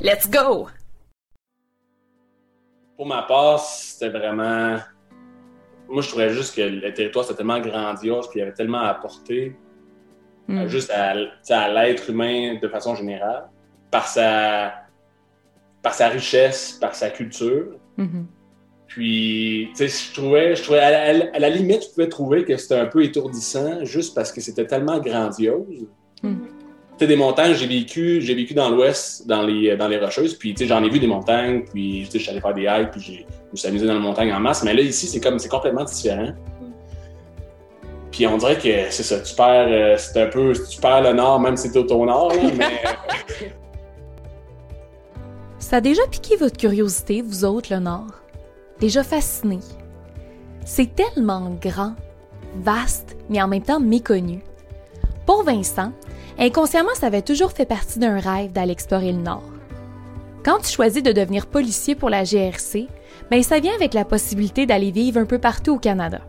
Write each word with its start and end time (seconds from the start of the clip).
Let's 0.00 0.30
go! 0.30 0.68
Pour 2.96 3.06
ma 3.06 3.22
part, 3.22 3.60
c'était 3.60 4.10
vraiment. 4.10 4.78
Moi, 5.88 6.02
je 6.02 6.08
trouvais 6.08 6.30
juste 6.30 6.54
que 6.54 6.62
le 6.62 6.92
territoire, 6.92 7.24
c'était 7.24 7.38
tellement 7.38 7.60
grandiose, 7.60 8.28
puis 8.28 8.38
il 8.38 8.40
y 8.40 8.42
avait 8.42 8.52
tellement 8.52 8.80
à 8.80 8.88
apporter, 8.88 9.56
Hmm. 10.48 10.58
euh, 10.60 10.68
juste 10.68 10.90
à, 10.90 11.14
l'être 11.68 12.08
humain 12.08 12.58
de 12.60 12.68
façon 12.68 12.94
générale, 12.94 13.44
par 13.90 14.08
sa, 14.08 14.72
par 15.82 15.92
sa 15.92 16.08
richesse, 16.08 16.72
par 16.80 16.94
sa 16.94 17.10
culture. 17.10 17.66
Mhm. 17.98 18.26
Puis, 18.86 19.68
tu 19.76 19.86
sais, 19.86 20.08
je 20.08 20.14
trouvais, 20.14 20.56
je 20.56 20.62
trouvais 20.62 20.78
à, 20.78 21.12
la, 21.12 21.26
à 21.34 21.38
la 21.38 21.50
limite, 21.50 21.82
je 21.84 21.88
pouvais 21.90 22.08
trouver 22.08 22.44
que 22.44 22.56
c'était 22.56 22.76
un 22.76 22.86
peu 22.86 23.04
étourdissant, 23.04 23.84
juste 23.84 24.14
parce 24.14 24.32
que 24.32 24.40
c'était 24.40 24.66
tellement 24.66 24.98
grandiose. 24.98 25.86
Mm. 26.22 26.36
Tu 26.57 26.57
sais, 27.00 27.06
des 27.06 27.16
montagnes, 27.16 27.54
j'ai 27.54 27.66
vécu, 27.66 28.20
j'ai 28.20 28.34
vécu 28.34 28.54
dans 28.54 28.70
l'Ouest, 28.70 29.26
dans 29.26 29.42
les, 29.42 29.76
dans 29.76 29.88
les 29.88 29.98
Rocheuses, 29.98 30.34
puis 30.34 30.54
tu 30.54 30.58
sais, 30.64 30.66
j'en 30.66 30.82
ai 30.82 30.88
vu 30.88 30.98
des 30.98 31.06
montagnes, 31.06 31.64
puis 31.64 32.02
tu 32.06 32.12
sais, 32.12 32.18
je 32.18 32.22
suis 32.24 32.30
allé 32.30 32.40
faire 32.40 32.54
des 32.54 32.62
hikes, 32.64 32.90
puis 32.92 33.00
j'ai- 33.00 33.26
je 33.28 33.52
me 33.52 33.56
suis 33.56 33.68
amusé 33.68 33.86
dans 33.86 33.94
les 33.94 34.00
montagnes 34.00 34.32
en 34.32 34.40
masse. 34.40 34.62
Mais 34.64 34.74
là, 34.74 34.80
ici, 34.82 35.06
c'est 35.06 35.20
comme, 35.20 35.38
c'est 35.38 35.48
complètement 35.48 35.84
différent. 35.84 36.32
Puis 38.10 38.26
on 38.26 38.36
dirait 38.38 38.56
que 38.58 38.90
c'est 38.90 39.02
ça, 39.02 39.20
tu 39.20 39.34
perds, 39.34 39.68
euh, 39.68 39.94
c'est 39.96 40.20
un 40.22 40.26
peu, 40.26 40.52
tu 40.68 40.80
perds 40.80 41.02
le 41.02 41.12
nord, 41.12 41.38
même 41.40 41.56
si 41.56 41.70
t'es 41.70 41.78
au 41.78 42.06
nord, 42.06 42.32
là, 42.34 42.42
mais 42.56 42.82
Ça 45.58 45.76
a 45.76 45.80
déjà 45.82 46.02
piqué 46.10 46.36
votre 46.36 46.56
curiosité, 46.56 47.20
vous 47.20 47.44
autres, 47.44 47.74
le 47.74 47.80
Nord? 47.80 48.06
Déjà 48.80 49.02
fasciné? 49.02 49.58
C'est 50.64 50.94
tellement 50.94 51.50
grand, 51.60 51.94
vaste, 52.56 53.16
mais 53.28 53.42
en 53.42 53.48
même 53.48 53.62
temps 53.62 53.80
méconnu. 53.80 54.40
Pour 55.26 55.42
Vincent, 55.42 55.92
inconsciemment, 56.38 56.94
ça 56.94 57.06
avait 57.06 57.22
toujours 57.22 57.52
fait 57.52 57.66
partie 57.66 57.98
d'un 57.98 58.18
rêve 58.18 58.52
d'aller 58.52 58.72
explorer 58.72 59.12
le 59.12 59.18
Nord. 59.18 59.42
Quand 60.44 60.58
tu 60.58 60.70
choisis 60.70 61.02
de 61.02 61.12
devenir 61.12 61.46
policier 61.46 61.94
pour 61.94 62.10
la 62.10 62.24
GRC, 62.24 62.88
ben 63.30 63.42
ça 63.42 63.60
vient 63.60 63.74
avec 63.74 63.94
la 63.94 64.04
possibilité 64.04 64.66
d'aller 64.66 64.90
vivre 64.90 65.20
un 65.20 65.26
peu 65.26 65.38
partout 65.38 65.74
au 65.74 65.78
Canada. 65.78 66.20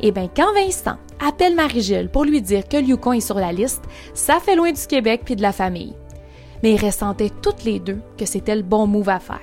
Et 0.00 0.12
bien, 0.12 0.28
quand 0.34 0.52
Vincent 0.54 0.98
appelle 1.26 1.54
Marie-Gilles 1.54 2.10
pour 2.10 2.24
lui 2.24 2.42
dire 2.42 2.68
que 2.68 2.76
le 2.76 2.84
Yukon 2.84 3.14
est 3.14 3.20
sur 3.20 3.38
la 3.38 3.52
liste, 3.52 3.82
ça 4.14 4.38
fait 4.38 4.54
loin 4.54 4.70
du 4.70 4.86
Québec 4.86 5.22
puis 5.24 5.36
de 5.36 5.42
la 5.42 5.52
famille 5.52 5.94
mais 6.62 6.72
ils 6.72 6.84
ressentaient 6.84 7.30
toutes 7.42 7.64
les 7.64 7.78
deux 7.78 8.00
que 8.18 8.26
c'était 8.26 8.56
le 8.56 8.62
bon 8.62 8.86
move 8.86 9.08
à 9.08 9.20
faire. 9.20 9.38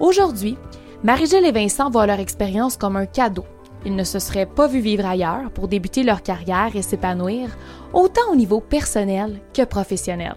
Aujourd'hui, 0.00 0.56
Marie-Gilles 1.02 1.44
et 1.44 1.52
Vincent 1.52 1.90
voient 1.90 2.06
leur 2.06 2.20
expérience 2.20 2.76
comme 2.76 2.96
un 2.96 3.06
cadeau. 3.06 3.44
Ils 3.84 3.94
ne 3.94 4.04
se 4.04 4.18
seraient 4.18 4.46
pas 4.46 4.66
vus 4.66 4.80
vivre 4.80 5.06
ailleurs 5.06 5.50
pour 5.52 5.68
débuter 5.68 6.02
leur 6.02 6.22
carrière 6.22 6.74
et 6.74 6.82
s'épanouir, 6.82 7.56
autant 7.92 8.32
au 8.32 8.34
niveau 8.34 8.60
personnel 8.60 9.40
que 9.54 9.64
professionnel. 9.64 10.34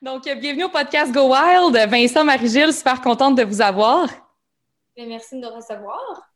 Donc, 0.00 0.22
bienvenue 0.24 0.64
au 0.64 0.68
podcast 0.68 1.12
Go 1.12 1.32
Wild. 1.32 1.90
Vincent, 1.90 2.24
Marie-Gilles, 2.24 2.72
super 2.72 3.00
contente 3.00 3.36
de 3.36 3.42
vous 3.42 3.60
avoir. 3.60 4.08
Bien, 4.94 5.06
merci 5.06 5.40
de 5.40 5.40
nous 5.40 5.54
recevoir. 5.54 6.35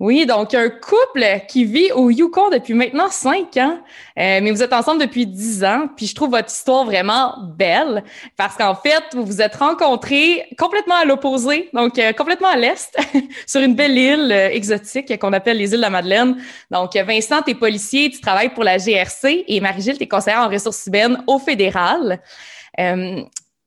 Oui, 0.00 0.24
donc 0.24 0.54
un 0.54 0.70
couple 0.70 1.24
qui 1.46 1.66
vit 1.66 1.92
au 1.92 2.08
Yukon 2.08 2.48
depuis 2.48 2.72
maintenant 2.72 3.10
cinq 3.10 3.58
ans, 3.58 3.78
euh, 4.18 4.40
mais 4.42 4.50
vous 4.50 4.62
êtes 4.62 4.72
ensemble 4.72 4.98
depuis 4.98 5.26
dix 5.26 5.62
ans, 5.62 5.88
puis 5.94 6.06
je 6.06 6.14
trouve 6.14 6.30
votre 6.30 6.50
histoire 6.50 6.86
vraiment 6.86 7.36
belle 7.56 8.02
parce 8.38 8.56
qu'en 8.56 8.74
fait, 8.74 9.04
vous 9.12 9.26
vous 9.26 9.42
êtes 9.42 9.56
rencontrés 9.56 10.46
complètement 10.58 10.94
à 10.94 11.04
l'opposé, 11.04 11.68
donc 11.74 11.98
euh, 11.98 12.12
complètement 12.14 12.48
à 12.48 12.56
l'est, 12.56 12.96
sur 13.46 13.60
une 13.60 13.74
belle 13.74 13.98
île 13.98 14.32
euh, 14.32 14.48
exotique 14.48 15.18
qu'on 15.18 15.34
appelle 15.34 15.58
les 15.58 15.72
îles 15.72 15.76
de 15.76 15.82
la 15.82 15.90
Madeleine. 15.90 16.42
Donc, 16.70 16.96
Vincent, 16.96 17.42
tu 17.42 17.50
es 17.50 17.54
policier, 17.54 18.10
tu 18.10 18.22
travailles 18.22 18.54
pour 18.54 18.64
la 18.64 18.78
GRC 18.78 19.44
et 19.46 19.60
Marie-Gilles, 19.60 19.98
tu 19.98 20.04
es 20.04 20.08
conseillère 20.08 20.40
en 20.40 20.48
ressources 20.48 20.86
humaines 20.86 21.22
au 21.26 21.38
fédéral. 21.38 22.22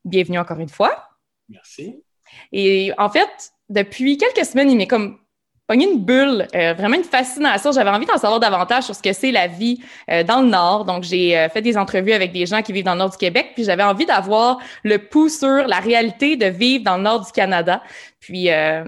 Bienvenue 0.06 0.40
encore 0.40 0.60
une 0.60 0.70
fois. 0.70 1.10
merci. 1.48 2.02
Et 2.52 2.92
en 2.98 3.10
fait, 3.10 3.30
depuis 3.70 4.18
quelques 4.18 4.46
semaines, 4.46 4.72
il 4.72 4.78
m'est 4.78 4.88
comme 4.88 5.20
pogné 5.68 5.90
une 5.90 6.00
bulle, 6.00 6.48
euh, 6.56 6.74
vraiment 6.74 6.98
une 6.98 7.04
fascination. 7.04 7.72
J'avais 7.72 7.90
envie 7.90 8.06
d'en 8.06 8.18
savoir 8.18 8.40
davantage 8.40 8.84
sur 8.84 8.96
ce 8.96 9.02
que 9.02 9.14
c'est 9.14 9.32
la 9.32 9.48
vie 9.48 9.80
euh, 10.10 10.24
dans 10.24 10.42
le 10.42 10.48
Nord. 10.48 10.86
Donc, 10.86 11.04
j'ai 11.04 11.38
euh, 11.38 11.50
fait 11.50 11.62
des 11.62 11.78
entrevues 11.78 12.14
avec 12.14 12.32
des 12.32 12.46
gens 12.46 12.62
qui 12.62 12.74
vivent 12.74 12.84
dans 12.84 12.94
le 12.94 13.00
Nord 13.00 13.12
du 13.12 13.18
Québec, 13.18 13.52
puis 13.56 13.64
j'avais 13.64 13.84
envie 13.84 14.06
d'avoir 14.06 14.60
le 14.84 14.98
pouls 14.98 15.30
sur 15.30 15.68
la 15.68 15.80
réalité 15.80 16.36
de 16.36 16.48
vivre 16.48 16.84
dans 16.84 16.98
le 16.98 17.04
Nord 17.04 17.26
du 17.26 17.32
Canada. 17.32 17.82
Puis, 18.20 18.52
euh, 18.52 18.84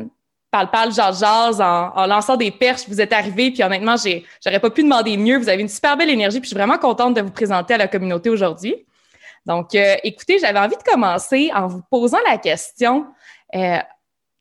parle, 0.52 0.69
parle, 0.69 0.94
jase, 0.94 1.19
jase, 1.19 1.62
en, 1.62 1.91
en 1.96 2.08
lançant 2.08 2.38
des 2.38 2.52
perches, 2.52 2.88
vous 2.88 3.02
êtes 3.02 3.13
arrivés, 3.13 3.52
puis 3.52 3.63
honnêtement, 3.63 3.96
j'ai, 3.97 4.25
j'aurais 4.44 4.59
pas 4.59 4.69
pu 4.69 4.84
demander 4.84 5.18
mieux. 5.18 5.38
Vous 5.38 5.50
avez 5.50 5.62
une 5.62 5.69
super 5.69 5.97
belle 5.97 6.09
énergie, 6.09 6.40
puis 6.40 6.50
je 6.50 6.56
suis 6.56 6.57
vraiment 6.57 6.78
contente 6.78 7.13
de 7.13 7.22
vous 7.22 7.31
présenter 7.31 7.74
à 7.74 7.78
la 7.78 7.88
communauté 7.88 8.30
aujourd'hui. 8.30 8.75
Donc, 9.46 9.75
euh, 9.75 9.96
écoutez, 10.03 10.40
j'avais 10.40 10.59
envie 10.59 10.75
de 10.75 10.84
commencer 10.84 11.52
en 11.53 11.68
vous 11.68 11.81
posant 11.90 12.18
la 12.28 12.38
question. 12.38 13.06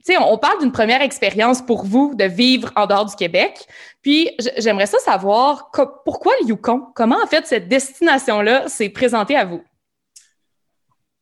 Sais, 0.07 0.19
on, 0.19 0.37
parle 0.37 0.61
d'une 0.61 0.71
première 0.71 1.01
expérience 1.01 1.63
pour 1.63 1.87
vous 1.87 2.15
de 2.15 2.25
vivre 2.25 2.71
en 2.77 2.87
dehors 2.87 3.07
du 3.07 3.17
Québec. 3.17 3.67
Puis, 4.03 4.31
j'aimerais 4.59 4.85
ça 4.85 4.99
savoir 4.99 5.71
pourquoi 6.05 6.35
le 6.43 6.49
Yukon? 6.49 6.89
Comment, 6.95 7.17
en 7.23 7.27
fait, 7.27 7.47
cette 7.47 7.69
destination-là 7.69 8.69
s'est 8.69 8.91
présentée 8.91 9.35
à 9.35 9.47
vous? 9.47 9.65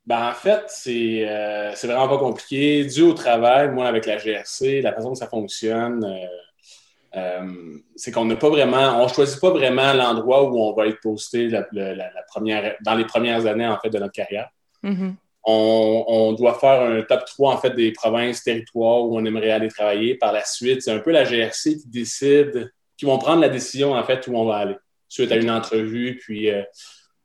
Ben, 0.04 0.30
en 0.30 0.32
fait, 0.34 0.64
c'est 0.66 1.24
euh, 1.28 1.70
vraiment 1.84 2.08
pas 2.08 2.18
compliqué. 2.18 2.84
Dû 2.84 3.02
au 3.02 3.12
travail, 3.12 3.70
moi, 3.70 3.86
avec 3.86 4.04
la 4.04 4.16
GRC, 4.18 4.80
la 4.82 4.92
façon 4.92 5.12
que 5.12 5.18
ça 5.18 5.28
fonctionne, 5.28 6.04
euh, 6.04 7.18
euh, 7.20 7.76
c'est 7.94 8.10
qu'on 8.10 8.24
n'a 8.24 8.34
pas 8.34 8.48
vraiment, 8.48 9.00
on 9.00 9.06
choisit 9.06 9.40
pas 9.40 9.50
vraiment 9.50 9.92
l'endroit 9.92 10.50
où 10.50 10.58
on 10.60 10.72
va 10.74 10.88
être 10.88 11.00
posté 11.00 11.46
la, 11.48 11.64
la- 11.70 11.94
la- 11.94 12.12
la 12.12 12.22
première, 12.26 12.74
dans 12.84 12.96
les 12.96 13.04
premières 13.04 13.46
années, 13.46 13.68
en 13.68 13.78
fait, 13.78 13.90
de 13.90 13.98
notre 14.00 14.12
carrière. 14.12 14.48
Mhm. 14.82 15.14
On, 15.44 16.04
on 16.06 16.32
doit 16.34 16.54
faire 16.58 16.82
un 16.82 17.02
top 17.02 17.24
3, 17.26 17.54
en 17.54 17.58
fait, 17.58 17.70
des 17.70 17.92
provinces, 17.92 18.44
territoires 18.44 19.02
où 19.02 19.18
on 19.18 19.24
aimerait 19.24 19.50
aller 19.50 19.68
travailler. 19.68 20.14
Par 20.14 20.32
la 20.32 20.44
suite, 20.44 20.82
c'est 20.82 20.92
un 20.92 21.00
peu 21.00 21.10
la 21.10 21.24
GRC 21.24 21.78
qui 21.78 21.88
décide, 21.88 22.72
qui 22.96 23.04
vont 23.06 23.18
prendre 23.18 23.40
la 23.40 23.48
décision, 23.48 23.92
en 23.92 24.04
fait, 24.04 24.26
où 24.28 24.36
on 24.36 24.44
va 24.44 24.56
aller. 24.56 24.76
Suite 25.08 25.32
à 25.32 25.36
une 25.36 25.50
entrevue, 25.50 26.18
puis 26.22 26.48
euh, 26.50 26.62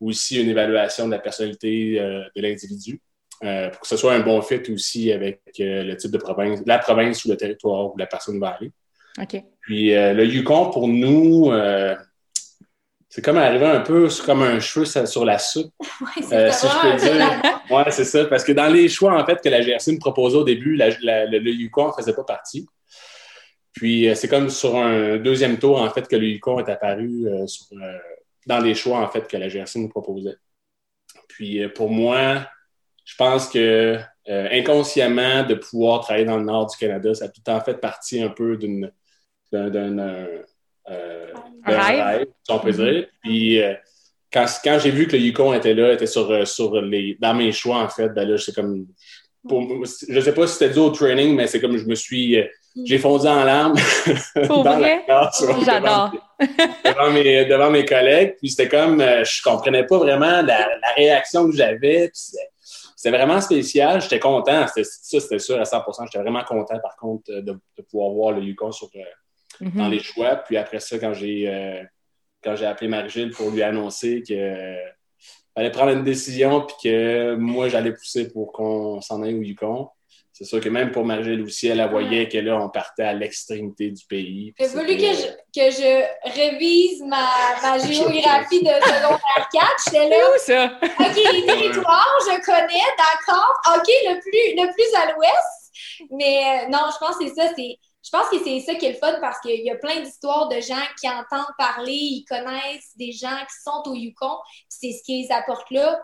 aussi 0.01 0.41
une 0.41 0.49
évaluation 0.49 1.05
de 1.05 1.11
la 1.11 1.19
personnalité 1.19 1.99
euh, 1.99 2.23
de 2.35 2.41
l'individu. 2.41 2.99
euh, 3.43 3.69
pour 3.69 3.81
que 3.81 3.87
ce 3.87 3.97
soit 3.97 4.13
un 4.13 4.21
bon 4.21 4.41
fit 4.41 4.61
aussi 4.71 5.11
avec 5.11 5.41
le 5.59 5.93
type 5.93 6.11
de 6.11 6.17
province, 6.17 6.61
la 6.65 6.79
province 6.79 7.23
ou 7.25 7.29
le 7.29 7.37
territoire 7.37 7.93
où 7.93 7.97
la 7.97 8.07
personne 8.07 8.39
va 8.39 8.49
aller. 8.49 8.71
Puis 9.61 9.91
le 9.91 10.25
Yukon, 10.25 10.71
pour 10.71 10.87
nous, 10.87 11.51
c'est 13.09 13.21
comme 13.23 13.37
arriver 13.37 13.65
un 13.65 13.79
peu 13.81 14.09
comme 14.25 14.41
un 14.43 14.59
cheveu 14.59 14.85
sur 15.05 15.25
la 15.25 15.39
soupe. 15.39 15.71
Ouais, 16.01 16.21
c'est 16.21 16.35
Euh, 16.35 16.51
si 16.51 16.67
je 16.67 16.81
peux 16.91 16.97
dire. 16.97 17.61
Ouais, 17.69 17.91
c'est 17.91 18.03
ça. 18.05 18.25
Parce 18.25 18.43
que 18.43 18.51
dans 18.51 18.67
les 18.71 18.87
choix, 18.89 19.13
en 19.19 19.25
fait, 19.25 19.39
que 19.41 19.49
la 19.49 19.61
GRC 19.61 19.91
me 19.93 19.99
proposait 19.99 20.37
au 20.37 20.43
début, 20.43 20.75
la- 20.75 20.89
la- 21.01 21.25
le, 21.25 21.39
le 21.39 21.51
Yukon 21.51 21.87
ne 21.87 21.93
faisait 21.93 22.13
pas 22.13 22.23
partie. 22.23 22.67
Puis 23.73 24.09
euh, 24.09 24.15
c'est 24.15 24.27
comme 24.27 24.49
sur 24.49 24.75
un 24.75 25.17
deuxième 25.17 25.57
tour, 25.59 25.81
en 25.81 25.89
fait, 25.89 26.07
que 26.07 26.15
le 26.15 26.27
Yukon 26.27 26.59
est 26.59 26.69
apparu 26.69 27.27
euh, 27.27 27.47
sur, 27.47 27.65
euh, 27.81 27.97
dans 28.45 28.59
les 28.59 28.73
choix, 28.75 28.99
en 28.99 29.07
fait, 29.09 29.27
que 29.27 29.37
la 29.37 29.47
GRC 29.49 29.79
nous 29.79 29.89
proposait. 29.89 30.35
Puis 31.29 31.67
pour 31.69 31.89
moi, 31.89 32.47
je 33.05 33.15
pense 33.15 33.47
que 33.49 33.97
inconsciemment, 34.27 35.43
de 35.43 35.53
pouvoir 35.55 36.01
travailler 36.01 36.25
dans 36.25 36.37
le 36.37 36.43
nord 36.43 36.67
du 36.67 36.75
Canada, 36.77 37.13
ça 37.13 37.25
a 37.25 37.29
tout 37.29 37.41
temps 37.41 37.61
fait 37.61 37.79
partie 37.79 38.21
un 38.21 38.29
peu 38.29 38.57
d'une 38.57 38.91
d'un 39.51 39.69
d'un, 39.69 40.27
euh, 40.89 41.27
Un 41.65 41.71
d'un 41.71 41.79
rêve? 41.81 42.27
si 42.43 42.51
on 42.51 42.59
peut 42.59 42.71
dire. 42.71 43.07
Puis 43.23 43.61
euh, 43.61 43.73
quand, 44.31 44.45
quand 44.63 44.79
j'ai 44.79 44.91
vu 44.91 45.07
que 45.07 45.13
le 45.15 45.21
Yukon 45.21 45.53
était 45.53 45.73
là, 45.73 45.93
était 45.93 46.07
sur, 46.07 46.29
euh, 46.31 46.45
sur 46.45 46.79
les, 46.81 47.17
dans 47.19 47.33
mes 47.33 47.51
choix, 47.51 47.77
en 47.77 47.89
fait, 47.89 48.09
ben 48.09 48.27
là, 48.27 48.37
c'est 48.37 48.53
comme. 48.55 48.85
Pour, 49.47 49.63
je 49.85 50.19
sais 50.19 50.33
pas 50.33 50.45
si 50.47 50.53
c'était 50.57 50.73
dû 50.73 50.79
au 50.79 50.89
training, 50.89 51.33
mais 51.35 51.47
c'est 51.47 51.61
comme 51.61 51.77
je 51.77 51.85
me 51.85 51.95
suis. 51.95 52.37
euh, 52.37 52.45
J'ai 52.85 52.97
fondu 52.97 53.25
en 53.27 53.43
larmes. 53.45 53.75
Pour 54.47 54.63
dans 54.63 54.77
vrai? 54.77 55.03
la 55.07 55.31
J'adore. 55.65 56.11
Devant, 56.85 57.11
mes, 57.11 57.45
devant 57.45 57.69
mes 57.71 57.85
collègues. 57.85 58.35
Puis 58.39 58.49
c'était 58.49 58.67
comme. 58.67 58.99
je 58.99 59.41
comprenais 59.41 59.85
pas 59.85 59.97
vraiment 59.99 60.41
la, 60.41 60.41
la 60.41 60.93
réaction 60.97 61.49
que 61.49 61.55
j'avais. 61.55 62.09
Puis 62.09 62.21
c'était- 62.95 63.11
vraiment 63.15 63.39
spécial. 63.39 64.01
J'étais 64.01 64.19
content. 64.19 64.67
C'était 64.67 64.83
ça, 64.83 65.19
c'était 65.21 65.39
sûr 65.39 65.57
à 65.59 65.63
100% 65.63 66.05
J'étais 66.05 66.21
vraiment 66.21 66.43
content, 66.43 66.77
par 66.79 66.97
contre, 66.97 67.23
de, 67.31 67.41
de 67.41 67.81
pouvoir 67.89 68.09
voir 68.11 68.31
le 68.33 68.41
Yukon 68.43 68.73
sur, 68.73 68.89
euh, 69.61 69.65
Mhm. 69.65 69.77
dans 69.77 69.87
les 69.89 69.99
choix. 69.99 70.35
Puis 70.37 70.57
après 70.57 70.79
ça, 70.79 70.97
quand 70.99 71.13
j'ai 71.13 71.47
euh, 71.47 71.83
quand 72.43 72.55
j'ai 72.55 72.65
appelé 72.65 72.87
Marie-Gilles 72.87 73.31
pour 73.31 73.49
lui 73.49 73.63
annoncer 73.63 74.23
que 74.27 74.75
fallait 75.55 75.71
prendre 75.71 75.91
une 75.91 76.03
décision 76.03 76.61
puis 76.61 76.75
que 76.83 77.35
moi, 77.35 77.67
j'allais 77.67 77.91
pousser 77.91 78.31
pour 78.31 78.51
qu'on 78.53 79.01
s'en 79.01 79.23
aille 79.23 79.33
au 79.35 79.41
Yukon. 79.41 79.89
C'est 80.31 80.45
sûr 80.45 80.59
que 80.59 80.69
même 80.69 80.91
pour 80.91 81.03
Marie-Gilles 81.03 81.41
aussi, 81.41 81.67
elle, 81.67 81.83
voyait 81.89 82.29
que 82.29 82.37
là, 82.37 82.61
on 82.61 82.69
partait 82.69 83.01
à 83.05 83.13
l'extrémité 83.13 83.89
du 83.89 84.05
pays. 84.05 84.53
J'ai 84.59 84.67
voulu 84.67 84.95
que 84.95 85.01
je, 85.01 85.27
que 85.51 85.71
je 85.71 86.31
révise 86.39 87.01
ma, 87.01 87.25
ma 87.63 87.77
géographie 87.91 88.59
de 88.61 88.67
secondaire 88.69 89.49
4. 89.51 89.65
J'étais 89.85 90.09
là. 90.09 90.15
où 90.15 90.37
ça? 90.37 90.65
OK, 90.83 91.33
les 91.33 91.43
territoires, 91.43 92.17
je 92.21 92.45
connais, 92.45 92.87
d'accord. 92.99 93.51
OK, 93.77 93.87
le 93.87 94.19
plus, 94.21 94.61
le 94.61 94.71
plus 94.75 94.95
à 94.95 95.11
l'ouest. 95.11 96.11
Mais 96.11 96.65
euh, 96.65 96.69
non, 96.69 96.81
je 96.93 96.97
pense 97.03 97.17
que 97.17 97.27
c'est 97.27 97.33
ça. 97.33 97.51
C'est 97.57 97.79
je 98.07 98.11
pense 98.17 98.29
que 98.29 98.41
c'est 98.41 98.61
ça 98.61 98.75
qui 98.75 98.85
est 98.85 98.93
le 98.93 98.97
fun 98.97 99.19
parce 99.19 99.41
qu'il 99.41 99.65
y 99.65 99.69
a 99.69 99.75
plein 99.75 99.99
d'histoires 99.99 100.47
de 100.47 100.61
gens 100.61 100.75
qui 100.97 101.09
entendent 101.09 101.53
parler, 101.57 101.91
ils 101.91 102.25
connaissent 102.25 102.93
des 102.95 103.11
gens 103.11 103.35
qui 103.35 103.61
sont 103.61 103.83
au 103.85 103.95
Yukon. 103.95 104.37
C'est 104.69 104.93
ce 104.93 105.03
qui 105.03 105.23
les 105.23 105.31
apporte 105.31 105.69
là. 105.71 106.01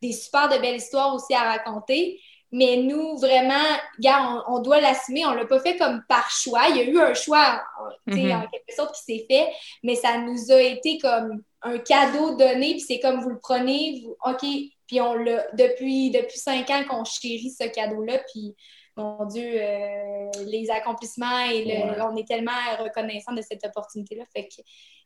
Des 0.00 0.12
super 0.12 0.48
de 0.48 0.58
belles 0.58 0.76
histoires 0.76 1.12
aussi 1.12 1.34
à 1.34 1.42
raconter. 1.42 2.20
Mais 2.52 2.76
nous, 2.76 3.16
vraiment, 3.16 3.64
gars, 3.98 4.44
on, 4.46 4.60
doit 4.60 4.80
l'assumer. 4.80 5.26
On 5.26 5.32
l'a 5.32 5.44
pas 5.44 5.58
fait 5.58 5.76
comme 5.76 6.04
par 6.08 6.30
choix. 6.30 6.68
Il 6.68 6.76
y 6.76 6.80
a 6.80 6.84
eu 6.84 7.00
un 7.00 7.14
choix, 7.14 7.60
mm 8.06 8.32
en 8.32 8.46
quelque 8.46 8.74
sorte, 8.74 8.94
qui 8.94 9.02
s'est 9.02 9.26
fait, 9.28 9.48
mais 9.82 9.96
ça 9.96 10.18
nous 10.18 10.52
a 10.52 10.60
été 10.60 10.98
comme 10.98 11.42
un 11.62 11.78
cadeau 11.78 12.36
donné. 12.36 12.72
Puis 12.72 12.80
c'est 12.80 13.00
comme 13.00 13.20
vous 13.20 13.30
le 13.30 13.40
prenez, 13.40 14.02
vous, 14.04 14.16
OK. 14.24 14.46
Puis 14.86 15.00
on 15.00 15.14
l'a 15.14 15.46
depuis, 15.54 16.10
depuis 16.10 16.38
cinq 16.38 16.70
ans 16.70 16.84
qu'on 16.88 17.04
chérit 17.04 17.50
ce 17.50 17.66
cadeau-là. 17.66 18.18
Puis 18.32 18.54
mon 19.00 19.24
Dieu, 19.26 19.44
euh, 19.44 20.30
les 20.46 20.70
accomplissements 20.70 21.40
et 21.50 21.64
le, 21.64 22.02
on 22.02 22.16
est 22.16 22.26
tellement 22.26 22.52
reconnaissant 22.82 23.32
de 23.32 23.42
cette 23.42 23.64
opportunité-là. 23.64 24.24
Fait 24.34 24.44
que 24.48 24.54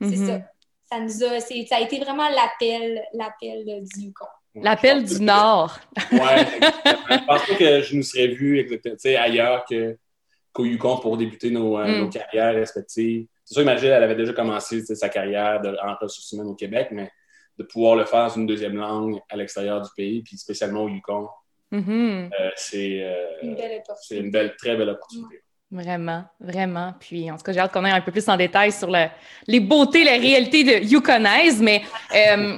c'est 0.00 0.16
Mhm. 0.16 0.26
ça. 0.26 0.38
Ça 0.90 1.00
nous 1.00 1.24
a, 1.24 1.40
c'est- 1.40 1.64
ça 1.66 1.76
a 1.76 1.80
été 1.80 1.98
vraiment 1.98 2.28
l'appel, 2.28 3.02
l'appel 3.14 3.64
du 3.84 4.00
Yukon. 4.06 4.26
L'appel 4.56 5.02
du 5.04 5.20
Nord. 5.22 5.78
Ouais, 6.12 6.18
exactement. 6.56 6.94
je 7.10 7.24
pense 7.26 7.46
pas 7.46 7.54
que 7.56 7.80
je 7.82 7.96
nous 7.96 8.02
serais 8.02 8.28
vus 8.28 8.58
exactement, 8.60 8.96
ailleurs 9.22 9.64
que, 9.68 9.98
qu'au 10.52 10.64
Yukon 10.64 10.98
pour 10.98 11.16
débuter 11.16 11.50
nos, 11.50 11.78
euh, 11.78 11.86
Mm. 11.86 11.98
nos 12.00 12.08
carrières 12.10 12.54
respectives. 12.54 13.26
C'est 13.44 13.54
sûr 13.54 13.62
que 13.62 13.66
Marie, 13.66 13.86
elle 13.86 14.02
avait 14.02 14.14
déjà 14.14 14.32
commencé 14.32 14.82
sa 14.84 15.08
carrière 15.08 15.60
de, 15.60 15.76
en 15.82 15.94
ressources 16.00 16.30
humaines 16.32 16.46
au 16.48 16.54
Québec, 16.54 16.88
mais 16.92 17.10
de 17.58 17.64
pouvoir 17.64 17.96
le 17.96 18.04
faire 18.04 18.28
dans 18.28 18.34
une 18.34 18.46
deuxième 18.46 18.76
langue 18.76 19.20
à 19.28 19.36
l'extérieur 19.36 19.80
du 19.82 19.88
pays, 19.96 20.22
puis 20.22 20.36
spécialement 20.38 20.82
au 20.84 20.88
Yukon, 20.88 21.28
Mhm. 21.78 22.30
euh, 22.40 22.50
c'est, 22.56 23.02
euh, 23.02 23.26
Une 23.42 23.54
belle 23.56 23.70
c'est 23.70 23.78
opportunité. 23.90 24.24
une 24.24 24.30
belle, 24.30 24.54
très 24.56 24.76
belle 24.76 24.88
opportunité. 24.90 25.40
Vraiment, 25.70 26.24
vraiment. 26.38 26.94
Puis, 27.00 27.30
en 27.30 27.36
tout 27.36 27.42
cas, 27.42 27.52
j'ai 27.52 27.58
hâte 27.58 27.72
qu'on 27.72 27.84
aille 27.84 27.92
un 27.92 28.00
peu 28.00 28.12
plus 28.12 28.28
en 28.28 28.36
détail 28.36 28.70
sur 28.70 28.90
le- 28.90 29.06
les 29.48 29.58
beautés, 29.60 30.04
la 30.04 30.12
réalité 30.12 30.62
de 30.62 30.84
Yukonaise. 30.84 31.60
Mais, 31.60 31.82
euh, 32.14 32.56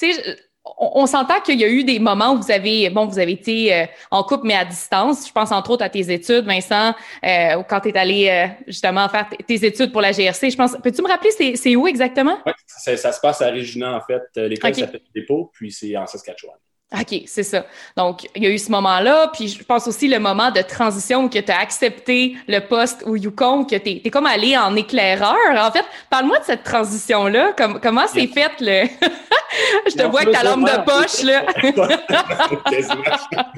tu 0.00 0.12
sais, 0.12 0.36
on, 0.64 0.92
on 1.02 1.06
s'entend 1.06 1.40
qu'il 1.40 1.58
y 1.58 1.64
a 1.64 1.68
eu 1.68 1.82
des 1.82 1.98
moments 1.98 2.34
où 2.34 2.36
vous 2.40 2.52
avez, 2.52 2.88
bon, 2.88 3.06
vous 3.06 3.18
avez 3.18 3.32
été 3.32 3.74
euh, 3.74 3.86
en 4.12 4.22
couple, 4.22 4.46
mais 4.46 4.54
à 4.54 4.64
distance. 4.64 5.26
Je 5.26 5.32
pense 5.32 5.50
entre 5.50 5.70
autres 5.70 5.82
à 5.84 5.88
tes 5.88 6.08
études, 6.12 6.44
Vincent, 6.44 6.94
euh, 7.24 7.56
ou 7.56 7.64
quand 7.64 7.80
tu 7.80 7.88
es 7.88 7.96
allé 7.98 8.28
euh, 8.28 8.46
justement 8.68 9.08
faire 9.08 9.28
tes 9.44 9.64
études 9.64 9.90
pour 9.90 10.00
la 10.02 10.12
GRC. 10.12 10.50
Je 10.50 10.56
pense, 10.56 10.76
peux-tu 10.80 11.02
me 11.02 11.08
rappeler 11.08 11.32
c'est, 11.32 11.56
c'est 11.56 11.74
où 11.74 11.88
exactement? 11.88 12.38
Ouais, 12.46 12.52
ça, 12.66 12.96
ça 12.96 13.10
se 13.10 13.20
passe 13.20 13.42
à 13.42 13.50
Regina, 13.50 13.96
en 13.96 14.00
fait. 14.02 14.22
L'école 14.36 14.72
s'appelle 14.76 15.00
Dépôt, 15.12 15.50
puis 15.52 15.72
c'est 15.72 15.96
en 15.96 16.06
Saskatchewan. 16.06 16.56
OK, 16.94 17.22
c'est 17.26 17.42
ça. 17.42 17.64
Donc, 17.96 18.28
il 18.36 18.44
y 18.44 18.46
a 18.46 18.50
eu 18.50 18.58
ce 18.58 18.70
moment-là, 18.70 19.30
puis 19.32 19.48
je 19.48 19.64
pense 19.64 19.88
aussi 19.88 20.08
le 20.08 20.18
moment 20.18 20.50
de 20.50 20.60
transition 20.60 21.24
où 21.24 21.28
que 21.28 21.38
tu 21.38 21.50
as 21.50 21.58
accepté 21.58 22.36
le 22.46 22.60
poste 22.60 23.02
au 23.06 23.16
Yukon, 23.16 23.64
que 23.64 23.76
tu 23.76 24.00
es, 24.04 24.10
comme 24.10 24.26
allé 24.26 24.56
en 24.58 24.76
éclaireur. 24.76 25.36
En 25.56 25.70
fait, 25.72 25.84
parle-moi 26.10 26.38
de 26.40 26.44
cette 26.44 26.64
transition-là. 26.64 27.54
Comme, 27.56 27.80
comment 27.80 28.06
c'est 28.06 28.22
Yes. 28.22 28.34
fait 28.34 28.52
le. 28.60 28.88
je 29.90 29.96
te 29.96 30.02
vois 30.02 30.20
avec 30.20 30.34
ta 30.34 30.44
lampe 30.44 30.64
de 30.64 30.84
poche, 30.84 31.22
là. 31.22 31.46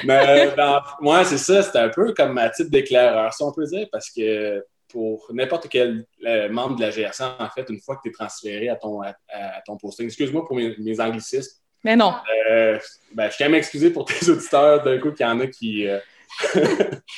Mais 0.04 0.54
moi, 1.00 1.24
c'est 1.24 1.38
ça, 1.38 1.62
c'était 1.62 1.78
un 1.78 1.88
peu 1.88 2.14
comme 2.14 2.32
ma 2.34 2.50
titre 2.50 2.70
d'éclaireur, 2.70 3.32
si 3.34 3.42
on 3.42 3.52
peut 3.52 3.66
dire, 3.66 3.86
parce 3.90 4.10
que 4.10 4.64
pour 4.88 5.28
n'importe 5.32 5.68
quel 5.68 6.04
euh, 6.26 6.48
membre 6.48 6.76
de 6.76 6.82
la 6.82 6.90
GRC, 6.90 7.22
en 7.38 7.48
fait, 7.48 7.68
une 7.68 7.80
fois 7.80 7.96
que 7.96 8.02
tu 8.02 8.08
es 8.08 8.12
transféré 8.12 8.68
à 8.68 8.76
ton, 8.76 9.02
à, 9.02 9.14
à 9.28 9.60
ton 9.64 9.76
posting, 9.76 10.06
excuse-moi 10.06 10.44
pour 10.44 10.56
mes, 10.56 10.74
mes 10.78 11.00
anglicismes, 11.00 11.59
Mais 11.84 11.96
non. 11.96 12.14
euh, 12.50 12.78
ben, 13.14 13.30
je 13.30 13.36
tiens 13.36 13.46
à 13.46 13.48
m'excuser 13.50 13.90
pour 13.90 14.04
tes 14.04 14.28
auditeurs, 14.28 14.82
d'un 14.82 14.98
coup, 14.98 15.12
qu'il 15.12 15.24
y 15.26 15.28
en 15.28 15.40
a 15.40 15.46
qui. 15.46 15.86
euh, 15.88 15.98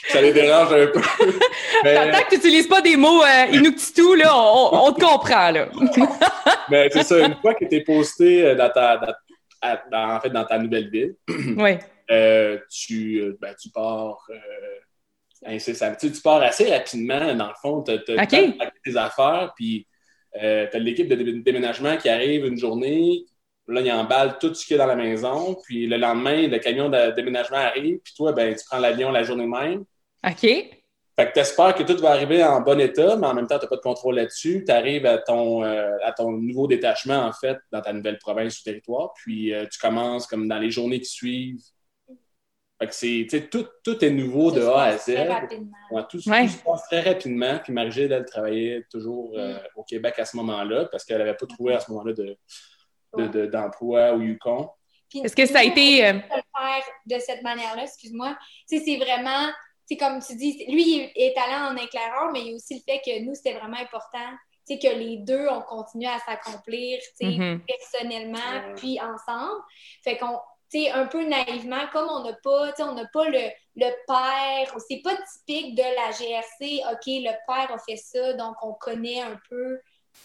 ça 0.08 0.20
les 0.22 0.32
dérange 0.32 0.72
un 0.72 0.86
peu. 0.86 1.00
Mais- 1.84 2.10
Tant 2.12 2.22
que 2.22 2.28
tu 2.30 2.34
n'utilises 2.36 2.66
pas 2.68 2.80
des 2.80 2.96
mots 2.96 3.22
euh, 3.22 3.46
Inuktitut, 3.52 4.16
là, 4.16 4.30
on, 4.34 4.86
on 4.88 4.92
te 4.92 5.00
comprend, 5.04 5.50
là. 5.50 5.68
Mais 6.70 6.88
c'est 6.90 7.02
ça, 7.02 7.18
une 7.26 7.36
fois 7.40 7.54
que 7.54 7.64
tu 7.64 7.74
es 7.76 7.80
posté 7.82 8.42
euh, 8.46 8.54
dans 8.54 8.70
ta, 8.70 8.96
dans, 8.96 9.12
à- 9.60 9.82
dans- 9.90 10.16
en 10.16 10.20
fait, 10.20 10.30
dans 10.30 10.44
ta 10.44 10.58
nouvelle 10.58 10.88
ville, 10.90 11.14
oui. 11.28 11.76
tu, 12.70 13.36
ben, 13.40 13.54
tu 13.60 13.68
pars 13.70 14.26
incessamment. 15.44 15.96
Tu, 16.00 16.08
sais, 16.08 16.12
tu 16.14 16.22
pars 16.22 16.42
assez 16.42 16.70
rapidement, 16.70 17.34
dans 17.34 17.48
le 17.48 17.54
fond. 17.60 17.82
Tu 17.82 17.90
as, 17.92 17.94
OK. 17.96 18.06
le 18.08 18.26
temps 18.26 18.46
de 18.48 18.52
packer 18.58 18.78
tes 18.84 18.96
affaires, 18.96 19.52
puis 19.56 19.86
tu 20.34 20.38
as 20.40 20.78
l'équipe 20.78 21.08
de 21.08 21.16
dé- 21.16 21.40
déménagement 21.42 21.96
qui 21.96 22.08
arrive 22.08 22.46
une 22.46 22.58
journée. 22.58 23.24
Là, 23.68 23.80
ils 23.80 23.92
emballent 23.92 24.38
tout 24.38 24.52
ce 24.54 24.66
qu'il 24.66 24.76
y 24.76 24.80
a 24.80 24.82
dans 24.82 24.88
la 24.88 24.96
maison. 24.96 25.56
Puis 25.64 25.86
le 25.86 25.96
lendemain, 25.96 26.48
le 26.48 26.58
camion 26.58 26.88
de 26.88 27.12
déménagement 27.12 27.58
arrive. 27.58 27.98
Puis 28.02 28.12
toi, 28.16 28.32
ben, 28.32 28.54
tu 28.54 28.64
prends 28.68 28.78
l'avion 28.78 29.10
la 29.10 29.22
journée 29.22 29.46
même. 29.46 29.84
OK. 30.26 30.40
Fait 30.40 31.28
que 31.28 31.32
tu 31.34 31.40
espères 31.40 31.74
que 31.74 31.82
tout 31.82 31.96
va 31.98 32.10
arriver 32.12 32.42
en 32.42 32.60
bon 32.62 32.80
état, 32.80 33.16
mais 33.16 33.26
en 33.26 33.34
même 33.34 33.46
temps, 33.46 33.58
tu 33.58 33.64
n'as 33.66 33.68
pas 33.68 33.76
de 33.76 33.82
contrôle 33.82 34.14
là-dessus. 34.16 34.64
Tu 34.66 34.72
arrives 34.72 35.04
à 35.06 35.18
ton, 35.18 35.62
euh, 35.62 35.90
à 36.02 36.12
ton 36.12 36.32
nouveau 36.32 36.66
détachement, 36.66 37.18
en 37.26 37.32
fait, 37.32 37.58
dans 37.70 37.82
ta 37.82 37.92
nouvelle 37.92 38.18
province 38.18 38.58
ou 38.60 38.64
territoire. 38.64 39.12
Puis 39.14 39.52
euh, 39.52 39.66
tu 39.70 39.78
commences 39.78 40.26
comme 40.26 40.48
dans 40.48 40.58
les 40.58 40.70
journées 40.70 41.00
qui 41.00 41.10
suivent. 41.10 41.60
Fait 42.80 42.88
que 42.88 42.94
c'est, 42.94 43.26
tu 43.30 43.38
sais, 43.38 43.46
tout, 43.46 43.66
tout 43.84 44.02
est 44.04 44.10
nouveau 44.10 44.50
Tout 44.50 44.56
de 44.58 44.62
A 44.64 44.82
à 44.84 44.96
Z. 44.98 45.02
très 45.14 45.28
rapidement. 45.28 45.70
Ouais, 45.92 46.02
tout, 46.10 46.18
Ouais. 46.28 46.46
tout 46.46 46.52
se 46.52 46.62
passe 46.64 46.82
très 46.90 47.00
rapidement. 47.02 47.60
Puis 47.62 47.72
Marie-Gilles, 47.72 48.10
elle 48.10 48.24
travaillait 48.24 48.84
toujours 48.90 49.34
euh, 49.36 49.56
au 49.76 49.84
Québec 49.84 50.14
à 50.18 50.24
ce 50.24 50.36
moment-là 50.38 50.86
parce 50.90 51.04
qu'elle 51.04 51.18
n'avait 51.18 51.34
pas 51.36 51.46
trouvé 51.46 51.74
à 51.74 51.80
ce 51.80 51.90
moment-là 51.92 52.12
de, 52.14 52.36
de- 53.16 53.26
de- 53.28 53.46
d'emploi 53.46 54.12
au 54.12 54.20
Yukon. 54.20 54.70
Est-ce 55.14 55.36
que 55.36 55.44
ça 55.46 55.58
a 55.60 55.64
été. 55.64 56.06
euh, 56.06 56.12
on 56.14 56.20
peut 56.20 56.36
le 56.36 56.60
faire 56.60 56.84
de 57.06 57.18
cette 57.18 57.42
manière-là, 57.42 57.82
excuse-moi. 57.82 58.36
Tu 58.68 58.78
sais, 58.78 58.84
c'est 58.84 58.96
vraiment, 58.96 59.50
c'est 59.86 59.96
comme 59.98 60.20
tu 60.20 60.34
dis, 60.36 60.64
lui 60.68 60.82
il 60.82 61.12
est 61.16 61.36
allé 61.36 61.54
en 61.54 61.76
éclaireur, 61.76 62.30
mais 62.32 62.40
il 62.40 62.48
y 62.48 62.52
a 62.52 62.54
aussi 62.54 62.74
le 62.76 62.80
fait 62.80 63.00
que 63.04 63.22
nous, 63.22 63.34
c'était 63.34 63.52
vraiment 63.58 63.76
important, 63.76 64.30
tu 64.66 64.74
sais, 64.74 64.78
que 64.78 64.94
les 64.96 65.18
deux, 65.18 65.46
on 65.50 65.60
continue 65.62 66.06
à 66.06 66.18
s'accomplir, 66.20 66.98
tu 67.00 67.26
sais, 67.26 67.36
Mhm. 67.38 67.60
personnellement, 67.66 68.74
puis 68.76 68.98
ensemble. 69.00 69.60
Fait 70.02 70.16
qu'on, 70.16 70.38
tu 70.70 70.84
sais, 70.84 70.90
un 70.90 71.04
peu 71.06 71.22
naïvement, 71.26 71.86
comme 71.92 72.08
on 72.08 72.24
n'a 72.24 72.32
pas, 72.42 72.69
tu 72.72 72.76
sais, 72.76 72.82
on 72.88 72.94
n'a 72.94 73.06
pas 73.12 73.28
le, 73.28 73.50
le 73.76 73.90
père, 74.06 74.74
c'est 74.88 75.02
pas 75.02 75.14
typique 75.16 75.74
de 75.74 75.82
la 75.82 76.10
GRC, 76.12 76.81
OK, 76.90 77.02
le 77.06 77.32
père 77.46 77.70
a 77.74 77.78
fait 77.86 77.96
ça, 77.96 78.32
donc 78.32 78.54
on 78.62 78.72
connaît 78.74 79.20
un 79.20 79.38
peu 79.50 79.78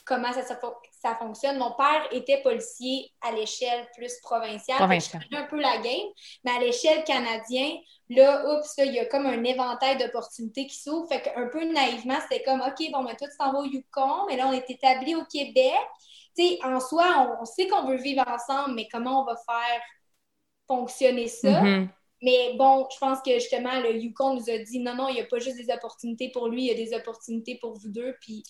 comment 0.06 0.32
ça, 0.34 0.42
ça, 0.44 0.60
ça 0.92 1.16
fonctionne. 1.16 1.58
Mon 1.58 1.72
père 1.74 2.08
était 2.12 2.42
policier 2.42 3.12
à 3.22 3.32
l'échelle 3.32 3.88
plus 3.96 4.20
provinciale. 4.22 4.78
Que 4.78 5.00
je 5.00 5.12
connais 5.12 5.44
un 5.44 5.48
peu 5.48 5.60
la 5.60 5.78
game, 5.78 6.08
mais 6.44 6.52
à 6.52 6.60
l'échelle 6.60 7.04
canadienne, 7.04 7.78
là, 8.10 8.44
oups, 8.50 8.74
il 8.78 8.94
y 8.94 9.00
a 9.00 9.06
comme 9.06 9.26
un 9.26 9.44
éventail 9.44 9.98
d'opportunités 9.98 10.68
qui 10.68 10.78
s'ouvrent. 10.78 11.08
Fait 11.10 11.22
qu'un 11.22 11.48
peu 11.48 11.64
naïvement, 11.66 12.18
c'était 12.22 12.44
comme, 12.44 12.62
OK, 12.62 12.92
bon, 12.92 13.04
ben, 13.04 13.16
toi, 13.16 13.28
tu 13.28 13.38
t'en 13.38 13.52
vas 13.52 13.60
au 13.60 13.66
Yukon, 13.66 14.26
mais 14.28 14.38
là, 14.38 14.48
on 14.48 14.54
est 14.54 14.70
établi 14.70 15.16
au 15.16 15.24
Québec. 15.26 15.74
Tu 16.38 16.48
sais, 16.48 16.60
en 16.64 16.80
soi, 16.80 17.06
on, 17.18 17.42
on 17.42 17.46
sait 17.46 17.68
qu'on 17.68 17.86
veut 17.86 17.98
vivre 17.98 18.24
ensemble, 18.28 18.76
mais 18.76 18.88
comment 18.92 19.22
on 19.22 19.26
va 19.26 19.36
faire 19.36 19.82
fonctionner 20.68 21.28
ça? 21.28 21.62
mhm. 21.62 21.90
Mais 22.22 22.56
bon, 22.58 22.88
je 22.92 22.98
pense 22.98 23.22
que 23.22 23.32
justement, 23.34 23.80
le 23.80 23.96
Yukon 23.96 24.36
nous 24.36 24.50
a 24.50 24.58
dit 24.58 24.80
non, 24.80 24.96
non, 24.96 25.08
il 25.08 25.16
n'y 25.16 25.22
a 25.22 25.26
pas 25.26 25.38
juste 25.40 25.58
des 25.58 25.72
opportunités 25.72 26.32
pour 26.32 26.48
lui, 26.48 26.64
il 26.64 26.68
y 26.68 26.72
a 26.72 26.74
des 26.74 26.96
opportunités 26.96 27.60
pour 27.62 27.74
vous 27.74 27.90
deux. 27.90 28.16
Puis, 28.22 28.44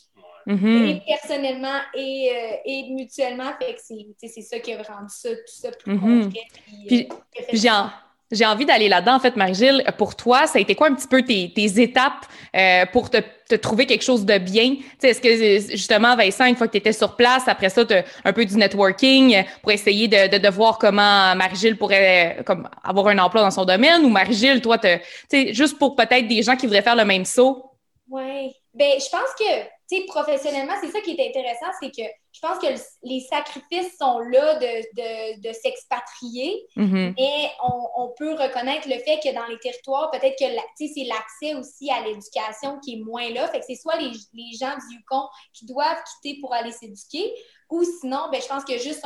Mhm. 0.48 0.86
et 0.88 1.01
personnellement 1.06 1.77
et, 1.94 2.32
euh, 2.32 2.56
et 2.66 2.84
mutuellement, 2.92 3.51
fait 3.62 3.74
que 3.75 3.82
c'est, 4.27 4.42
ça 4.42 4.60
qui 4.60 4.74
a 4.74 4.77
rendu 4.77 5.10
ça, 5.10 5.30
tout 5.30 5.36
ça 5.46 5.70
plus 5.72 5.92
Mhm. 5.94 6.24
concret. 6.24 6.42
Puis, 6.66 6.86
Puis- 6.88 7.08
euh, 7.12 7.44
Puis 7.50 7.58
j'ai, 7.60 7.70
en- 7.70 7.89
j'ai 8.32 8.46
envie 8.46 8.66
d'aller 8.66 8.88
là-dedans, 8.89 9.16
en 9.16 9.20
fait, 9.20 9.36
Marie-Gilles. 9.36 9.84
Pour 9.98 10.16
toi, 10.16 10.48
ça 10.48 10.58
a 10.58 10.62
été 10.62 10.74
quoi 10.75 10.88
un 10.89 10.96
petit 10.96 11.08
peu 11.08 11.22
tes, 11.22 11.51
tes 11.54 11.82
étapes 11.82 12.25
euh, 12.56 12.86
pour 12.94 13.10
te, 13.10 13.18
te 13.50 13.56
trouver 13.56 13.86
quelque 13.86 14.04
chose 14.04 14.25
de 14.25 14.38
bien? 14.38 14.75
Est-ce 15.04 15.22
que, 15.22 15.70
justement, 15.75 16.16
Vincent, 16.16 16.46
une 16.46 16.56
fois 16.56 16.68
que 16.68 16.74
tu 16.74 16.77
étais 16.77 16.94
sur 16.94 17.16
place, 17.16 17.48
après 17.48 17.70
ça, 17.70 17.86
tu 17.86 17.94
un 18.25 18.34
peu 18.34 18.44
du 18.46 18.56
networking 18.58 19.44
pour 19.62 19.72
essayer 19.72 20.08
de, 20.08 20.27
de, 20.30 20.38
de 20.38 20.50
voir 20.50 20.77
comment 20.77 21.36
Marie-Gilles 21.36 21.77
pourrait 21.77 22.39
comme, 22.46 22.70
avoir 22.84 23.08
un 23.08 23.18
emploi 23.20 23.42
dans 23.42 23.51
son 23.51 23.66
domaine? 23.66 24.04
Ou 24.06 24.10
Marie-Gilles, 24.10 24.62
toi, 24.62 24.77
te- 24.77 24.98
tu 24.98 25.04
sais, 25.30 25.54
juste 25.54 25.77
pour 25.77 25.96
peut-être 25.96 26.27
des 26.27 26.42
gens 26.42 26.56
qui 26.56 26.66
voudraient 26.68 26.82
faire 26.82 26.96
le 26.96 27.06
même 27.06 27.25
saut? 27.25 27.66
Oui. 28.10 28.54
Ben, 28.74 28.92
je 29.00 29.10
pense 29.10 29.34
que 29.39 29.76
tu 29.89 29.98
sais, 29.98 30.06
professionnellement, 30.06 30.74
c'est 30.82 30.91
ça 30.91 31.00
qui 31.01 31.12
est 31.12 31.29
intéressant, 31.29 31.67
c'est 31.82 31.91
que 31.91 32.03
je 32.34 32.39
pense 32.41 32.60
que 32.60 32.67
les 33.03 33.22
sacrifices 33.22 33.98
sont 33.98 34.20
là 34.20 34.56
de, 34.56 35.41
de, 35.41 35.53
s'expatrier, 35.53 36.62
mm-hmm. 36.75 37.13
mais 37.17 37.51
on, 37.96 38.13
peut 38.17 38.34
reconnaître 38.34 38.88
le 38.88 38.98
fait 39.00 39.20
que 39.24 39.34
dans 39.34 39.46
les 39.48 39.60
territoires, 39.60 40.12
peut-être 40.12 40.38
que 40.38 40.46
c'est 40.77 41.03
l'accès 41.03 41.56
aussi 41.56 41.89
à 41.89 42.01
l'éducation 42.01 42.79
qui 42.79 42.96
est 42.96 43.03
moins 43.03 43.29
là. 43.29 43.48
Fait 43.48 43.60
que 43.60 43.65
c'est 43.65 43.75
soit 43.75 43.98
les, 43.98 44.12
les, 44.34 44.58
gens 44.60 44.75
du 44.75 44.96
Yukon 44.96 45.27
qui 45.53 45.65
doivent 45.65 46.01
quitter 46.22 46.39
pour 46.41 46.53
aller 46.53 46.72
s'éduquer, 46.72 47.34
ou 47.70 47.84
sinon, 48.01 48.29
ben, 48.32 48.41
je 48.41 48.48
pense 48.48 48.63
qu'il 48.65 48.75
y 48.75 48.79
a 48.79 48.84
juste 48.84 49.06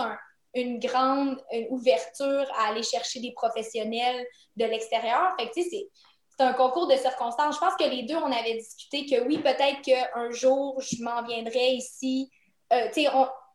une 0.54 0.80
grande 0.80 1.42
ouverture 1.70 2.46
à 2.58 2.70
aller 2.70 2.84
chercher 2.84 3.20
des 3.20 3.32
professionnels 3.34 4.26
de 4.56 4.66
l'extérieur. 4.66 5.34
Fait 5.40 5.48
que, 5.48 5.54
tu 5.54 5.70
sais, 5.70 5.90
c'est 6.38 6.46
un 6.46 6.54
concours 6.54 6.88
de 6.88 6.96
circonstances. 6.96 7.56
Je 7.56 7.60
pense 7.60 7.76
que 7.76 7.84
les 7.84 8.04
deux, 8.04 8.16
on 8.16 8.32
avait 8.32 8.56
discuté 8.56 9.06
que 9.06 9.26
oui, 9.26 9.38
peut-être 9.40 9.82
qu'un 9.82 10.32
jour, 10.32 10.82
je 10.82 11.04
m'en 11.04 11.24
viendrai 11.24 11.74
ici. 11.74 12.30
Euh, 12.74 12.88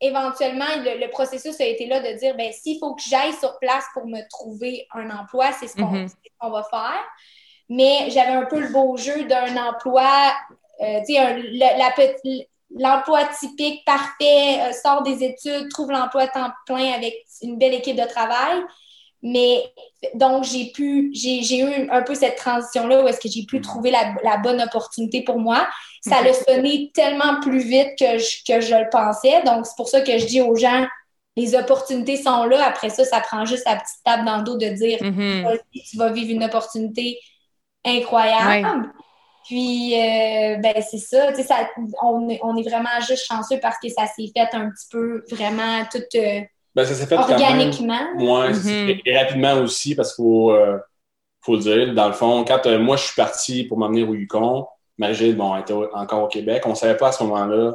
éventuellement, 0.01 0.67
le, 0.85 1.09
processus 1.09 1.61
a 1.61 1.65
été 1.65 1.87
là 1.87 2.01
de 2.01 2.19
dire, 2.19 2.37
ben 2.37 2.53
s'il 2.53 2.79
faut 2.79 2.95
que 2.95 3.03
j'aille 3.03 3.33
sur 3.33 3.59
place 3.59 3.85
pour 3.95 4.07
me 4.07 4.21
trouver 4.29 4.87
un 4.93 5.11
emploi, 5.11 5.53
c'est 5.53 5.69
ce 5.69 5.77
qu'on 5.77 5.93
mm-hmm. 5.93 6.53
va 6.53 6.63
faire. 6.65 7.05
Mais 7.69 8.11
j'avais 8.11 8.33
un 8.33 8.45
peu 8.45 8.61
le 8.61 8.69
beau 8.69 8.97
jeu 8.97 9.25
d'un 9.25 9.57
emploi, 9.57 10.33
euh, 10.81 11.01
tu 11.07 11.15
sais, 11.15 12.49
l'emploi 12.71 13.25
typique, 13.41 13.85
parfait, 13.85 14.61
euh, 14.61 14.73
sort 14.73 15.03
des 15.03 15.25
études, 15.25 15.71
trouve 15.71 15.91
l'emploi 15.91 16.29
temps 16.29 16.51
plein 16.67 16.93
avec 16.93 17.15
une 17.43 17.59
belle 17.59 17.75
équipe 17.75 17.97
de 17.97 18.07
travail. 18.07 18.63
Mais 19.23 19.63
donc, 20.15 20.45
j'ai 20.45 20.67
pu, 20.73 21.11
j'ai 21.13 21.59
eu 21.59 21.89
un 21.91 22.03
peu 22.03 22.15
cette 22.15 22.37
transition-là 22.37 23.03
où 23.03 23.09
est-ce 23.09 23.21
que 23.21 23.29
j'ai 23.29 23.45
pu 23.45 23.61
trouver 23.61 23.91
la, 23.91 24.37
bonne 24.39 24.61
opportunité 24.61 25.23
pour 25.23 25.39
moi. 25.39 25.67
Ça 26.03 26.23
l'a 26.23 26.33
sonné 26.33 26.91
tellement 26.95 27.41
plus 27.41 27.61
vite 27.61 27.99
que 27.99 28.19
je, 28.19 28.45
que 28.47 28.61
je 28.61 28.75
le 28.75 28.89
pensais. 28.91 29.43
Donc, 29.45 29.67
c'est 29.67 29.77
pour 29.77 29.89
ça 29.89 30.01
que 30.03 30.19
je 30.19 30.27
dis 30.27 30.41
aux 30.41 30.55
gens, 30.55 30.87
les 31.37 31.55
opportunités 31.55 32.17
sont 32.17 32.45
là. 32.45 32.65
Après 32.65 32.91
ça, 32.91 33.05
ça 33.05 33.21
prend 33.21 33.45
juste 33.45 33.65
la 33.67 33.77
petite 33.77 34.03
table 34.05 34.25
dans 34.25 34.39
le 34.39 34.45
dos 34.45 34.57
de 34.57 34.69
dire, 34.69 34.99
mm-hmm. 35.01 35.59
tu 35.73 35.97
vas 35.97 36.13
vivre 36.13 36.31
une 36.31 36.45
opportunité 36.45 37.19
incroyable. 37.85 38.93
Puis, 39.45 39.95
euh, 39.95 40.57
ben, 40.57 40.83
c'est 40.83 40.99
ça, 40.99 41.33
ça 41.35 41.69
on, 42.03 42.29
est, 42.29 42.41
on 42.43 42.57
est 42.57 42.69
vraiment 42.69 43.01
juste 43.07 43.27
chanceux 43.27 43.61
parce 43.61 43.77
que 43.81 43.89
ça 43.89 44.07
s'est 44.07 44.31
fait 44.37 44.49
un 44.53 44.71
petit 44.71 44.87
peu 44.91 45.25
vraiment 45.31 45.85
tout. 45.91 46.03
Euh, 46.17 46.41
ben, 46.77 46.85
ça 46.85 46.95
s'est 46.95 47.07
fait 47.07 47.17
Organiquement? 47.17 47.99
Quand 48.19 48.43
même, 48.43 49.01
et 49.05 49.19
rapidement 49.19 49.55
aussi, 49.63 49.95
parce 49.95 50.15
qu'il 50.15 50.23
faut, 50.23 50.53
euh, 50.53 50.79
faut 51.41 51.57
le 51.57 51.63
dire. 51.63 51.95
Dans 51.95 52.07
le 52.07 52.13
fond, 52.13 52.45
quand 52.45 52.67
euh, 52.67 52.79
moi, 52.79 52.97
je 52.97 53.05
suis 53.05 53.17
parti 53.17 53.65
pour 53.65 53.79
m'emmener 53.79 54.05
au 54.05 54.15
Yukon, 54.15 54.67
Marie-Gilles, 54.99 55.37
bon, 55.37 55.57
était 55.57 55.73
encore 55.73 56.25
au 56.25 56.29
Québec. 56.29 56.63
On 56.67 56.71
ne 56.71 56.75
savait 56.75 56.97
pas 56.97 57.09
à 57.09 57.13
ce 57.13 57.25
moment-là 57.25 57.73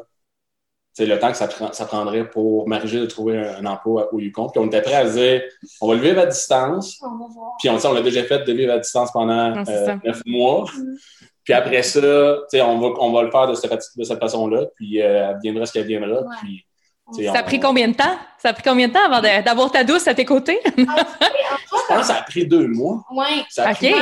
le 1.00 1.20
temps 1.20 1.32
que 1.32 1.38
ça, 1.38 1.50
ça 1.72 1.86
prendrait 1.86 2.30
pour 2.30 2.68
Marie-Gilles 2.68 3.02
de 3.02 3.06
trouver 3.06 3.38
un, 3.38 3.66
emploi 3.66 4.14
au 4.14 4.20
Yukon. 4.20 4.50
Puis 4.50 4.60
on 4.60 4.68
était 4.68 4.82
prêt 4.82 4.96
à 4.96 5.06
dire, 5.06 5.42
on 5.80 5.88
va 5.88 5.96
le 5.96 6.02
vivre 6.02 6.20
à 6.20 6.26
distance. 6.26 7.02
On 7.02 7.18
va 7.18 7.26
voir. 7.34 7.52
Puis 7.60 7.70
on, 7.70 7.78
on 7.84 7.94
l'a 7.94 8.02
déjà 8.02 8.24
fait 8.24 8.44
de 8.44 8.54
vivre 8.54 8.74
à 8.74 8.78
distance 8.78 9.12
pendant 9.12 9.58
euh, 9.68 9.96
neuf 10.04 10.22
mois. 10.26 10.66
Mm. 10.66 10.96
Puis 11.44 11.54
après 11.54 11.82
ça, 11.82 12.00
on 12.00 12.80
va, 12.80 12.88
on 13.00 13.12
va 13.12 13.24
le 13.24 13.32
faire 13.32 13.48
de 13.48 13.56
cette, 13.56 13.72
de 13.72 14.04
cette 14.04 14.20
façon-là. 14.20 14.66
Puis 14.76 15.02
euh, 15.02 15.34
viendra 15.42 15.66
ce 15.66 15.74
qu'elle 15.74 15.88
viendra. 15.88 16.24
Puis 16.42 16.66
ça 17.12 17.40
a 17.40 17.44
pris 17.44 17.60
combien 17.60 17.88
de 17.88 17.94
temps? 17.94 18.18
Ça 18.38 18.50
a 18.50 18.54
pris 18.54 18.64
combien 18.64 18.88
de 18.88 18.94
temps 18.94 19.06
avant 19.06 19.22
d'avoir 19.22 19.72
ta 19.72 19.84
douce 19.84 20.08
à 20.08 20.14
tes 20.14 20.26
côtés? 20.26 20.60
je 20.78 20.84
pense 20.84 22.00
que 22.00 22.04
ça 22.04 22.18
a 22.18 22.22
pris 22.24 22.46
deux 22.46 22.68
mois. 22.68 23.04
Oui. 23.12 23.44
Ça 23.50 23.70
a 23.70 23.76
pris 23.76 23.94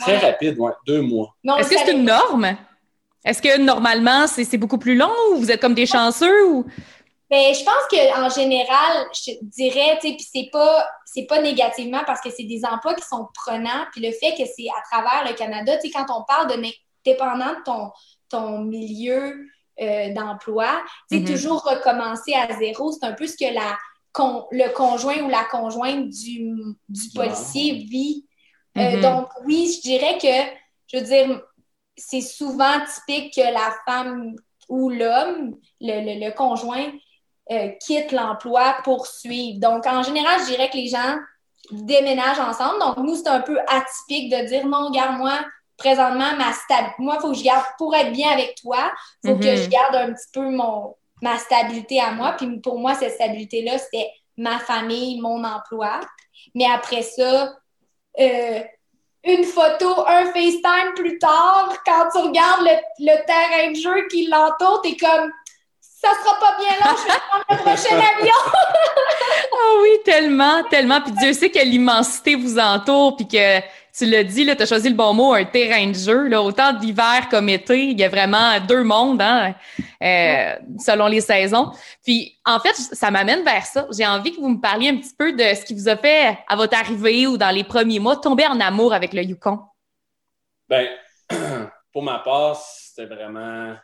très 0.00 0.18
rapide, 0.18 0.58
ouais, 0.58 0.72
deux 0.86 1.02
mois. 1.02 1.34
Est-ce 1.58 1.70
que 1.70 1.78
c'est 1.78 1.92
une 1.92 2.04
norme? 2.04 2.56
Est-ce 3.24 3.40
que 3.40 3.58
normalement, 3.58 4.26
c'est 4.26 4.58
beaucoup 4.58 4.78
plus 4.78 4.96
long 4.96 5.12
ou 5.32 5.36
vous 5.36 5.50
êtes 5.50 5.60
comme 5.60 5.74
des 5.74 5.86
chanceux? 5.86 6.46
Ou... 6.46 6.66
Ben, 7.30 7.54
je 7.54 7.64
pense 7.64 7.88
qu'en 7.90 8.28
général, 8.28 9.06
je 9.12 9.32
dirais, 9.42 9.98
tu 10.00 10.08
sais, 10.08 10.14
puis 10.14 10.26
c'est 10.30 10.48
pas, 10.52 10.86
pas 11.28 11.40
négativement 11.40 12.02
parce 12.06 12.20
que 12.20 12.28
c'est 12.30 12.44
des 12.44 12.62
emplois 12.64 12.94
qui 12.94 13.04
sont 13.04 13.26
prenants, 13.34 13.86
puis 13.92 14.02
le 14.02 14.12
fait 14.12 14.32
que 14.36 14.44
c'est 14.44 14.66
à 14.68 14.82
travers 14.90 15.26
le 15.26 15.34
Canada, 15.34 15.76
tu 15.78 15.88
sais, 15.88 15.90
quand 15.90 16.06
on 16.14 16.22
parle 16.24 16.48
de 16.48 16.62
dépendant 17.04 17.50
de 17.50 17.62
ton, 17.64 17.90
ton 18.28 18.58
milieu, 18.60 19.46
euh, 19.80 20.12
d'emploi. 20.12 20.82
C'est 21.10 21.18
mm-hmm. 21.18 21.32
toujours 21.32 21.62
recommencer 21.64 22.34
à 22.34 22.56
zéro. 22.58 22.92
C'est 22.92 23.06
un 23.06 23.12
peu 23.12 23.26
ce 23.26 23.36
que 23.36 23.52
la, 23.52 23.76
le 24.52 24.72
conjoint 24.72 25.20
ou 25.22 25.28
la 25.28 25.44
conjointe 25.44 26.08
du, 26.08 26.54
du 26.88 27.10
policier 27.14 27.84
vit. 27.90 28.26
Euh, 28.76 28.80
mm-hmm. 28.80 29.00
donc, 29.00 29.28
oui, 29.44 29.72
je 29.74 29.80
dirais 29.82 30.18
que, 30.18 30.58
je 30.86 30.98
veux 30.98 31.04
dire, 31.04 31.42
c'est 31.96 32.20
souvent 32.20 32.80
typique 32.86 33.34
que 33.34 33.40
la 33.40 33.72
femme 33.86 34.34
ou 34.68 34.90
l'homme, 34.90 35.56
le, 35.80 36.24
le, 36.24 36.30
conjoint, 36.34 36.90
euh, 37.50 37.68
quitte 37.80 38.12
l'emploi 38.12 38.76
pour 38.84 39.06
suivre. 39.06 39.60
Donc, 39.60 39.86
en 39.86 40.02
général, 40.02 40.40
je 40.40 40.52
dirais 40.52 40.70
que 40.70 40.76
les 40.76 40.88
gens 40.88 41.16
déménagent 41.70 42.40
ensemble. 42.40 42.80
Donc, 42.80 42.98
nous, 42.98 43.14
c'est 43.14 43.28
un 43.28 43.40
peu 43.40 43.58
atypique 43.66 44.30
de 44.30 44.46
dire 44.46 44.66
non, 44.66 44.88
regarde-moi, 44.88 45.38
présentement, 45.76 46.36
ma 46.36 46.52
stabilité, 46.52 46.94
moi, 46.98 47.16
il 47.18 47.20
faut 47.20 47.32
que 47.32 47.38
je 47.38 47.44
garde, 47.44 47.64
pour 47.78 47.94
être 47.94 48.12
bien 48.12 48.30
avec 48.30 48.56
toi, 48.62 48.92
il 49.22 49.30
faut 49.30 49.36
que 49.36 49.50
mhm. 49.50 49.56
je 49.56 49.68
garde 49.68 49.94
un 49.96 50.12
petit 50.12 50.28
peu 50.32 50.50
mon, 50.50 50.94
ma 51.22 51.38
stabilité 51.38 52.00
à 52.00 52.12
moi. 52.12 52.34
Puis 52.36 52.60
pour 52.60 52.78
moi, 52.78 52.94
cette 52.94 53.14
stabilité-là, 53.14 53.78
c'était 53.78 54.10
ma 54.36 54.58
famille, 54.58 55.20
mon 55.20 55.42
emploi. 55.44 56.00
Mais 56.54 56.66
après 56.66 57.02
ça, 57.02 57.54
euh, 58.20 58.60
une 59.24 59.44
photo, 59.44 60.06
un 60.06 60.26
FaceTime 60.26 60.92
plus 60.94 61.18
tard, 61.18 61.72
quand 61.84 62.08
tu 62.12 62.18
regardes 62.18 62.62
le, 62.62 62.76
le 62.98 63.26
terrain 63.26 63.70
de 63.70 63.76
jeu 63.76 64.06
qui 64.08 64.26
l'entoure, 64.26 64.82
t'es 64.82 64.96
comme 64.96 65.32
ça 66.04 66.10
sera 66.22 66.38
pas 66.38 66.56
bien 66.58 66.72
long, 66.84 66.96
je 66.98 67.12
vais 67.12 67.18
prendre 67.28 67.44
le 67.48 67.56
prochain 67.56 67.96
avion. 68.20 68.34
oh 69.52 69.78
oui, 69.82 69.88
tellement, 70.04 70.62
tellement. 70.64 71.00
Puis 71.00 71.12
Dieu 71.12 71.32
sait 71.32 71.50
que 71.50 71.60
l'immensité 71.60 72.34
vous 72.34 72.58
entoure, 72.58 73.16
puis 73.16 73.26
que 73.26 73.60
tu 73.96 74.06
l'as 74.06 74.24
dit, 74.24 74.44
tu 74.44 74.50
as 74.62 74.66
choisi 74.66 74.88
le 74.88 74.96
bon 74.96 75.14
mot, 75.14 75.34
un 75.34 75.44
terrain 75.44 75.86
de 75.86 75.94
jeu. 75.94 76.26
Là, 76.26 76.42
autant 76.42 76.72
d'hiver 76.72 77.28
comme 77.30 77.48
été, 77.48 77.90
il 77.90 77.98
y 77.98 78.02
a 78.02 78.08
vraiment 78.08 78.58
deux 78.60 78.82
mondes 78.82 79.22
hein, 79.22 79.54
euh, 80.02 80.56
selon 80.80 81.06
les 81.06 81.20
saisons. 81.20 81.70
Puis, 82.02 82.36
en 82.44 82.58
fait, 82.58 82.74
ça 82.74 83.12
m'amène 83.12 83.44
vers 83.44 83.64
ça. 83.64 83.86
J'ai 83.96 84.06
envie 84.06 84.34
que 84.34 84.40
vous 84.40 84.48
me 84.48 84.60
parliez 84.60 84.88
un 84.88 84.96
petit 84.96 85.14
peu 85.16 85.32
de 85.32 85.54
ce 85.54 85.64
qui 85.64 85.74
vous 85.74 85.88
a 85.88 85.96
fait, 85.96 86.38
à 86.48 86.56
votre 86.56 86.76
arrivée 86.76 87.28
ou 87.28 87.38
dans 87.38 87.54
les 87.54 87.62
premiers 87.62 88.00
mois, 88.00 88.16
tomber 88.16 88.46
en 88.46 88.58
amour 88.58 88.92
avec 88.92 89.12
le 89.12 89.22
Yukon. 89.22 89.60
Ben, 90.68 90.88
pour 91.92 92.02
ma 92.02 92.18
part, 92.18 92.56
c'était 92.56 93.06
vraiment... 93.06 93.76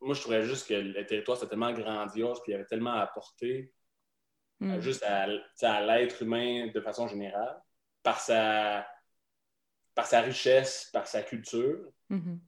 Moi, 0.00 0.14
je 0.14 0.20
trouvais 0.20 0.42
juste 0.42 0.68
que 0.68 0.74
le 0.74 1.04
territoire, 1.04 1.36
c'était 1.36 1.50
tellement 1.50 1.72
grandiose, 1.72 2.40
puis 2.42 2.52
il 2.52 2.52
y 2.52 2.54
avait 2.54 2.64
tellement 2.64 2.92
à 2.92 3.00
apporter, 3.00 3.72
hmm. 4.60 4.78
juste 4.78 5.02
à, 5.02 5.26
à 5.62 5.80
l'être 5.80 6.22
humain 6.22 6.68
de 6.72 6.80
façon 6.80 7.08
générale, 7.08 7.60
par 8.02 8.20
sa 8.20 8.86
par 9.94 10.06
sa 10.06 10.20
richesse, 10.20 10.90
par 10.92 11.06
sa 11.06 11.22
culture. 11.22 11.78
Mm-hmm. 12.10 12.38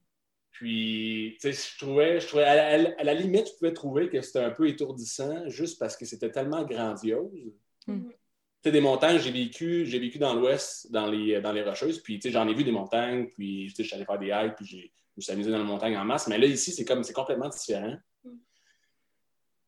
Puis, 0.52 1.38
tu 1.40 1.52
sais, 1.52 1.70
je 1.72 1.84
trouvais, 1.84 2.20
je 2.20 2.26
trouvais 2.26 2.44
à, 2.44 2.76
la, 2.76 3.14
limite, 3.14 3.48
je 3.48 3.52
pouvais 3.58 3.72
trouver 3.72 4.08
que 4.08 4.20
c'était 4.20 4.40
un 4.40 4.50
peu 4.50 4.68
étourdissant 4.68 5.48
juste 5.48 5.78
parce 5.78 5.96
que 5.96 6.04
c'était 6.04 6.30
tellement 6.30 6.62
grandiose. 6.62 7.52
Mm. 7.86 8.08
Tu 8.08 8.14
sais, 8.64 8.70
des 8.70 8.80
montagnes, 8.80 9.18
j'ai 9.18 9.32
vécu, 9.32 9.86
j'ai 9.86 9.98
vécu 9.98 10.18
dans 10.18 10.34
l'Ouest, 10.34 10.92
dans 10.92 11.06
les, 11.06 11.40
dans 11.40 11.52
les 11.52 11.62
Rocheuses, 11.62 12.00
puis, 12.00 12.18
tu 12.18 12.28
sais, 12.28 12.32
j'en 12.32 12.46
ai 12.46 12.54
vu 12.54 12.64
des 12.64 12.70
montagnes, 12.70 13.28
puis, 13.28 13.66
tu 13.68 13.76
sais, 13.76 13.82
je 13.82 13.88
suis 13.88 13.96
allé 13.96 14.04
faire 14.04 14.18
des 14.18 14.28
hikes, 14.28 14.54
puis 14.56 14.66
j'ai, 14.66 14.92
je 15.12 15.16
me 15.16 15.20
suis 15.22 15.32
amusé 15.32 15.50
dans 15.50 15.58
les 15.58 15.64
montagnes 15.64 15.96
en 15.96 16.04
masse. 16.04 16.28
Mais 16.28 16.38
là, 16.38 16.46
ici, 16.46 16.70
c'est 16.70 16.84
comme, 16.84 17.02
c'est 17.02 17.12
complètement 17.12 17.48
différent. 17.48 17.96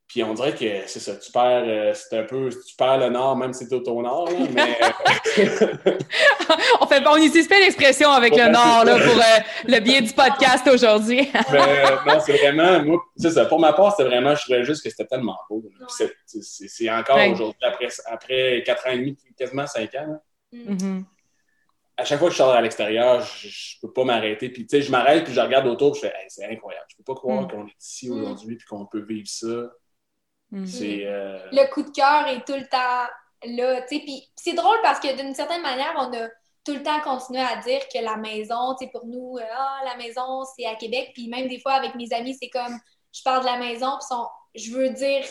Puis 0.09 0.23
on 0.23 0.35
dirait 0.35 0.55
que 0.55 0.87
c'est 0.87 1.01
ça, 1.01 1.17
tu 1.17 1.33
perds, 1.33 1.65
euh, 1.67 1.93
c'est 1.95 2.19
un 2.19 2.25
peu, 2.25 2.51
tu 2.51 2.77
perds 2.77 2.99
le 2.99 3.09
nord, 3.09 3.37
même 3.37 3.53
si 3.53 3.67
c'est 3.67 3.75
au 3.75 4.03
nord, 4.03 4.31
là, 4.31 4.39
mais. 4.53 4.79
Euh, 4.83 5.91
on, 6.81 6.87
fait, 6.87 7.03
on 7.07 7.17
utilise 7.17 7.49
pas 7.49 7.59
l'expression 7.59 8.11
avec 8.11 8.37
le 8.37 8.51
nord 8.51 8.85
là, 8.85 8.99
pour 8.99 9.17
euh, 9.17 9.41
le 9.67 9.81
bien 9.81 10.03
du 10.03 10.13
podcast 10.13 10.69
aujourd'hui. 10.69 11.31
ben, 11.51 11.99
non, 12.07 12.21
c'est 12.25 12.37
vraiment, 12.37 12.85
moi, 12.85 13.03
c'est 13.17 13.31
ça, 13.31 13.47
pour 13.47 13.59
ma 13.59 13.73
part, 13.73 13.97
c'est 13.97 14.05
vraiment, 14.05 14.35
je 14.35 14.43
trouvais 14.43 14.65
juste 14.65 14.85
que 14.85 14.91
c'était 14.91 15.07
tellement 15.07 15.39
beau. 15.49 15.65
C'est 15.89 16.91
encore 16.91 17.19
aujourd'hui, 17.31 17.65
après, 17.65 17.89
après 18.07 18.63
4 18.65 18.87
ans 18.87 18.91
et 18.91 18.99
demi, 18.99 19.19
quasiment 19.39 19.67
5 19.67 19.95
ans. 19.95 20.23
Mm-hmm. 20.53 21.05
À 21.97 22.05
chaque 22.05 22.19
fois 22.19 22.29
que 22.29 22.35
je 22.35 22.39
sors 22.39 22.51
à 22.51 22.61
l'extérieur, 22.61 23.23
je, 23.23 23.49
ne 23.49 23.87
peux 23.89 23.93
pas 23.93 24.05
m'arrêter. 24.05 24.51
Puis, 24.51 24.67
tu 24.67 24.77
sais, 24.77 24.83
je 24.83 24.91
m'arrête, 24.91 25.25
puis 25.25 25.33
je 25.33 25.41
regarde 25.41 25.67
autour, 25.67 25.95
je 25.95 26.01
fais, 26.01 26.13
c'est 26.29 26.45
incroyable. 26.45 26.87
Je 26.89 26.97
peux 26.97 27.05
pas 27.05 27.15
croire 27.15 27.43
mm. 27.43 27.49
qu'on 27.49 27.67
est 27.67 27.81
ici 27.81 28.11
aujourd'hui, 28.11 28.57
puis 28.57 28.67
qu'on 28.67 28.85
peut 28.85 29.03
vivre 29.03 29.29
ça. 29.29 29.71
Mhm. 30.51 30.67
Euh, 30.83 31.39
le 31.53 31.73
coup 31.73 31.83
de 31.83 31.91
cœur 31.91 32.29
est 32.29 32.45
tout 32.45 32.55
le 32.55 32.67
temps 32.69 33.11
là. 33.45 33.83
Puis 33.83 34.31
c'est 34.37 34.55
drôle 34.55 34.79
parce 34.83 35.01
que 35.01 35.17
d'une 35.17 35.35
certaine 35.35 35.63
manière, 35.63 35.95
on 35.97 36.13
a 36.13 36.29
tout 36.65 36.73
le 36.73 36.83
temps 36.83 37.01
continué 37.01 37.41
à 37.41 37.57
dire 37.57 37.81
que 37.93 37.99
la 37.99 38.17
maison, 38.17 38.75
pour 38.93 39.07
nous, 39.07 39.37
euh, 39.39 39.45
ah, 39.53 39.81
la 39.85 39.97
maison, 39.97 40.45
c'est 40.57 40.65
à 40.67 40.77
Québec. 40.77 41.11
Puis 41.15 41.29
même 41.29 41.49
des 41.49 41.59
fois, 41.59 41.73
avec 41.73 41.95
mes 41.95 42.13
amis, 42.13 42.37
c'est 42.41 42.49
comme 42.49 42.79
je 43.13 43.23
parle 43.23 43.41
de 43.41 43.47
la 43.47 43.59
maison, 43.59 43.91
puis 44.01 44.65
je 44.65 44.73
veux 44.73 44.91
dire 44.91 45.25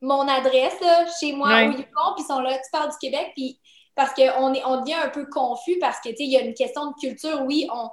mon 0.00 0.28
adresse 0.28 0.76
chez 1.18 1.32
moi 1.32 1.48
au 1.48 1.70
Yukon, 1.70 2.14
puis 2.14 2.24
ils 2.24 2.26
sont 2.26 2.40
là, 2.40 2.54
tu 2.56 2.70
parles 2.70 2.90
du 2.90 2.98
Québec, 2.98 3.32
puis 3.34 3.58
parce 3.94 4.12
qu'on 4.14 4.54
on 4.54 4.80
devient 4.80 4.94
un 4.94 5.08
peu 5.08 5.26
confus 5.26 5.78
parce 5.80 6.00
que, 6.00 6.10
il 6.18 6.30
y 6.30 6.36
a 6.36 6.42
une 6.42 6.54
question 6.54 6.90
de 6.90 6.94
culture. 7.00 7.42
Oui, 7.46 7.66
on 7.72 7.90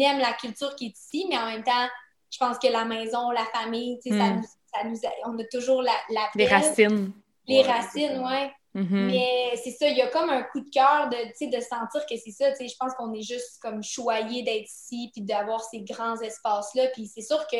aime 0.00 0.18
la 0.18 0.32
culture 0.32 0.74
qui 0.76 0.86
est 0.86 0.98
ici, 0.98 1.26
mais 1.28 1.36
en 1.36 1.46
même 1.46 1.62
temps, 1.62 1.86
je 2.30 2.38
pense 2.38 2.58
que 2.58 2.68
la 2.68 2.86
maison, 2.86 3.30
la 3.30 3.44
famille, 3.46 3.98
tu 4.02 4.10
sais, 4.10 4.18
ça, 4.18 4.24
Mm. 4.24 4.36
nous, 4.36 4.46
ça 4.74 4.84
nous 4.84 4.96
a- 5.04 5.28
on 5.30 5.38
a 5.38 5.44
toujours 5.44 5.82
la, 5.82 5.92
la 6.10 6.28
Les 6.34 6.46
racines. 6.46 7.12
Les 7.46 7.58
Ouais, 7.58 7.62
racines, 7.62 8.18
ouais. 8.24 8.50
Mhm. 8.74 9.06
Mais 9.10 9.52
c'est 9.62 9.72
ça, 9.72 9.86
il 9.88 9.96
y 9.96 10.00
a 10.00 10.06
comme 10.08 10.30
un 10.30 10.42
coup 10.44 10.60
de 10.60 10.70
cœur 10.70 11.08
de, 11.10 11.16
tu 11.28 11.32
sais, 11.34 11.46
de 11.48 11.60
sentir 11.60 12.06
que 12.08 12.16
c'est 12.16 12.30
ça. 12.30 12.50
tu 12.52 12.56
sais, 12.58 12.68
Je 12.68 12.76
pense 12.78 12.94
qu'on 12.94 13.12
est 13.12 13.22
juste 13.22 13.58
comme 13.60 13.82
choyé 13.82 14.42
d'être 14.42 14.68
ici, 14.70 15.10
puis 15.12 15.22
d'avoir 15.22 15.62
ces 15.62 15.80
grands 15.82 16.18
espaces-là. 16.20 16.88
Puis 16.94 17.06
c'est 17.06 17.20
sûr 17.20 17.46
que, 17.48 17.56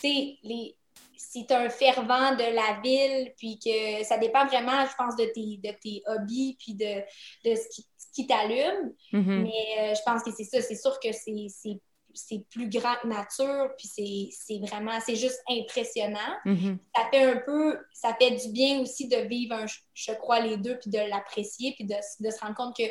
tu 0.00 0.08
sais, 0.08 0.38
les... 0.42 0.74
si 1.16 1.46
tu 1.46 1.52
un 1.52 1.68
fervent 1.68 2.34
de 2.36 2.54
la 2.54 2.80
ville, 2.82 3.32
puis 3.36 3.58
que 3.58 4.04
ça 4.04 4.16
dépend 4.16 4.46
vraiment, 4.46 4.86
je 4.86 4.94
pense, 4.96 5.16
de 5.16 5.24
tes, 5.26 5.58
de 5.62 5.74
tes 5.82 6.02
hobbies, 6.06 6.56
puis 6.58 6.74
de, 6.74 7.00
de 7.44 7.56
ce 7.56 7.68
qui, 8.14 8.26
t'allume. 8.26 8.94
Mhm. 9.12 9.42
Mais 9.42 9.50
euh, 9.80 9.94
je 9.94 10.00
pense 10.06 10.22
que 10.22 10.30
c'est 10.34 10.44
ça. 10.44 10.62
C'est 10.62 10.76
sûr 10.76 10.98
que 11.00 11.12
c'est- 11.12 11.80
c'est 12.14 12.44
plus 12.50 12.68
grand 12.68 12.94
que 13.02 13.06
nature, 13.08 13.70
puis 13.78 13.88
c'est- 13.88 14.28
c'est 14.32 14.58
vraiment, 14.66 14.98
c'est 15.04 15.16
juste 15.16 15.40
impressionnant 15.50 16.18
Mhm. 16.44 16.78
ça 16.96 17.02
fait 17.10 17.24
un 17.24 17.36
peu, 17.38 17.78
ça 17.92 18.14
fait 18.20 18.30
du 18.32 18.48
bien 18.52 18.80
aussi 18.80 19.08
de 19.08 19.16
vivre, 19.16 19.54
un, 19.54 19.66
je 19.94 20.12
crois, 20.12 20.40
les 20.40 20.56
deux, 20.56 20.78
puis 20.78 20.90
de 20.90 20.98
l'apprécier, 20.98 21.72
puis 21.74 21.84
de, 21.84 21.94
de 22.20 22.30
se 22.30 22.40
rendre 22.40 22.54
compte 22.54 22.76
que 22.76 22.84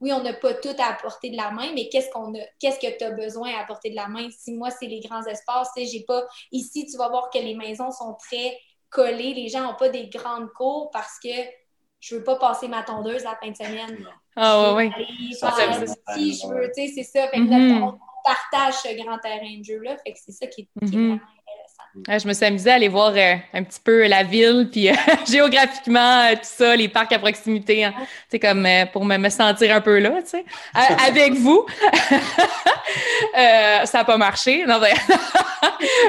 oui, 0.00 0.12
on 0.12 0.22
n'a 0.22 0.32
pas 0.32 0.54
tout 0.54 0.74
à 0.78 0.94
portée 0.94 1.30
de 1.30 1.36
la 1.36 1.50
main, 1.50 1.72
mais 1.74 1.88
qu'est-ce 1.90 2.08
qu'on 2.10 2.34
a, 2.34 2.42
qu'est-ce 2.58 2.78
que 2.80 2.96
tu 2.96 3.04
as 3.04 3.10
besoin 3.10 3.50
à 3.60 3.64
portée 3.64 3.90
de 3.90 3.96
la 3.96 4.08
main? 4.08 4.28
Si 4.30 4.52
moi, 4.54 4.70
c'est 4.70 4.86
les 4.86 5.00
grands 5.00 5.24
espaces, 5.26 5.68
tu 5.76 5.84
sais, 5.84 5.90
j'ai 5.90 6.04
pas. 6.04 6.26
Ici, 6.52 6.86
tu 6.86 6.96
vas 6.96 7.08
voir 7.10 7.28
que 7.28 7.38
les 7.38 7.54
maisons 7.54 7.90
sont 7.90 8.14
très 8.14 8.58
collées, 8.88 9.34
les 9.34 9.48
gens 9.48 9.62
n'ont 9.62 9.76
pas 9.76 9.90
des 9.90 10.08
grandes 10.08 10.48
cours 10.56 10.90
parce 10.90 11.18
que 11.22 11.28
je 12.00 12.16
veux 12.16 12.24
pas 12.24 12.36
passer 12.36 12.66
ma 12.66 12.82
tondeuse 12.82 13.24
la 13.24 13.36
fin 13.36 13.50
de 13.50 13.56
semaine. 13.56 14.06
Ah, 14.36 15.52
faire 15.52 15.74
c'est 15.74 15.88
un 15.88 15.94
petit, 16.14 16.34
je 16.34 16.46
veux, 16.46 16.70
tu 16.74 16.86
sais, 16.88 16.92
c'est 16.94 17.02
ça. 17.02 17.28
Fait 17.28 17.36
que 17.36 17.42
notre- 17.42 17.84
on 17.84 17.98
partage 18.24 18.74
ce 18.82 19.02
grand 19.02 19.18
terrain 19.18 19.58
de 19.58 19.64
jeu-là. 19.64 19.96
Fait 20.04 20.12
que 20.12 20.18
c'est 20.24 20.32
ça 20.32 20.46
qui 20.46 20.62
est, 20.62 20.86
qui 20.86 20.94
est 20.94 20.98
Mhm. 20.98 21.08
vraiment 21.08 21.14
intéressant. 21.14 22.20
Je 22.22 22.28
me 22.28 22.32
suis 22.34 22.44
amusée 22.44 22.70
à 22.70 22.74
aller 22.74 22.88
voir 22.88 23.12
euh, 23.16 23.34
un 23.52 23.64
petit 23.64 23.80
peu 23.82 24.06
la 24.06 24.22
ville, 24.22 24.68
puis 24.70 24.88
euh, 24.90 24.94
géographiquement, 25.30 26.22
euh, 26.30 26.34
tout 26.34 26.40
ça, 26.44 26.76
les 26.76 26.88
parcs 26.88 27.12
à 27.12 27.18
proximité, 27.18 27.84
hein. 27.84 27.94
c'est 28.28 28.38
comme 28.38 28.66
pour 28.92 29.04
me, 29.04 29.28
sentir 29.28 29.74
un 29.74 29.80
peu 29.80 29.98
là, 29.98 30.22
tu 30.22 30.28
sais, 30.30 30.44
A- 30.74 31.04
avec 31.06 31.32
vous. 31.34 31.64
Euh, 33.38 33.84
ça 33.84 33.98
n'a 33.98 34.04
pas 34.04 34.16
marché, 34.16 34.64
non, 34.66 34.80
mais, 34.80 34.92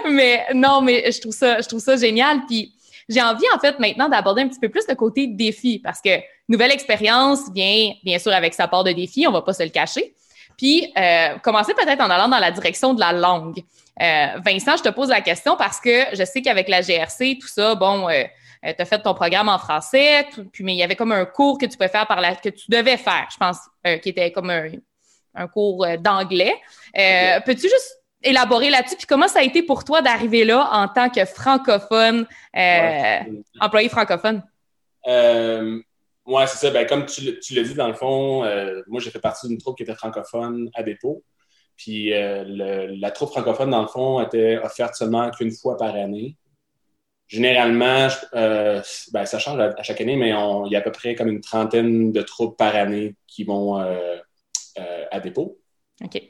mais 0.10 0.46
non, 0.56 0.82
mais 0.82 1.12
je 1.12 1.22
trouve 1.22 1.34
ça, 1.34 1.62
je 1.62 1.68
trouve 1.68 1.80
ça 1.80 1.96
génial, 1.96 2.41
puis 2.48 2.74
j'ai 3.08 3.22
envie 3.22 3.46
en 3.56 3.60
fait 3.60 3.77
maintenant 3.80 4.10
d'aborder 4.10 4.41
un 4.41 4.48
petit 4.48 4.60
peu 4.60 4.70
plus 4.70 4.86
le 4.89 4.96
côté 4.96 5.27
défi, 5.27 5.77
parce 5.80 6.01
que 6.01 6.10
nouvelle 6.50 6.72
expérience 6.72 7.51
vient 7.53 7.91
bien 8.03 8.18
sûr 8.18 8.32
avec 8.34 8.53
sa 8.56 8.68
part 8.68 8.84
de 8.84 8.91
défi, 8.91 9.27
on 9.27 9.32
va 9.32 9.41
pas 9.44 9.53
se 9.53 9.62
le 9.63 9.70
cacher. 9.70 10.15
Puis, 10.62 10.94
euh, 10.96 11.39
commencer 11.39 11.74
peut-être 11.74 12.01
en 12.01 12.10
allant 12.12 12.27
dans 12.27 12.38
la 12.38 12.51
direction 12.51 12.94
de 12.94 13.00
la 13.00 13.13
langue. 13.13 13.63
Euh, 14.00 14.27
Vincent, 14.46 14.77
je 14.77 14.84
te 14.84 14.89
pose 14.89 15.10
la 15.10 15.22
question 15.22 15.56
parce 15.58 15.80
que 15.80 16.06
je 16.13 16.24
sais 16.24 16.44
qu'avec 16.44 16.70
la 16.70 16.82
GRC, 16.84 17.39
tout 17.41 17.48
ça, 17.48 17.74
bon, 17.74 18.08
euh, 18.08 18.24
tu 18.63 18.75
as 18.80 18.86
fait 18.86 19.00
ton 19.00 19.15
programme 19.15 19.50
en 19.50 19.58
français, 19.58 20.27
tout- 20.32 20.46
puis 20.53 20.63
mais 20.63 20.74
il 20.74 20.77
y 20.77 20.84
avait 20.84 20.96
comme 20.96 21.13
un 21.13 21.25
cours 21.25 21.58
que 21.58 21.65
tu 21.65 21.75
pouvais 21.77 21.89
faire 21.89 22.06
par 22.06 22.22
la, 22.22 22.36
que 22.36 22.50
tu 22.50 22.70
devais 22.70 22.98
faire, 22.98 23.27
je 23.32 23.38
pense, 23.38 23.58
euh, 23.88 23.98
qui 23.98 24.10
était 24.10 24.32
comme 24.32 24.51
un, 24.51 24.70
un 25.34 25.48
cours 25.48 25.84
euh, 25.84 25.98
d'anglais. 25.98 26.53
Euh, 26.96 27.39
Peux-tu 27.44 27.63
juste 27.63 27.98
élaborer 28.22 28.70
là-dessus? 28.70 28.98
Puis 28.98 29.08
comment 29.08 29.27
ça 29.27 29.39
a 29.39 29.41
été 29.41 29.63
pour 29.63 29.84
toi 29.84 30.03
d'arriver 30.03 30.46
là 30.46 30.70
en 30.74 30.88
tant 30.88 31.10
que 31.10 31.25
francophone, 31.25 32.27
euh, 32.56 32.60
Ouais. 32.60 33.27
employé 33.60 33.89
francophone? 33.89 34.44
Ouais, 36.25 36.46
c'est 36.48 36.58
ça. 36.58 36.72
Ben, 36.72 36.86
comme 36.86 37.06
tu, 37.06 37.40
tu 37.40 37.54
l'as 37.56 37.63
dit, 37.63 37.74
dans 37.74 37.88
le 37.88 37.94
fond, 37.94 38.44
euh, 38.44 38.82
moi, 38.88 39.00
j'ai 39.01 39.10
fait 39.10 39.20
partie 39.20 39.48
d'une 39.48 39.58
troupe 39.58 39.78
qui 39.78 39.84
était 39.84 39.96
francophone 39.96 40.70
à 40.74 40.84
dépôt. 40.84 41.24
Puis 41.78 42.13
euh, 42.13 42.44
le- 42.48 42.96
la 43.00 43.12
troupe 43.12 43.30
francophone, 43.32 43.72
dans 43.72 43.82
le 43.82 43.88
fond, 43.88 44.22
était 44.22 44.58
offerte 44.60 44.96
seulement 44.96 45.32
qu'une 45.32 45.51
fois 45.51 45.78
par 45.78 45.96
année. 45.96 46.38
Généralement, 47.28 48.08
euh, 48.36 48.82
ben, 49.13 49.25
ça 49.25 49.40
change 49.40 49.60
à, 49.60 49.74
à 49.78 49.84
chaque 49.84 50.01
année, 50.01 50.16
mais 50.16 50.34
on- 50.34 50.66
il 50.68 50.74
y 50.74 50.75
a 50.75 50.80
à 50.80 50.82
peu 50.82 50.92
près 50.92 51.16
comme 51.16 51.30
une 51.30 51.42
trentaine 51.42 52.12
de 52.12 52.22
troupes 52.22 52.58
par 52.58 52.75
année 52.75 53.16
qui 53.28 53.44
vont 53.46 53.78
à 55.12 55.20
dépôt. 55.20 55.60
OK. 56.04 56.22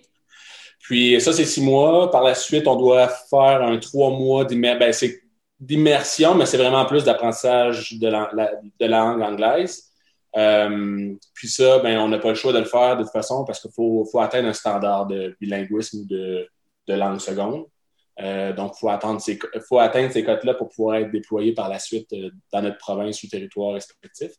Puis 0.80 1.20
ça, 1.22 1.34
c'est 1.34 1.46
six 1.46 1.62
mois. 1.62 2.10
Par 2.12 2.24
la 2.24 2.36
suite, 2.36 2.68
on 2.68 2.76
doit 2.76 3.08
faire 3.08 3.62
un 3.62 3.78
trois 3.78 4.10
mois 4.12 4.46
d'immer- 4.46 4.78
ben, 4.80 4.92
c'est 4.94 5.22
d'immersion, 5.62 6.34
mais 6.34 6.48
c'est 6.48 6.58
vraiment 6.58 6.86
plus 6.86 7.04
d'apprentissage 7.04 7.94
de 8.00 8.08
la, 8.08 8.30
de 8.34 8.86
la 8.86 9.00
langue 9.00 9.22
anglaise. 9.22 9.92
Euh, 10.36 11.14
puis 11.34 11.48
ça, 11.48 11.80
ben, 11.80 12.00
on 12.00 12.08
n'a 12.08 12.18
pas 12.18 12.30
le 12.30 12.36
choix 12.36 12.52
de 12.52 12.60
le 12.60 12.66
faire 12.66 12.98
de 12.98 13.04
toute 13.04 13.12
façon 13.12 13.46
parce 13.46 13.62
qu'il 13.62 13.72
faut, 13.72 14.06
faut 14.12 14.20
atteindre 14.20 14.48
un 14.48 14.54
standard 14.54 15.06
de 15.06 15.36
bilinguisme 15.40 16.08
de, 16.08 16.48
de 16.88 16.94
langue 16.94 17.20
seconde. 17.20 17.66
Euh, 18.20 18.54
donc, 18.54 18.74
il 18.76 18.80
faut, 18.80 19.80
atteindre 19.80 20.12
ces 20.12 20.24
cotes-là 20.24 20.56
pour 20.56 20.70
pouvoir 20.70 20.98
être 20.98 21.12
déployé 21.12 21.54
par 21.54 21.70
la 21.70 21.80
suite 21.80 22.12
euh, 22.14 22.30
dans 22.52 22.62
notre 22.62 22.78
province 22.78 23.22
ou 23.24 23.28
territoire 23.28 23.74
respectif. 23.74 24.32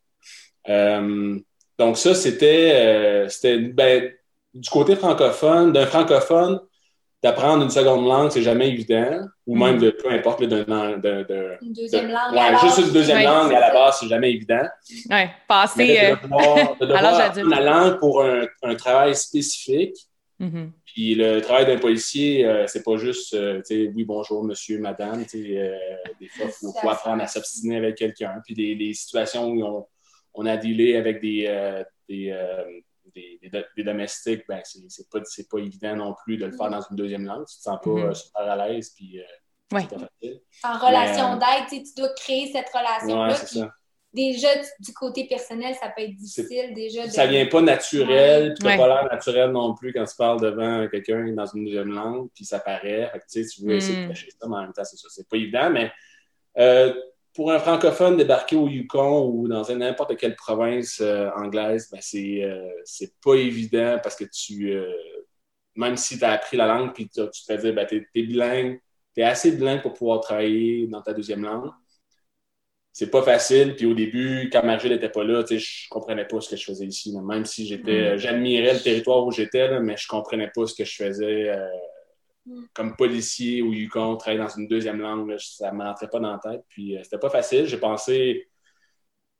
Donc, 1.78 1.96
ça, 1.96 2.14
c'était 2.14 3.26
c'était, 3.28 3.58
ben, 3.58 4.12
du 4.54 4.68
côté 4.70 4.96
francophone, 4.96 5.72
d'un 5.72 5.86
francophone, 5.86 6.60
d'apprendre 7.22 7.62
une 7.62 7.70
seconde 7.70 8.04
langue, 8.06 8.30
c'est 8.30 8.42
jamais 8.42 8.68
évident, 8.68 9.20
ou 9.46 9.56
même 9.56 9.78
de 9.78 9.90
peu 9.90 10.10
importe, 10.10 10.40
là, 10.40 10.46
d'un- 10.48 10.98
d'un- 10.98 11.22
d'un- 11.22 11.56
Une 11.62 11.72
deuxième 11.72 12.08
de- 12.08 12.12
langue. 12.12 12.32
ouais, 12.32 12.38
alors, 12.40 12.60
juste 12.64 12.78
une 12.78 12.92
deuxième 12.92 13.22
langue 13.22 13.50
c'est 13.50 13.56
à 13.56 13.60
la 13.60 13.72
base, 13.72 13.98
c'est 14.00 14.08
jamais 14.08 14.32
évident. 14.32 14.64
Mais 15.08 15.30
passer. 15.46 15.98
euh, 16.02 16.16
de 16.16 16.22
devoir, 16.22 16.76
de 16.80 16.86
devoir 16.86 16.98
à 16.98 17.02
l'âge 17.02 17.20
apprendre 17.20 17.30
adulte. 17.30 17.50
la 17.50 17.60
langue 17.60 17.98
pour 18.00 18.22
un, 18.24 18.46
un 18.62 18.74
travail 18.74 19.14
spécifique. 19.14 19.96
mhm. 20.40 20.72
Puis 20.84 21.14
le 21.14 21.40
travail 21.40 21.64
d'un 21.64 21.78
policier, 21.78 22.44
euh, 22.44 22.66
c'est 22.66 22.82
pas 22.82 22.96
juste, 22.98 23.32
euh, 23.34 23.62
tu 23.66 23.86
sais, 23.86 23.90
oui, 23.94 24.04
bonjour, 24.04 24.44
monsieur, 24.44 24.78
madame. 24.78 25.24
tu 25.24 25.42
sais, 25.42 25.58
euh, 25.58 25.76
des 26.20 26.26
fois, 26.28 26.46
il 26.48 26.52
faut, 26.52 26.72
faut 26.78 26.90
apprendre 26.90 27.22
à 27.22 27.28
s'obstiner 27.28 27.76
avec 27.78 27.94
quelqu'un. 27.94 28.34
Puis 28.44 28.54
des, 28.54 28.74
des 28.74 28.92
situations 28.92 29.46
où 29.48 29.62
on, 29.64 29.86
on 30.34 30.44
a 30.44 30.56
dealé 30.58 30.96
avec 30.96 31.22
des, 31.22 31.46
euh, 31.48 31.82
des, 32.08 32.30
euh, 32.30 32.64
des, 33.14 33.38
des 33.42 33.48
do- 33.50 33.64
des 33.76 33.84
domestiques, 33.84 34.44
ben, 34.48 34.60
c'est 34.64 34.80
c'est 34.88 35.08
pas, 35.10 35.20
c'est 35.24 35.48
pas 35.48 35.58
évident 35.58 35.96
non 35.96 36.14
plus 36.24 36.36
de 36.36 36.46
le 36.46 36.52
faire 36.52 36.70
dans 36.70 36.80
une 36.90 36.96
deuxième 36.96 37.24
langue. 37.24 37.46
Tu 37.46 37.56
te 37.56 37.62
sens 37.62 37.78
pas 37.82 37.90
Mhm. 37.90 38.04
euh, 38.06 38.14
super 38.14 38.42
à 38.42 38.68
l'aise, 38.68 38.90
puis 38.90 39.20
euh, 39.20 39.24
Ouais. 39.72 39.82
c'est 39.88 39.96
pas 39.96 40.06
facile. 40.20 40.40
En 40.64 40.78
relation 40.78 41.32
Mais, 41.34 41.38
d'aide, 41.38 41.68
tu 41.68 41.76
sais, 41.76 41.82
tu 41.82 41.94
dois 42.00 42.08
créer 42.14 42.52
cette 42.52 42.68
relation-là. 42.68 43.28
Ouais, 43.28 43.34
c'est 43.34 43.46
puis 43.46 43.58
ça. 43.60 43.70
déjà, 44.12 44.48
du- 44.80 44.92
côté 44.92 45.26
personnel, 45.26 45.74
ça 45.80 45.88
peut 45.88 46.02
être 46.02 46.14
difficile 46.14 46.74
déjà. 46.74 47.06
De... 47.06 47.10
Ça 47.10 47.26
vient 47.26 47.46
pas 47.46 47.62
naturel, 47.62 48.52
puis 48.54 48.62
t'as 48.62 48.68
Ouais. 48.68 48.76
pas 48.76 48.86
l'air 48.88 49.08
naturel 49.10 49.50
non 49.50 49.74
plus 49.74 49.92
quand 49.94 50.04
tu 50.04 50.14
parles 50.16 50.40
devant 50.40 50.86
quelqu'un 50.88 51.32
dans 51.32 51.46
une 51.46 51.64
deuxième 51.64 51.90
langue, 51.92 52.28
puis 52.34 52.44
ça 52.44 52.58
paraît. 52.60 53.08
Fait 53.12 53.18
que, 53.20 53.24
tu 53.30 53.44
sais, 53.44 53.48
tu 53.48 53.66
veux 53.66 53.74
essayer 53.76 53.98
Mm. 53.98 54.02
de 54.04 54.08
cacher 54.08 54.30
ça, 54.30 54.46
mais 54.48 54.56
en 54.56 54.60
même 54.62 54.72
temps, 54.74 54.84
c'est 54.84 54.96
ça. 54.98 55.08
C'est 55.10 55.26
pas 55.28 55.36
évident, 55.36 55.70
mais 55.70 55.90
euh, 56.58 56.94
pour 57.34 57.50
un 57.52 57.58
francophone 57.58 58.16
débarquer 58.16 58.56
au 58.56 58.68
Yukon 58.68 59.28
ou 59.28 59.48
dans 59.48 59.62
n'importe 59.74 60.16
quelle 60.18 60.36
province 60.36 61.00
euh, 61.00 61.30
anglaise, 61.36 61.88
ben 61.90 61.98
c'est 62.02 62.42
euh, 62.44 62.68
c'est 62.84 63.12
pas 63.24 63.34
évident 63.34 63.98
parce 64.02 64.16
que 64.16 64.24
tu, 64.24 64.72
euh, 64.72 64.86
même 65.76 65.96
si 65.96 66.18
tu 66.18 66.24
as 66.24 66.32
appris 66.32 66.56
la 66.56 66.66
langue, 66.66 66.92
puis 66.94 67.08
tu 67.08 67.20
tu 67.32 67.42
te 67.42 67.46
fais 67.46 67.58
dire, 67.58 67.74
ben, 67.74 67.86
t'es 67.86 68.06
es 68.14 68.22
bilingue, 68.22 68.80
t'es 69.14 69.22
assez 69.22 69.52
bilingue 69.52 69.82
pour 69.82 69.94
pouvoir 69.94 70.20
travailler 70.20 70.86
dans 70.88 71.02
ta 71.02 71.12
deuxième 71.14 71.42
langue 71.42 71.70
c'est 72.92 73.10
pas 73.10 73.22
facile. 73.22 73.74
Puis 73.76 73.86
au 73.86 73.94
début, 73.94 74.50
quand 74.52 74.62
Margile 74.64 74.90
n'était 74.92 75.08
pas 75.08 75.24
là, 75.24 75.42
tu 75.44 75.58
je 75.58 75.88
comprenais 75.88 76.26
pas 76.26 76.40
ce 76.40 76.50
que 76.50 76.56
je 76.56 76.64
faisais 76.64 76.84
ici. 76.86 77.12
là. 77.12 77.22
Même 77.22 77.44
si 77.46 77.66
j'étais, 77.66 78.14
Mm. 78.14 78.18
j'admirais 78.18 78.74
le 78.74 78.80
territoire 78.80 79.24
où 79.26 79.30
j'étais, 79.32 79.80
mais 79.80 79.96
je 79.96 80.06
comprenais 80.06 80.50
pas 80.54 80.66
ce 80.66 80.74
que 80.74 80.84
je 80.84 80.94
faisais. 80.94 81.50
Comme 82.74 82.96
policier 82.96 83.62
au 83.62 83.72
Yukon, 83.72 84.16
travailler 84.16 84.42
dans 84.42 84.48
une 84.48 84.66
deuxième 84.68 85.00
langue. 85.00 85.36
Ça 85.38 85.72
me 85.72 85.82
rentrait 85.84 86.08
pas 86.08 86.20
dans 86.20 86.32
la 86.32 86.38
tête. 86.38 86.64
Puis 86.68 86.96
euh, 86.96 87.00
c'était 87.04 87.18
pas 87.18 87.30
facile. 87.30 87.66
J'ai 87.66 87.78
pensé, 87.78 88.48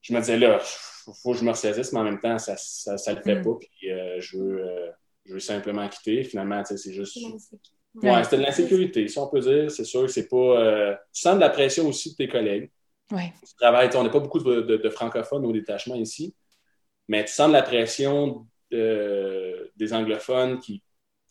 je 0.01 0.13
me 0.15 0.21
disais 0.21 0.39
là, 0.39 0.59
faut, 0.61 1.13
faut 1.13 1.33
que 1.33 1.39
je 1.39 1.45
me 1.45 1.51
ressaisisse, 1.51 1.93
mais 1.93 2.01
en 2.01 2.05
même 2.05 2.21
temps, 2.21 2.39
ça, 2.39 2.57
ça, 2.57 2.97
ça 2.99 3.13
le 3.15 3.23
fait 3.23 3.37
Mm. 3.37 3.45
pas. 3.45 3.55
Puis 3.61 3.91
euh, 3.91 4.21
je 4.21 4.39
veux, 4.39 4.65
euh, 4.67 4.91
je 5.27 5.35
veux 5.35 5.41
simplement 5.41 5.89
quitter. 5.89 6.23
Finalement, 6.25 6.63
c'est 6.65 6.93
juste. 6.93 7.17
Ouais. 7.97 8.11
Ouais, 8.11 8.25
c'était 8.25 8.39
de 8.39 8.43
l'insécurité, 8.43 9.07
si 9.09 9.19
on 9.19 9.29
peut 9.29 9.41
dire. 9.41 9.71
C'est 9.71 9.85
sûr 9.85 10.03
que 10.03 10.09
c'est 10.09 10.29
pas. 10.29 10.37
euh, 10.37 10.95
tu 11.13 11.21
sens 11.23 11.35
de 11.35 11.41
la 11.41 11.51
pression 11.51 11.87
aussi 11.89 12.13
de 12.13 12.17
tes 12.17 12.29
collègues 12.29 12.71
Ouais. 13.11 13.31
tu 13.47 13.55
travailles, 13.57 13.91
on 13.95 14.03
n'a 14.05 14.09
pas 14.09 14.21
beaucoup 14.21 14.39
de, 14.39 14.63
de- 14.63 14.77
de 14.79 14.89
francophones 14.89 15.45
au 15.45 15.53
détachement 15.53 15.97
ici, 15.97 16.35
mais 17.09 17.23
tu 17.27 17.31
sens 17.33 17.49
de 17.49 17.53
la 17.53 17.61
pression 17.63 18.47
euh, 18.73 19.69
des 19.77 19.93
anglophones 19.93 20.59
qui 20.61 20.83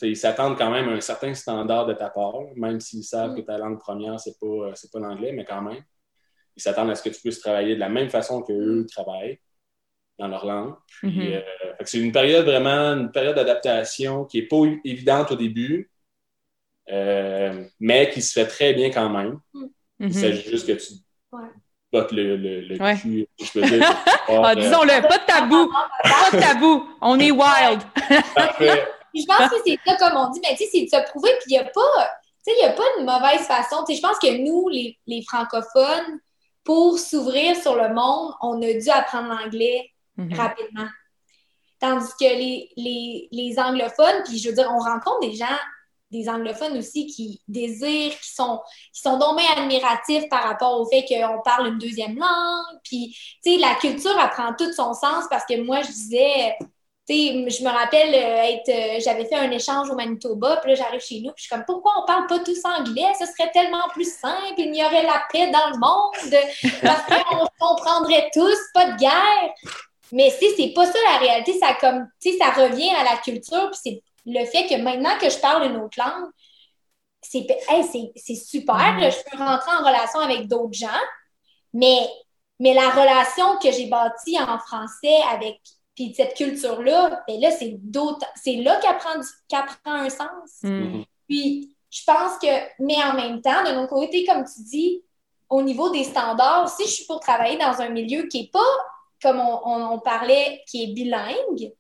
ils 0.08 0.16
s'attendent 0.18 0.58
quand 0.58 0.70
même 0.72 0.90
à 0.90 0.94
un 0.94 1.02
certain 1.02 1.34
standard 1.34 1.86
de 1.86 1.94
ta 1.94 2.10
part, 2.10 2.34
même 2.56 2.80
s'ils 2.80 3.04
savent 3.04 3.32
Mm. 3.32 3.36
que 3.36 3.42
ta 3.42 3.58
langue 3.58 3.80
première, 3.80 4.20
c'est 4.20 4.40
pas, 4.40 4.46
euh, 4.46 4.74
pas 4.92 5.00
l'anglais, 5.00 5.32
mais 5.32 5.46
quand 5.46 5.62
même. 5.62 5.84
Ils 6.58 6.62
s'attendent 6.62 6.90
à 6.92 6.96
ce 6.96 7.04
que 7.04 7.10
tu 7.10 7.22
puisses 7.22 7.40
travailler 7.40 7.76
de 7.76 7.80
la 7.80 7.90
même 7.90 8.10
façon 8.10 8.42
qu'eux 8.42 8.86
travaillent 8.92 9.40
dans 10.20 10.28
leur 10.28 10.46
langue. 10.46 10.76
Mhm. 11.04 11.12
euh, 11.34 11.42
c'est 11.86 12.00
une 12.00 12.12
période 12.12 12.46
vraiment, 12.46 12.94
une 13.00 13.12
période 13.12 13.36
d'adaptation 13.36 14.26
qui 14.26 14.42
n'est 14.42 14.48
pas 14.48 14.64
évidente 14.84 15.32
au 15.32 15.36
début, 15.36 15.90
euh, 16.92 17.64
mais 17.80 18.10
qui 18.10 18.22
se 18.22 18.34
fait 18.34 18.48
très 18.48 18.74
bien 18.74 18.90
quand 18.92 19.10
même. 19.10 19.40
Il 20.00 20.08
Mhm. 20.08 20.12
s'agit 20.12 20.50
juste 20.50 20.68
que 20.68 20.74
tu 20.74 20.94
Ouais. 21.32 21.48
bottes 21.92 22.12
le, 22.12 22.36
le, 22.38 22.62
le 22.62 22.82
Ouais. 22.82 22.96
cul, 22.98 23.28
je 23.42 23.52
peux 23.52 23.62
dire. 23.62 23.80
Ah, 24.44 24.56
disons-le, 24.56 25.02
pas 25.08 25.18
de 25.18 25.26
tabou, 25.26 25.72
pas 26.04 26.32
de 26.38 26.40
tabou, 26.42 26.90
on 27.02 27.20
est 27.20 27.32
wild. 27.32 27.82
Parfait. 28.36 28.84
Je 29.14 29.26
pense 29.26 29.50
que 29.50 29.56
c'est 29.66 29.80
ça, 29.86 29.96
comme 29.98 30.18
on 30.18 30.30
dit, 30.30 30.40
mais 30.44 30.56
tu 30.56 30.64
sais, 30.64 30.70
c'est 30.72 30.82
de 30.84 30.90
se 30.90 31.10
prouver, 31.12 31.32
puis 31.42 31.48
il 31.48 31.52
n'y 31.54 31.58
a 31.60 31.66
pas. 31.66 32.10
sais, 32.44 32.52
il 32.60 32.64
n'y 32.66 32.70
a 32.70 32.74
pas 32.74 32.84
de 33.00 33.04
mauvaise 33.06 33.46
façon. 33.48 33.84
Tu 33.84 33.94
sais, 33.94 34.02
je 34.02 34.08
pense 34.08 34.18
que 34.20 34.38
nous, 34.38 34.68
les, 34.70 34.98
les 35.08 35.24
francophones, 35.24 36.20
pour 36.64 37.00
s'ouvrir 37.00 37.56
sur 37.56 37.76
le 37.76 37.94
monde, 37.94 38.34
on 38.42 38.62
a 38.62 38.74
dû 38.74 38.90
apprendre 38.90 39.30
l'anglais 39.30 39.88
Mhm. 40.18 40.34
rapidement. 40.36 40.88
Tandis 41.80 42.12
que 42.20 42.26
les, 42.26 42.70
les, 42.78 43.28
les 43.32 43.58
anglophones, 43.60 44.22
puis 44.26 44.38
je 44.38 44.50
veux 44.50 44.56
dire, 44.56 44.70
on 44.72 44.78
rencontre 44.78 45.22
des 45.22 45.34
gens, 45.34 45.58
des 46.12 46.30
anglophones 46.30 46.78
aussi, 46.78 47.08
qui 47.08 47.42
désirent, 47.48 48.12
qui 48.20 48.30
sont, 48.36 48.60
qui 48.94 49.02
sont 49.02 49.18
donc 49.18 49.38
bien 49.40 49.48
admiratifs 49.58 50.28
par 50.30 50.44
rapport 50.44 50.80
au 50.80 50.86
fait 50.86 51.06
qu'on 51.06 51.42
parle 51.44 51.70
une 51.70 51.78
deuxième 51.80 52.18
langue. 52.20 52.80
Puis, 52.84 53.18
tu 53.44 53.54
sais, 53.54 53.58
la 53.58 53.74
culture, 53.76 54.12
elle 54.22 54.30
prend 54.30 54.54
tout 54.54 54.72
son 54.74 54.94
sens 54.94 55.24
parce 55.30 55.46
que 55.46 55.60
moi, 55.64 55.82
je 55.82 55.88
disais, 55.88 56.56
tu 56.60 56.68
je 57.10 57.64
me 57.64 57.70
rappelle 57.70 58.14
euh, 58.14 58.44
être, 58.44 58.70
euh, 58.70 59.00
j'avais 59.04 59.26
fait 59.26 59.36
un 59.36 59.52
échange 59.52 59.90
au 59.90 59.96
Manitoba, 59.96 60.58
puis 60.58 60.72
là, 60.72 60.76
j'arrive 60.76 61.02
chez 61.02 61.22
nous, 61.22 61.32
puis 61.32 61.44
je 61.44 61.44
suis 61.44 61.50
comme, 61.50 61.66
pourquoi 61.66 61.94
on 62.02 62.06
parle 62.06 62.28
pas 62.28 62.40
tous 62.40 62.64
anglais? 62.64 63.12
Ce 63.20 63.26
serait 63.26 63.52
tellement 63.52 63.88
plus 63.90 64.12
simple, 64.12 64.54
il 64.58 64.76
y 64.76 64.84
aurait 64.84 65.04
la 65.04 65.24
paix 65.32 65.52
dans 65.52 65.70
le 65.70 65.80
monde, 65.80 66.82
parce 66.82 67.04
qu'on 67.06 67.46
se 67.46 67.52
comprendrait 67.60 68.30
tous, 68.34 68.58
pas 68.74 68.92
de 68.92 68.98
guerre. 68.98 69.54
Mais 70.12 70.30
si 70.30 70.46
c'est 70.58 70.74
pas 70.74 70.86
ça 70.86 71.00
la 71.12 71.18
réalité, 71.20 71.58
ça 71.58 71.74
comme, 71.80 72.08
ça 72.20 72.52
revient 72.52 72.92
à 72.92 73.04
la 73.04 73.18
culture, 73.18 73.72
puis 73.72 73.80
c'est 73.84 74.04
le 74.26 74.46
fait 74.46 74.68
que 74.68 74.82
maintenant 74.82 75.18
que 75.20 75.30
je 75.30 75.38
parle 75.38 75.66
une 75.68 75.78
autre 75.78 75.98
langue, 75.98 76.30
c'est 77.22 77.48
hey, 77.70 77.84
super, 78.36 79.00
là, 79.00 79.10
je 79.10 79.18
peux 79.30 79.38
rentrer 79.38 79.72
en 79.72 79.86
relation 79.86 80.20
avec 80.20 80.48
d'autres 80.48 80.74
gens, 80.74 80.88
mais, 81.74 82.10
mais 82.60 82.74
la 82.74 82.90
relation 82.90 83.58
que 83.60 83.72
j'ai 83.72 83.86
bâtie 83.88 84.40
en 84.40 84.60
français 84.60 85.18
avec 85.32 85.60
puis 85.96 86.14
cette 86.16 86.36
culture-là, 86.36 87.24
ben 87.28 87.40
là, 87.42 87.52
c'est 87.52 87.76
d'autres. 87.80 88.26
C'est 88.36 88.56
là 88.56 88.78
qu'elle 88.80 88.98
prend, 88.98 89.18
du- 89.20 89.28
qu'elle 89.48 89.66
prend 89.84 89.94
un 89.94 90.10
sens. 90.10 90.62
Mm. 90.64 91.04
Puis 91.28 91.76
je 91.90 92.02
pense 92.06 92.38
que, 92.40 92.48
mais 92.80 92.96
en 93.04 93.14
même 93.14 93.42
temps, 93.42 93.64
de 93.66 93.72
notre 93.72 93.90
côté, 93.90 94.26
comme 94.26 94.46
tu 94.46 94.62
dis, 94.64 95.04
au 95.50 95.62
niveau 95.62 95.90
des 95.90 96.06
standards, 96.06 96.70
si 96.70 96.84
je 96.86 96.90
suis 96.92 97.06
pour 97.06 97.20
travailler 97.20 97.58
dans 97.58 97.82
un 97.82 97.90
milieu 97.90 98.24
qui 98.28 98.42
n'est 98.44 98.48
pas, 98.48 98.60
comme 99.22 99.40
on, 99.40 99.60
on- 99.66 99.92
on 99.94 100.00
parlait, 100.00 100.64
qui 100.68 100.84
est 100.84 100.88
bilingue, 100.94 101.74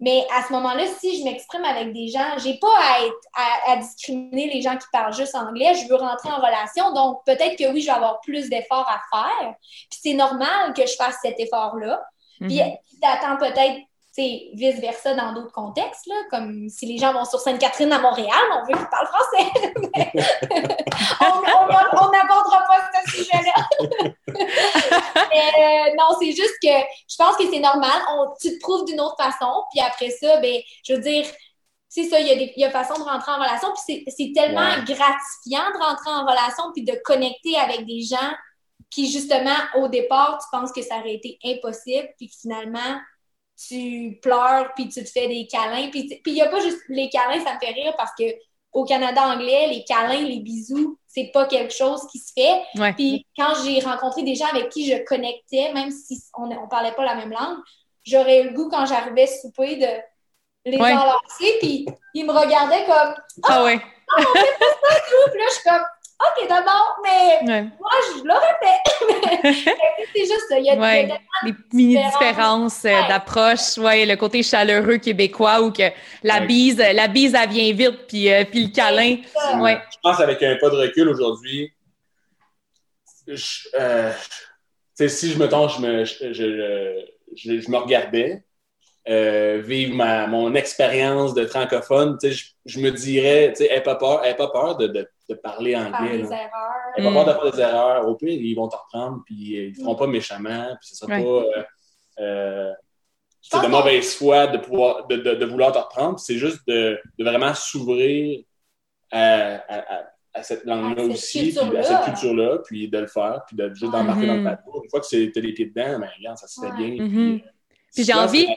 mais 0.00 0.26
à 0.36 0.42
ce 0.46 0.52
moment-là, 0.52 0.84
si 0.98 1.18
je 1.20 1.24
m'exprime 1.24 1.64
avec 1.64 1.92
des 1.94 2.08
gens, 2.08 2.36
j'ai 2.38 2.58
pas 2.58 2.76
à, 2.76 3.06
être, 3.06 3.28
à, 3.32 3.72
à 3.72 3.76
discriminer 3.76 4.52
les 4.52 4.60
gens 4.60 4.76
qui 4.76 4.86
parlent 4.92 5.14
juste 5.14 5.36
anglais. 5.36 5.74
Je 5.76 5.86
veux 5.88 5.94
rentrer 5.94 6.30
en 6.30 6.38
relation, 6.38 6.92
donc 6.92 7.24
peut-être 7.24 7.56
que 7.56 7.72
oui, 7.72 7.80
je 7.80 7.86
vais 7.86 7.92
avoir 7.92 8.20
plus 8.20 8.50
d'efforts 8.50 8.88
à 8.90 9.00
faire. 9.16 9.54
Puis 9.88 10.00
c'est 10.02 10.14
normal 10.14 10.74
que 10.74 10.84
je 10.84 10.94
fasse 10.96 11.16
cet 11.22 11.38
effort-là. 11.38 12.02
Puis 12.40 12.62
Mhm. 12.62 12.72
tu 12.90 13.00
t'attends 13.00 13.36
peut-être, 13.36 13.76
tu 14.16 14.22
sais, 14.22 14.42
vice-versa 14.54 15.14
dans 15.14 15.32
d'autres 15.32 15.52
contextes, 15.52 16.06
là, 16.06 16.14
comme 16.30 16.68
si 16.68 16.86
les 16.86 16.98
gens 16.98 17.12
vont 17.12 17.24
sur 17.24 17.40
Sainte-Catherine 17.40 17.92
à 17.92 17.98
Montréal, 17.98 18.30
on 18.52 18.60
veut 18.66 18.76
qu'ils 18.78 18.88
parlent 18.88 19.08
français. 19.08 19.50
On 21.20 22.10
n'abordera 22.10 22.64
pas 22.68 22.90
ce 23.04 23.10
sujet-là. 23.16 23.68
Euh, 25.36 25.90
non, 25.98 26.16
c'est 26.20 26.30
juste 26.32 26.54
que 26.62 26.68
je 26.68 27.16
pense 27.16 27.36
que 27.36 27.48
c'est 27.50 27.58
normal. 27.60 28.00
On, 28.10 28.28
tu 28.40 28.56
te 28.56 28.60
prouves 28.60 28.84
d'une 28.84 29.00
autre 29.00 29.16
façon, 29.16 29.64
puis 29.72 29.80
après 29.80 30.10
ça, 30.10 30.36
ben, 30.38 30.60
je 30.86 30.94
veux 30.94 31.00
dire, 31.00 31.26
c'est 31.88 32.04
ça, 32.04 32.18
il 32.20 32.26
y, 32.26 32.30
a 32.30 32.36
des, 32.36 32.52
il 32.56 32.60
y 32.60 32.64
a 32.64 32.70
façon 32.70 32.94
de 32.94 33.02
rentrer 33.04 33.32
en 33.32 33.36
relation, 33.36 33.68
puis 33.72 33.82
c'est- 33.86 34.04
c'est 34.16 34.32
tellement 34.34 34.60
Ouais. 34.60 34.84
gratifiant 34.84 35.70
de 35.72 35.78
rentrer 35.84 36.10
en 36.10 36.22
relation, 36.24 36.64
puis 36.72 36.84
de 36.84 36.98
connecter 37.04 37.56
avec 37.56 37.84
des 37.86 38.02
gens 38.02 38.32
qui, 38.94 39.10
justement, 39.10 39.56
au 39.76 39.88
départ, 39.88 40.38
tu 40.38 40.46
penses 40.56 40.70
que 40.72 40.80
ça 40.82 40.98
aurait 40.98 41.14
été 41.14 41.38
impossible, 41.44 42.08
puis 42.16 42.28
que 42.28 42.34
finalement, 42.40 43.00
tu 43.68 44.18
pleures, 44.22 44.72
puis 44.74 44.88
tu 44.88 45.02
te 45.02 45.10
fais 45.10 45.28
des 45.28 45.46
câlins. 45.46 45.88
Puis 45.90 46.20
il 46.26 46.32
n'y 46.32 46.42
a 46.42 46.48
pas 46.48 46.60
juste 46.60 46.80
les 46.88 47.08
câlins, 47.08 47.42
ça 47.44 47.54
me 47.54 47.58
fait 47.58 47.72
rire 47.72 47.94
parce 47.96 48.12
que 48.18 48.24
au 48.72 48.84
Canada 48.84 49.22
anglais, 49.28 49.68
les 49.68 49.84
câlins, 49.84 50.22
les 50.22 50.40
bisous, 50.40 50.98
c'est 51.06 51.30
pas 51.32 51.46
quelque 51.46 51.72
chose 51.72 52.00
qui 52.10 52.18
se 52.18 52.32
fait. 52.32 52.60
Ouais. 52.76 52.92
Puis 52.92 53.24
quand 53.36 53.52
j'ai 53.64 53.78
rencontré 53.80 54.22
des 54.24 54.34
gens 54.34 54.46
avec 54.46 54.70
qui 54.70 54.90
je 54.90 55.04
connectais, 55.04 55.72
même 55.72 55.92
si 55.92 56.20
on 56.36 56.46
ne 56.46 56.56
parlait 56.68 56.90
pas 56.92 57.04
la 57.04 57.14
même 57.14 57.30
langue, 57.30 57.58
j'aurais 58.04 58.42
eu 58.42 58.48
le 58.48 58.54
goût 58.54 58.68
quand 58.68 58.86
j'arrivais 58.86 59.28
souper 59.28 59.76
de 59.76 60.70
les 60.70 60.76
Ouais. 60.78 60.92
enlacer, 60.92 61.58
puis 61.60 61.86
ils 62.14 62.26
me 62.26 62.32
regardaient 62.32 62.84
comme 62.86 63.14
Ah 63.44 63.62
ouais. 63.64 63.78
tout, 63.78 65.30
puis 65.30 65.38
là, 65.40 65.46
je 65.48 65.54
suis 65.54 65.62
comme 65.64 65.84
OK, 66.20 66.48
d'abord, 66.48 66.96
mais 67.02 67.46
Ouais. 67.52 67.62
moi, 67.80 67.90
je 68.16 68.22
l'aurais 68.24 68.56
fait. 68.62 69.06
Mais 69.42 70.06
c'est 70.14 70.20
juste 70.20 70.48
ça. 70.48 70.58
Il 70.58 70.64
y 70.64 70.70
a, 70.70 70.74
il 70.74 70.78
y 70.78 70.78
a 70.78 70.80
Ouais. 70.80 71.00
tellement 71.08 71.18
Les 71.44 71.52
mini 71.72 71.94
différences. 71.96 72.12
différences 72.18 72.84
euh, 72.84 72.88
Ouais. 73.02 73.08
d'approche, 73.08 73.78
ouais, 73.78 74.06
le 74.06 74.16
côté 74.16 74.42
chaleureux 74.42 74.98
québécois 74.98 75.60
où 75.60 75.72
que 75.72 75.82
la 76.22 76.38
Ouais. 76.40 76.46
bise, 76.46 76.78
la 76.78 77.08
bise, 77.08 77.34
elle 77.34 77.48
vient 77.50 77.72
vite, 77.74 78.06
puis, 78.06 78.32
euh, 78.32 78.44
puis 78.44 78.66
le 78.66 78.72
câlin. 78.72 79.16
Je 79.34 79.96
pense 80.02 80.20
avec 80.20 80.42
un 80.42 80.56
pas 80.60 80.70
de 80.70 80.76
recul 80.76 81.08
aujourd'hui, 81.08 81.72
je- 83.26 83.68
euh, 83.74 84.12
tu 84.12 84.28
sais, 84.94 85.08
si 85.08 85.32
je 85.32 85.38
me 85.38 85.48
tombe, 85.48 85.68
je 85.70 85.80
me, 85.80 86.04
je, 86.04 86.32
je, 86.32 87.04
je- 87.34 87.60
je 87.60 87.70
me 87.70 87.76
regardais 87.78 88.44
euh, 89.08 89.60
vivre 89.64 89.94
ma, 89.94 90.26
mon 90.26 90.54
expérience 90.54 91.34
de 91.34 91.44
francophone, 91.46 92.16
tu 92.20 92.28
sais, 92.28 92.32
je, 92.34 92.46
je 92.64 92.80
me 92.80 92.90
dirais, 92.90 93.52
tu 93.56 93.64
sais, 93.64 93.70
aie 93.74 93.82
pas 93.82 93.96
peur, 93.96 94.24
aie 94.24 94.34
pas 94.36 94.48
peur 94.48 94.76
de, 94.76 94.86
de, 94.86 95.06
de 95.28 95.34
parler 95.34 95.72
faire 95.72 95.86
anglais. 95.94 96.18
des 96.18 96.24
erreurs. 96.32 96.48
Aie 96.96 97.02
pas 97.02 97.10
Mm. 97.10 97.14
peur 97.14 97.24
de 97.26 97.32
faire 97.32 97.50
des 97.52 97.60
erreurs. 97.60 98.08
Au 98.08 98.14
pire, 98.14 98.28
ils 98.30 98.54
vont 98.54 98.68
te 98.68 98.76
reprendre, 98.76 99.22
puis 99.26 99.34
ils 99.68 99.74
feront 99.74 99.94
pas 99.94 100.06
méchamment, 100.06 100.68
puis 100.80 100.88
ce 100.88 100.96
sera 100.96 101.12
Ouais. 101.14 101.22
pas 101.22 101.28
euh, 101.28 101.62
euh, 102.20 102.72
c'est 103.42 103.60
de 103.62 103.66
mauvaise 103.66 104.14
foi 104.16 104.46
de, 104.46 104.56
pouvoir, 104.58 105.06
de, 105.06 105.16
de, 105.16 105.34
de 105.34 105.44
vouloir 105.44 105.70
te 105.72 105.78
reprendre. 105.78 106.18
C'est 106.18 106.38
juste 106.38 106.60
de, 106.66 106.98
de 107.18 107.24
vraiment 107.24 107.52
s'ouvrir 107.52 108.42
à, 109.10 109.56
à, 109.56 109.94
à- 109.96 110.04
à 110.36 110.42
cette 110.42 110.64
langue-là 110.64 111.04
aussi, 111.04 111.52
puis 111.56 111.76
à 111.78 111.82
cette 111.84 112.04
culture-là, 112.06 112.58
puis 112.64 112.88
de 112.88 112.98
le 112.98 113.06
faire, 113.06 113.42
puis 113.46 113.54
de 113.54 113.68
juste 113.72 113.92
d'embarquer 113.92 114.26
dans 114.26 114.32
le 114.34 114.38
Mhm. 114.40 114.44
bateau. 114.44 114.80
Une 114.82 114.90
fois 114.90 114.98
que 114.98 115.06
c'est- 115.06 115.30
t'as 115.32 115.40
les 115.40 115.52
pieds 115.52 115.66
dedans, 115.66 116.00
ben 116.00 116.08
regarde, 116.18 116.38
ça 116.38 116.48
se 116.48 116.60
fait 116.60 116.72
Ouais. 116.72 116.76
bien. 116.76 117.04
Mhm. 117.04 117.08
Puis, 117.38 117.44
euh, 117.46 117.50
Puis 117.94 118.04
j'ai 118.04 118.14
envie- 118.14 118.48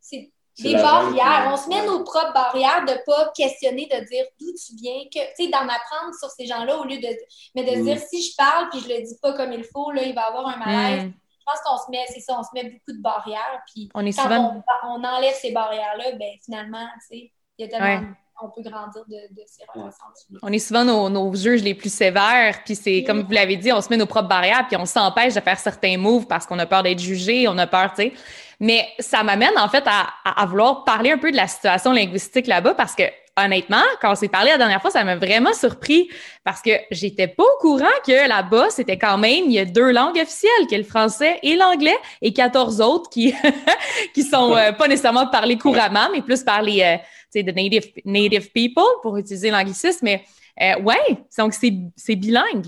c'est 0.00 0.30
des 0.62 0.72
barrières. 0.74 1.40
même- 1.44 1.52
On 1.52 1.56
se 1.58 1.68
met 1.68 1.84
nos 1.84 2.02
propres 2.02 2.32
barrières 2.32 2.84
de 2.86 2.94
pas 3.04 3.30
questionner, 3.36 3.86
de 3.92 4.06
dire 4.06 4.24
d'où 4.40 4.46
tu 4.52 4.74
viens, 4.80 5.04
que, 5.12 5.20
tu 5.36 5.44
sais, 5.44 5.50
d'en 5.50 5.68
apprendre 5.68 6.14
sur 6.18 6.30
ces 6.30 6.46
gens-là 6.46 6.78
au 6.78 6.84
lieu 6.84 6.96
de. 6.98 7.08
Mais 7.54 7.62
de 7.64 7.70
se 7.72 7.80
Mm. 7.80 7.84
dire 7.84 7.98
si 8.00 8.22
je 8.22 8.34
parle 8.36 8.68
puis 8.70 8.80
je 8.80 8.88
le 8.88 9.02
dis 9.02 9.18
pas 9.20 9.34
comme 9.34 9.52
il 9.52 9.64
faut, 9.64 9.90
là, 9.90 10.02
il 10.02 10.14
va 10.14 10.22
y 10.22 10.24
avoir 10.24 10.46
un 10.48 10.56
malaise. 10.56 11.04
Mm. 11.04 11.12
Je 11.12 11.44
pense 11.52 11.60
qu'on 11.64 11.76
se 11.84 11.90
met, 11.90 12.04
c'est 12.08 12.20
ça, 12.20 12.36
on 12.38 12.42
se 12.42 12.48
met 12.54 12.64
beaucoup 12.70 12.96
de 12.96 13.02
barrières. 13.02 13.62
Puis 13.72 13.88
On 13.94 14.04
est 14.06 14.12
quand 14.16 14.22
souvent. 14.22 14.62
on, 14.84 14.88
on 15.00 15.04
enlève 15.04 15.34
ces 15.34 15.52
barrières-là, 15.52 16.12
ben 16.12 16.30
finalement, 16.44 16.86
tu 17.02 17.18
sais, 17.18 17.32
il 17.58 17.62
y 17.62 17.64
a 17.64 17.68
tellement. 17.68 17.86
Ouais. 18.08 18.14
On 18.42 18.48
peut 18.50 18.62
grandir 18.68 19.02
de, 19.08 19.14
de 19.34 19.42
ces 19.46 19.62
relations. 19.74 20.04
On 20.42 20.52
est 20.52 20.58
souvent 20.58 20.84
nos, 20.84 21.08
nos 21.08 21.34
juges 21.34 21.62
les 21.62 21.74
plus 21.74 21.92
sévères, 21.92 22.62
puis 22.64 22.74
c'est 22.74 23.02
comme 23.04 23.22
vous 23.22 23.30
l'avez 23.32 23.56
dit, 23.56 23.72
on 23.72 23.80
se 23.80 23.88
met 23.88 23.96
nos 23.96 24.06
propres 24.06 24.28
barrières, 24.28 24.66
puis 24.68 24.76
on 24.76 24.84
s'empêche 24.84 25.34
de 25.34 25.40
faire 25.40 25.58
certains 25.58 25.96
moves 25.96 26.26
parce 26.26 26.44
qu'on 26.46 26.58
a 26.58 26.66
peur 26.66 26.82
d'être 26.82 26.98
jugé, 27.00 27.48
on 27.48 27.56
a 27.56 27.66
peur, 27.66 27.92
tu 27.94 28.02
sais. 28.02 28.12
Mais 28.60 28.86
ça 28.98 29.22
m'amène 29.22 29.56
en 29.58 29.68
fait 29.68 29.84
à, 29.86 30.06
à- 30.24 30.42
à 30.42 30.46
vouloir 30.46 30.84
parler 30.84 31.12
un 31.12 31.18
peu 31.18 31.30
de 31.30 31.36
la 31.36 31.46
situation 31.46 31.92
linguistique 31.92 32.46
là-bas 32.46 32.74
parce 32.74 32.94
que 32.94 33.04
honnêtement, 33.36 33.82
quand 34.00 34.12
on 34.12 34.14
s'est 34.14 34.28
parlé 34.28 34.50
la 34.50 34.58
dernière 34.58 34.80
fois, 34.80 34.90
ça 34.90 35.04
m'a 35.04 35.16
vraiment 35.16 35.52
surpris 35.52 36.08
parce 36.44 36.62
que 36.62 36.70
j'étais 36.90 37.28
pas 37.28 37.42
au 37.42 37.58
courant 37.60 37.84
que 38.06 38.28
là-bas, 38.28 38.70
c'était 38.70 38.98
quand 38.98 39.18
même, 39.18 39.44
il 39.46 39.52
y 39.52 39.58
a 39.58 39.64
deux 39.64 39.90
langues 39.92 40.18
officielles, 40.18 40.66
qui 40.68 40.74
est 40.74 40.78
le 40.78 40.84
français 40.84 41.38
et 41.42 41.56
l'anglais, 41.56 41.96
et 42.22 42.32
14 42.32 42.80
autres 42.80 43.10
qui, 43.10 43.34
qui 44.14 44.22
sont 44.22 44.54
euh, 44.54 44.72
pas 44.72 44.88
nécessairement 44.88 45.26
parlées 45.26 45.58
couramment, 45.58 46.08
mais 46.12 46.22
plus 46.22 46.42
par 46.42 46.62
les, 46.62 46.82
euh, 46.82 47.42
de 47.42 47.50
native, 47.52 47.92
native 48.04 48.50
people, 48.52 48.84
pour 49.02 49.16
utiliser 49.16 49.50
l'anglicisme. 49.50 50.00
Mais 50.02 50.24
euh, 50.60 50.80
ouais, 50.80 51.18
donc 51.38 51.52
c'est 51.52 52.16
bilingue. 52.16 52.66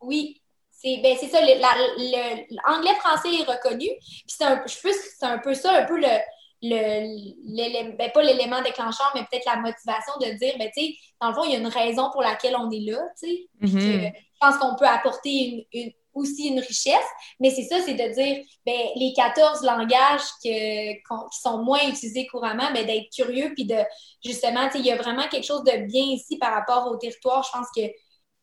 Oui, 0.00 0.40
c'est 0.70 1.00
ben, 1.02 1.16
ça, 1.16 1.40
le- 1.40 1.60
la- 1.60 1.94
le- 1.98 2.44
l'anglais-français 2.68 3.28
est 3.40 3.50
reconnu. 3.50 3.88
Puis 3.98 4.24
c'est 4.26 4.44
un, 4.44 4.62
c'est 4.66 5.26
un 5.26 5.38
peu 5.38 5.54
ça, 5.54 5.72
un 5.72 5.84
peu 5.84 5.98
le, 5.98 6.06
ben, 6.70 8.10
pas 8.12 8.22
l'élément 8.22 8.62
déclencheur, 8.62 9.10
mais 9.14 9.22
peut-être 9.30 9.46
la 9.46 9.56
motivation 9.56 10.12
de 10.20 10.26
dire, 10.38 10.54
ben, 10.58 10.70
tu 10.76 10.84
sais, 10.86 10.94
dans 11.20 11.28
le 11.28 11.34
fond, 11.34 11.44
il 11.44 11.52
y 11.52 11.56
a 11.56 11.58
une 11.58 11.66
raison 11.66 12.10
pour 12.10 12.22
laquelle 12.22 12.56
on 12.56 12.70
est 12.70 12.80
là, 12.90 12.98
tu 13.20 13.28
sais. 13.28 13.48
Mhm. 13.60 13.80
je 13.80 14.10
pense 14.40 14.56
qu'on 14.58 14.76
peut 14.76 14.86
apporter 14.86 15.30
une, 15.30 15.64
une- 15.72 15.92
aussi 16.14 16.46
une 16.46 16.60
richesse, 16.60 17.08
mais 17.40 17.50
c'est 17.50 17.64
ça, 17.64 17.80
c'est 17.84 17.94
de 17.94 18.14
dire, 18.14 18.44
ben, 18.64 18.78
les 18.94 19.12
14 19.16 19.62
langages 19.64 20.20
que, 20.44 20.92
qui 20.92 21.40
sont 21.42 21.58
moins 21.64 21.80
utilisés 21.88 22.26
couramment, 22.28 22.70
ben, 22.72 22.86
d'être 22.86 23.10
curieux, 23.12 23.52
puis 23.54 23.64
de, 23.64 23.78
justement, 24.24 24.66
tu 24.66 24.74
sais, 24.74 24.78
il 24.78 24.86
y 24.86 24.92
a 24.92 24.96
vraiment 24.96 25.26
quelque 25.28 25.44
chose 25.44 25.64
de 25.64 25.76
bien 25.86 26.04
ici 26.04 26.38
par 26.38 26.52
rapport 26.54 26.86
au 26.86 26.96
territoire. 26.96 27.42
Je 27.42 27.58
pense 27.58 27.66
que 27.76 27.82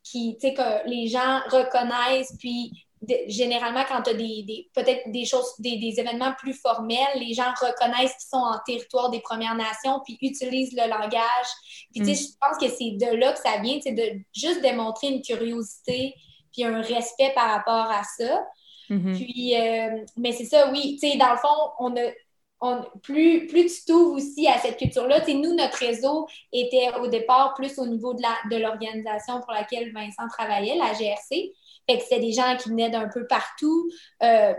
qui, 0.03 0.37
que 0.37 0.87
les 0.89 1.07
gens 1.07 1.39
reconnaissent, 1.49 2.35
puis 2.39 2.71
de- 3.01 3.17
généralement, 3.27 3.83
quand 3.87 4.01
tu 4.03 4.11
as 4.11 4.13
des, 4.13 4.43
des- 4.43 4.69
peut-être 4.73 5.11
des 5.11 5.25
choses, 5.25 5.53
des, 5.59 5.77
des 5.77 5.99
événements 5.99 6.33
plus 6.37 6.53
formels, 6.53 6.97
les 7.15 7.33
gens 7.33 7.51
reconnaissent 7.59 8.13
qu'ils 8.13 8.29
sont 8.29 8.37
en 8.37 8.59
territoire 8.65 9.09
des 9.09 9.19
Premières 9.21 9.55
Nations, 9.55 10.01
puis 10.05 10.17
utilisent 10.21 10.73
le 10.73 10.87
langage. 10.89 11.47
Puis, 11.93 12.01
tu 12.01 12.15
sais, 12.15 12.15
je 12.15 12.37
pense 12.39 12.57
que 12.57 12.69
c'est 12.69 12.91
de 12.91 13.15
là 13.17 13.33
que 13.33 13.39
ça 13.39 13.57
vient, 13.61 13.79
c'est 13.81 13.93
de 13.93 14.19
juste 14.33 14.61
démontrer 14.61 15.07
une 15.07 15.21
curiosité, 15.21 16.13
puis 16.53 16.63
un 16.63 16.81
respect 16.81 17.31
par 17.33 17.49
rapport 17.49 17.89
à 17.91 18.03
ça. 18.03 18.45
Mhm. 18.89 19.13
Puis, 19.15 19.55
euh, 19.55 20.03
mais 20.17 20.31
c'est 20.33 20.45
ça, 20.45 20.69
oui. 20.71 20.97
Tu 21.01 21.09
sais, 21.09 21.17
dans 21.17 21.31
le 21.31 21.37
fond, 21.37 21.71
on 21.79 21.95
a, 21.95 22.11
on, 22.59 22.83
plus, 23.01 23.47
plus 23.47 23.65
tu 23.67 23.85
t'ouvres 23.85 24.17
aussi 24.17 24.47
à 24.47 24.59
cette 24.59 24.77
culture-là, 24.77 25.21
nous, 25.27 25.55
notre 25.55 25.77
réseau 25.77 26.27
était 26.53 26.89
au 26.99 27.07
départ 27.07 27.55
plus 27.55 27.79
au 27.79 27.87
niveau 27.87 28.13
de 28.13 28.57
l'organisation 28.57 29.39
pour 29.41 29.53
laquelle 29.53 29.91
Vincent 29.93 30.27
travaillait, 30.29 30.75
la 30.75 30.93
GRC. 30.93 31.53
Fait 31.91 31.97
que 31.97 32.03
c'était 32.03 32.19
des 32.19 32.31
gens 32.31 32.55
qui 32.57 32.69
venaient 32.69 32.89
d'un 32.89 33.07
peu 33.07 33.27
partout, 33.27 33.89
euh, 34.23 34.53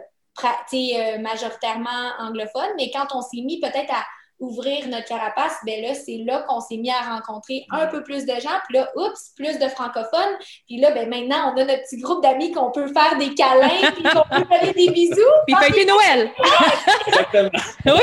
euh, 0.44 1.18
majoritairement 1.18 2.12
anglophones, 2.18 2.72
mais 2.76 2.90
quand 2.90 3.06
on 3.14 3.22
s'est 3.22 3.42
mis 3.42 3.60
peut-être 3.60 3.92
à 3.92 4.04
ouvrir 4.38 4.88
notre 4.88 5.06
carapace, 5.06 5.56
ben 5.64 5.80
là, 5.82 5.94
c'est 5.94 6.18
là 6.26 6.44
qu'on 6.48 6.60
s'est 6.60 6.76
mis 6.76 6.90
à 6.90 7.14
rencontrer 7.14 7.64
un 7.70 7.86
peu 7.86 8.02
plus 8.02 8.26
de 8.26 8.32
gens. 8.40 8.58
Puis 8.68 8.76
là, 8.76 8.90
oups, 8.96 9.30
plus 9.36 9.58
de 9.58 9.68
francophones. 9.68 10.36
Puis 10.66 10.78
là, 10.78 10.90
ben 10.90 11.08
maintenant, 11.08 11.52
on 11.54 11.60
a 11.60 11.64
notre 11.64 11.82
petit 11.82 11.98
groupe 11.98 12.22
d'amis 12.22 12.50
qu'on 12.50 12.72
peut 12.72 12.88
faire 12.88 13.16
des 13.18 13.34
câlins, 13.34 13.92
puis 13.94 14.02
qu'on 14.02 14.36
peut 14.36 14.44
donner 14.50 14.72
des 14.72 14.90
bisous. 14.90 15.20
Puis 15.46 15.54
fêter 15.56 15.86
Noël. 15.86 16.30
oui. 17.86 18.02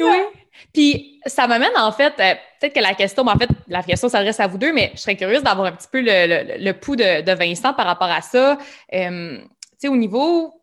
Oui. 0.00 0.39
Puis 0.72 1.20
ça 1.26 1.46
m'amène 1.46 1.76
en 1.76 1.92
fait, 1.92 2.14
euh, 2.18 2.34
peut-être 2.60 2.74
que 2.74 2.80
la 2.80 2.94
question, 2.94 3.26
en 3.26 3.38
fait, 3.38 3.48
la 3.68 3.82
question 3.82 4.08
s'adresse 4.08 4.40
à 4.40 4.46
vous 4.46 4.58
deux, 4.58 4.72
mais 4.72 4.92
je 4.94 5.00
serais 5.00 5.16
curieuse 5.16 5.42
d'avoir 5.42 5.66
un 5.66 5.72
petit 5.72 5.88
peu 5.90 6.00
le, 6.00 6.58
le, 6.58 6.72
pouls 6.72 6.96
de, 6.96 7.22
de, 7.22 7.32
Vincent 7.32 7.74
par 7.74 7.86
rapport 7.86 8.10
à 8.10 8.20
ça. 8.20 8.58
Euh, 8.94 9.38
tu 9.38 9.46
sais, 9.78 9.88
au 9.88 9.96
niveau 9.96 10.60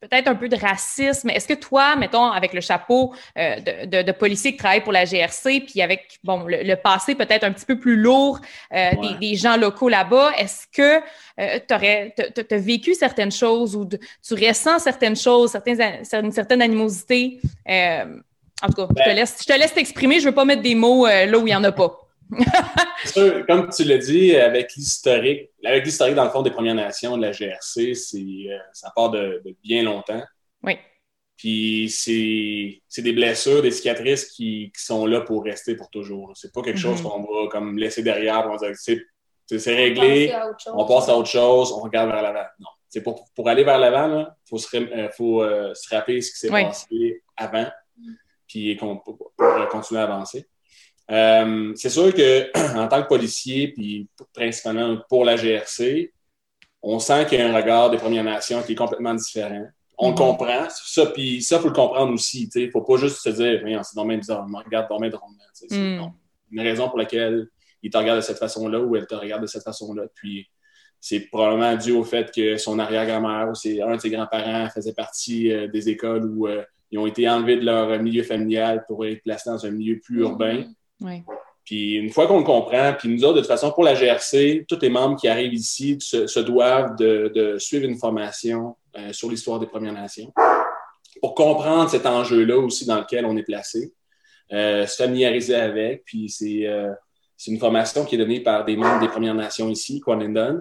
peut-être 0.00 0.28
un 0.28 0.34
peu 0.34 0.48
de 0.48 0.56
racisme. 0.56 1.30
Est-ce 1.30 1.46
que 1.46 1.54
toi, 1.54 1.94
mettons, 1.96 2.24
avec 2.24 2.52
le 2.52 2.60
chapeau 2.60 3.14
euh, 3.38 3.56
de, 3.86 4.02
de, 4.02 4.12
policier 4.12 4.52
qui 4.52 4.56
travaille 4.56 4.82
pour 4.82 4.92
la 4.92 5.04
GRC, 5.04 5.60
puis 5.60 5.82
avec 5.82 6.18
bon 6.24 6.44
le, 6.46 6.74
passé 6.74 7.14
peut-être 7.14 7.44
un 7.44 7.52
petit 7.52 7.66
peu 7.66 7.78
plus 7.78 7.96
lourd 7.96 8.40
euh, 8.72 8.90
des, 9.20 9.36
gens 9.36 9.56
locaux 9.56 9.88
là-bas, 9.88 10.32
est-ce 10.36 10.66
que 10.66 11.02
euh, 11.40 11.58
tu 11.66 11.74
as, 12.54 12.58
vécu 12.58 12.94
certaines 12.94 13.32
choses 13.32 13.76
ou 13.76 13.86
tu 13.86 14.34
ressens 14.34 14.80
certaines 14.80 15.16
choses, 15.16 15.52
certaines, 15.52 16.02
une 16.12 16.32
certaine 16.32 16.62
animosité? 16.62 17.40
En 18.62 18.68
tout 18.68 18.74
cas, 18.74 18.86
je 18.90 19.02
te 19.02 19.08
ben 19.08 19.16
laisse, 19.16 19.36
je 19.40 19.52
te 19.52 19.58
laisse 19.58 19.74
t'exprimer. 19.74 20.20
Je 20.20 20.26
veux 20.26 20.34
pas 20.34 20.44
mettre 20.44 20.62
des 20.62 20.74
mots 20.74 21.06
là 21.06 21.36
où 21.38 21.40
il 21.40 21.50
n'y 21.50 21.54
en 21.54 21.64
a 21.64 21.72
pas. 21.72 22.02
comme 23.46 23.68
tu 23.68 23.84
l'as 23.84 23.98
dit, 23.98 24.36
avec 24.36 24.74
l'historique, 24.74 25.50
avec 25.64 25.84
l'historique, 25.84 26.14
dans 26.14 26.24
le 26.24 26.30
fond, 26.30 26.42
des 26.42 26.50
Premières 26.50 26.74
Nations, 26.74 27.16
de 27.16 27.22
la 27.22 27.32
GRC, 27.32 27.94
c'est, 27.94 28.18
euh, 28.18 28.58
ça 28.72 28.92
part 28.94 29.10
de, 29.10 29.42
bien 29.62 29.82
longtemps. 29.82 30.22
Oui. 30.62 30.78
Puis 31.36 31.90
c'est, 31.90 33.02
des 33.02 33.12
blessures, 33.12 33.62
des 33.62 33.70
cicatrices 33.70 34.26
qui, 34.26 34.72
sont 34.76 35.06
là 35.06 35.20
pour 35.20 35.44
rester 35.44 35.74
pour 35.74 35.90
toujours. 35.90 36.32
C'est 36.34 36.52
pas 36.52 36.62
quelque 36.62 36.78
chose 36.78 37.00
mm-hmm. 37.00 37.02
qu'on 37.02 37.42
va 37.42 37.48
comme 37.50 37.78
laisser 37.78 38.02
derrière. 38.02 38.46
On 38.46 38.56
va 38.56 38.68
dire 38.68 38.76
c'est, 38.76 39.02
c'est 39.46 39.74
réglé, 39.74 40.34
on 40.66 40.86
passe 40.86 41.08
à 41.08 41.16
autre 41.16 41.28
chose, 41.28 41.72
on 41.72 41.80
regarde 41.80 42.10
vers 42.10 42.22
l'avant. 42.22 42.46
Non. 42.60 42.68
C'est 42.88 43.02
pour, 43.02 43.24
pour 43.34 43.48
aller 43.48 43.64
vers 43.64 43.78
l'avant, 43.78 44.20
il 44.20 44.48
faut, 44.48 44.58
se, 44.58 44.76
euh, 44.76 45.08
faut 45.16 45.42
euh, 45.42 45.72
se 45.74 45.94
rappeler 45.94 46.20
ce 46.20 46.30
qui 46.30 46.38
s'est 46.38 46.50
passé 46.50 47.22
avant. 47.36 47.66
Puis 48.52 48.76
pour 48.76 49.32
continuer 49.70 50.00
à 50.00 50.04
avancer. 50.04 50.46
Euh, 51.10 51.72
c'est 51.74 51.90
sûr 51.90 52.14
que 52.14 52.50
en 52.78 52.88
tant 52.88 53.02
que 53.02 53.08
policier, 53.08 53.68
puis 53.68 54.08
principalement 54.32 54.98
pour 55.08 55.24
la 55.24 55.36
GRC, 55.36 56.12
on 56.82 56.98
sent 56.98 57.26
qu'il 57.26 57.38
y 57.38 57.42
a 57.42 57.48
un 57.48 57.56
regard 57.56 57.90
des 57.90 57.96
Premières 57.96 58.24
Nations 58.24 58.62
qui 58.62 58.72
est 58.72 58.76
complètement 58.76 59.14
différent. 59.14 59.66
On 59.98 60.08
le 60.08 60.14
mm-hmm. 60.14 60.16
comprend. 60.16 60.66
Ça, 60.68 61.06
puis 61.06 61.42
ça, 61.42 61.56
il 61.56 61.62
faut 61.62 61.68
le 61.68 61.74
comprendre 61.74 62.12
aussi. 62.12 62.50
Il 62.54 62.66
ne 62.66 62.70
faut 62.70 62.82
pas 62.82 62.96
juste 62.96 63.18
se 63.18 63.28
dire, 63.30 63.62
c'est 63.84 63.96
dans 63.96 64.04
bizarre, 64.04 64.46
on 64.52 64.58
regarde 64.58 64.88
dans 64.88 64.98
drôle. 64.98 65.30
C'est 65.52 65.70
mm. 65.70 66.12
une 66.50 66.60
raison 66.60 66.88
pour 66.88 66.98
laquelle 66.98 67.48
il 67.82 67.90
te 67.90 67.98
regarde 67.98 68.18
de 68.18 68.24
cette 68.24 68.38
façon-là 68.38 68.80
ou 68.80 68.96
elle 68.96 69.06
te 69.06 69.14
regarde 69.14 69.42
de 69.42 69.46
cette 69.46 69.64
façon-là. 69.64 70.04
Puis 70.14 70.48
c'est 71.00 71.20
probablement 71.20 71.76
dû 71.76 71.92
au 71.92 72.04
fait 72.04 72.32
que 72.32 72.56
son 72.56 72.78
arrière-grand-mère 72.78 73.48
ou 73.48 73.82
un 73.82 73.96
de 73.96 74.00
ses 74.00 74.10
grands-parents 74.10 74.68
faisait 74.70 74.94
partie 74.94 75.52
euh, 75.52 75.66
des 75.66 75.88
écoles 75.88 76.24
où 76.24 76.46
euh, 76.46 76.62
ils 76.92 76.98
ont 76.98 77.06
été 77.06 77.28
enlevés 77.28 77.56
de 77.56 77.64
leur 77.64 78.00
milieu 78.00 78.22
familial 78.22 78.84
pour 78.86 79.04
être 79.06 79.22
placés 79.22 79.50
dans 79.50 79.66
un 79.66 79.70
milieu 79.70 79.98
plus 79.98 80.20
mm-hmm. 80.20 80.22
urbain. 80.22 80.64
Puis 81.64 81.94
une 81.94 82.10
fois 82.10 82.26
qu'on 82.26 82.38
le 82.38 82.44
comprend, 82.44 82.92
puis 82.98 83.08
nous 83.08 83.24
autres, 83.24 83.34
de 83.34 83.40
toute 83.40 83.48
façon, 83.48 83.70
pour 83.70 83.84
la 83.84 83.94
GRC, 83.94 84.66
tous 84.68 84.80
les 84.80 84.90
membres 84.90 85.16
qui 85.16 85.28
arrivent 85.28 85.54
ici 85.54 85.96
se, 86.00 86.40
doivent 86.40 86.96
de, 86.96 87.56
suivre 87.58 87.84
une 87.84 87.96
formation 87.96 88.76
euh, 88.96 89.12
sur 89.12 89.30
l'histoire 89.30 89.60
des 89.60 89.66
Premières 89.66 89.92
Nations 89.92 90.32
pour 91.20 91.34
comprendre 91.34 91.88
cet 91.88 92.04
enjeu-là 92.04 92.58
aussi 92.58 92.84
dans 92.84 92.98
lequel 92.98 93.24
on 93.26 93.36
est 93.36 93.44
placé, 93.44 93.92
euh, 94.52 94.86
se 94.86 94.96
familiariser 94.96 95.54
avec. 95.54 96.04
Puis 96.04 96.28
c'est 96.28 96.66
euh, 96.66 96.90
une 97.46 97.58
formation 97.58 98.04
qui 98.04 98.16
est 98.16 98.18
donnée 98.18 98.40
par 98.40 98.64
des 98.64 98.76
membres 98.76 99.00
des 99.00 99.08
Premières 99.08 99.34
Nations 99.34 99.68
ici, 99.68 100.00
Kwalindon, 100.00 100.60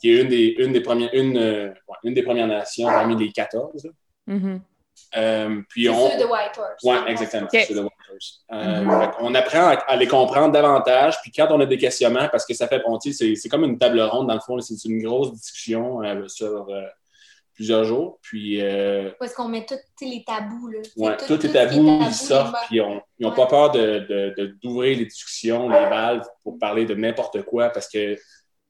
qui 0.00 0.10
est 0.10 0.22
une 0.22 0.28
des, 0.28 0.54
une 0.58 0.72
des, 0.72 0.80
premières, 0.80 1.12
une, 1.12 1.74
une 2.02 2.14
des 2.14 2.22
Premières 2.22 2.48
Nations 2.48 2.88
parmi 2.88 3.14
les 3.16 3.30
14. 3.30 3.90
Euh, 5.16 5.62
puis 5.68 5.88
on... 5.88 6.10
Ceux 6.10 6.18
de 6.18 6.24
Whitehorse. 6.24 6.82
Oui, 6.82 6.96
exactement. 7.06 7.48
Ceux 7.50 7.74
de 7.74 7.80
Whitehorse. 7.80 8.44
Euh, 8.52 8.56
mm-hmm. 8.56 9.14
On 9.20 9.34
apprend 9.34 9.76
à, 9.86 9.96
les 9.96 10.06
comprendre 10.06 10.52
davantage. 10.52 11.20
Puis 11.22 11.30
quand 11.30 11.48
on 11.50 11.60
a 11.60 11.66
des 11.66 11.78
questionnements, 11.78 12.28
parce 12.30 12.44
que 12.44 12.54
ça 12.54 12.68
fait 12.68 12.80
bon, 12.80 12.98
c'est 13.00 13.48
comme 13.48 13.64
une 13.64 13.78
table 13.78 14.00
ronde, 14.00 14.28
dans 14.28 14.34
le 14.34 14.40
fond, 14.40 14.60
c'est 14.60 14.84
une 14.84 15.02
grosse 15.02 15.32
discussion 15.32 16.02
euh, 16.02 16.26
sur 16.28 16.68
plusieurs 17.56 17.84
jours. 17.84 18.18
Puis. 18.22 18.62
Euh, 18.62 19.10
Où 19.20 19.24
est-ce 19.24 19.34
qu'on 19.34 19.48
met 19.48 19.66
tous 19.66 20.04
les 20.04 20.22
tabous, 20.24 20.68
là? 20.68 20.78
Oui, 20.96 21.10
tous 21.26 21.42
les 21.42 21.52
tabous, 21.52 22.02
ils 22.06 22.14
sortent, 22.14 22.54
puis 22.68 22.78
ils 22.78 23.26
n'ont 23.26 23.34
pas 23.34 23.46
peur 23.46 23.72
d'ouvrir 23.72 24.34
de, 24.36 24.44
de, 24.62 24.82
les 24.82 25.06
discussions, 25.06 25.68
les 25.68 25.88
valves, 25.88 26.26
pour 26.44 26.58
parler 26.58 26.84
de 26.84 26.94
n'importe 26.94 27.42
quoi, 27.42 27.70
parce 27.70 27.88
que, 27.88 28.16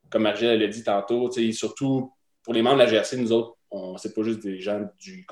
comme 0.09 0.23
Margelle 0.23 0.61
l'a 0.61 0.69
dit 0.69 0.85
tantôt, 0.85 1.31
surtout 1.53 2.13
pour 2.43 2.55
les 2.55 2.63
membres 2.63 2.79
de 2.79 2.85
la 2.85 2.91
GRC, 2.91 3.17
nous 3.17 3.33
autres, 3.33 3.56
c'est 3.99 4.15
pas 4.15 4.23
juste 4.23 4.43
des 4.43 4.61
gens 4.61 4.81
du. 4.99 5.27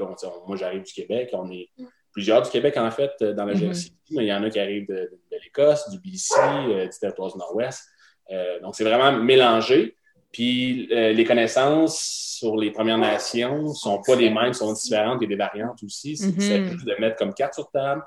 moi, 0.46 0.56
j'arrive 0.56 0.82
du 0.82 0.92
Québec, 0.92 1.30
on 1.32 1.50
est 1.50 1.68
plusieurs 2.14 2.40
du 2.42 2.50
Québec, 2.50 2.76
en 2.76 2.90
fait, 2.90 3.22
dans 3.22 3.44
la 3.44 3.54
GRC, 3.54 3.88
mm-hmm. 3.88 3.92
mais 4.12 4.24
il 4.24 4.28
y 4.28 4.32
en 4.32 4.42
a 4.42 4.48
qui 4.48 4.60
arrivent 4.60 4.86
de, 4.86 5.10
l'Écosse, 5.42 5.90
du 5.90 5.98
BC, 5.98 6.34
euh, 6.38 6.86
du 6.86 6.98
territoire 6.98 7.30
du 7.30 7.38
Nord-Ouest. 7.38 7.82
Euh, 8.30 8.60
donc, 8.60 8.76
c'est 8.76 8.84
vraiment 8.84 9.12
mélangé. 9.12 9.96
Puis, 10.32 10.88
euh, 10.92 11.12
les 11.12 11.24
connaissances 11.24 11.98
sur 12.38 12.56
les 12.56 12.70
Premières 12.70 12.98
Nations 12.98 13.74
sont 13.74 14.00
pas 14.00 14.14
les 14.14 14.30
mêmes, 14.30 14.52
sont 14.52 14.72
différentes, 14.72 15.18
il 15.20 15.24
y 15.24 15.26
a 15.26 15.28
des 15.28 15.36
variantes 15.36 15.82
aussi. 15.82 16.16
C'est 16.16 16.28
mm 16.28 16.84
de 16.84 17.00
mettre 17.00 17.16
comme 17.16 17.34
carte 17.34 17.54
sur 17.54 17.70
table, 17.70 18.02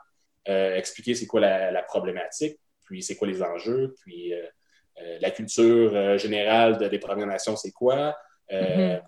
expliquer 0.45 1.13
c'est 1.13 1.27
quoi 1.27 1.41
la, 1.41 1.83
problématique, 1.83 2.57
puis 2.85 3.03
c'est 3.03 3.15
quoi 3.15 3.27
les 3.27 3.41
enjeux, 3.43 3.95
puis 4.01 4.33
la 5.19 5.31
culture 5.31 6.17
générale 6.17 6.89
des 6.89 6.99
Premières 6.99 7.27
Nations, 7.27 7.55
c'est 7.55 7.71
quoi. 7.71 8.15
Mm-hmm 8.51 9.01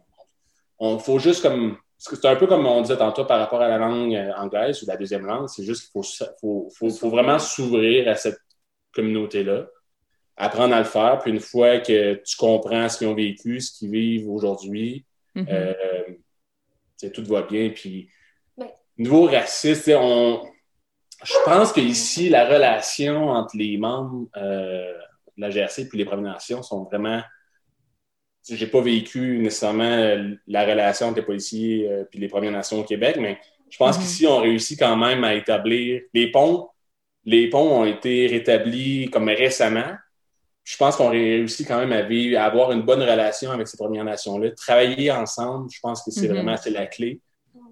on 0.80 1.00
faut 1.00 1.20
juste 1.20 1.42
comme. 1.42 1.78
C'est 1.98 2.24
un 2.26 2.38
peu 2.38 2.48
comme 2.48 2.66
on 2.66 2.82
disait 2.82 2.96
tantôt 2.96 3.26
par 3.26 3.40
rapport 3.40 3.62
à 3.62 3.68
la 3.68 3.78
langue 3.78 4.16
euh, 4.16 4.32
anglaise 4.38 4.82
ou 4.82 4.86
la 4.86 4.96
deuxième 4.96 5.26
langue, 5.26 5.50
c'est 5.50 5.66
juste 5.66 5.92
qu'il 5.92 5.92
faut, 5.92 6.70
faut, 6.72 6.90
faut, 6.90 7.10
vraiment 7.10 7.38
s'ouvrir 7.40 8.08
à 8.08 8.16
cette 8.16 8.40
communauté-là, 8.94 9.68
apprendre 10.38 10.76
à 10.76 10.80
le 10.80 10.86
faire, 10.86 11.20
puis 11.20 11.32
une 11.32 11.42
fois 11.42 11.80
que 11.80 12.14
tu 12.24 12.38
comprends 12.38 12.88
ce 12.88 12.98
qu'ils 12.98 13.08
ont 13.08 13.16
vécu, 13.16 13.60
ce 13.60 13.78
qu'ils 13.78 13.92
vivent 13.92 14.30
aujourd'hui, 14.30 15.06
euh, 15.36 15.74
tout 17.14 17.26
va 17.26 17.42
bien. 17.42 17.70
Puis, 17.70 18.10
niveau 18.98 19.26
raciste, 19.26 19.92
on, 19.94 20.42
je 21.24 21.34
pense 21.44 21.74
qu'ici, 21.74 22.30
la 22.30 22.46
relation 22.46 23.30
entre 23.30 23.58
les 23.58 23.78
membres 23.78 24.28
euh, 24.38 24.94
de 25.38 25.42
la 25.42 25.50
GRC 25.50 25.82
et 25.82 25.98
les 25.98 26.06
Premières 26.06 26.34
Nations 26.34 26.64
sont 26.64 26.84
vraiment 26.84 27.22
j'ai 28.48 28.68
pas 28.68 28.82
vécu 28.82 29.40
nécessairement 29.40 29.84
euh, 29.84 30.34
la 30.48 30.66
relation 30.66 31.08
entre 31.08 31.18
les 31.18 31.26
policiers 31.26 31.80
et 31.84 31.92
euh, 31.92 32.04
les 32.14 32.28
Premières 32.28 32.52
Nations 32.52 32.80
au 32.80 32.84
Québec, 32.84 33.18
mais 33.20 33.40
je 33.70 33.78
pense 33.78 33.98
mhm. 33.98 34.04
qu'ici, 34.04 34.28
on 34.28 34.40
réussit 34.40 34.80
quand 34.80 34.96
même 34.96 35.24
à 35.24 35.36
établir 35.36 36.02
les 36.14 36.32
ponts. 36.32 36.70
Les 37.26 37.50
ponts 37.50 37.82
ont 37.82 37.86
été 37.86 38.28
rétablis 38.28 39.10
comme 39.12 39.30
récemment. 39.30 39.94
Je 40.64 40.78
pense 40.78 40.96
qu'on 40.96 41.10
réussit 41.10 41.68
quand 41.68 41.80
même 41.80 41.92
à, 41.92 42.02
vivre, 42.02 42.40
à 42.40 42.46
avoir 42.46 42.72
une 42.72 42.84
bonne 42.84 43.02
relation 43.02 43.52
avec 43.52 43.68
ces 43.68 43.78
Premières 43.78 44.04
Nations-là. 44.06 44.52
Travailler 44.52 45.12
ensemble, 45.12 45.70
je 45.72 45.80
pense 45.82 46.04
que 46.04 46.12
c'est 46.12 46.28
mhm. 46.28 46.36
vraiment 46.36 46.56
la 46.66 46.88
clé. 46.88 47.20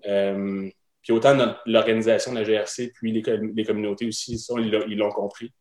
Euh, 0.05 0.69
puis 1.01 1.13
autant 1.13 1.55
l'organisation 1.65 2.33
de 2.33 2.39
la 2.39 2.43
GRC, 2.43 2.91
puis 2.93 3.11
les, 3.11 3.23
les 3.55 3.63
communautés 3.63 4.07
aussi, 4.07 4.37
ça, 4.37 4.53
ils 4.57 4.97
l'ont 4.97 5.11
compris. 5.11 5.51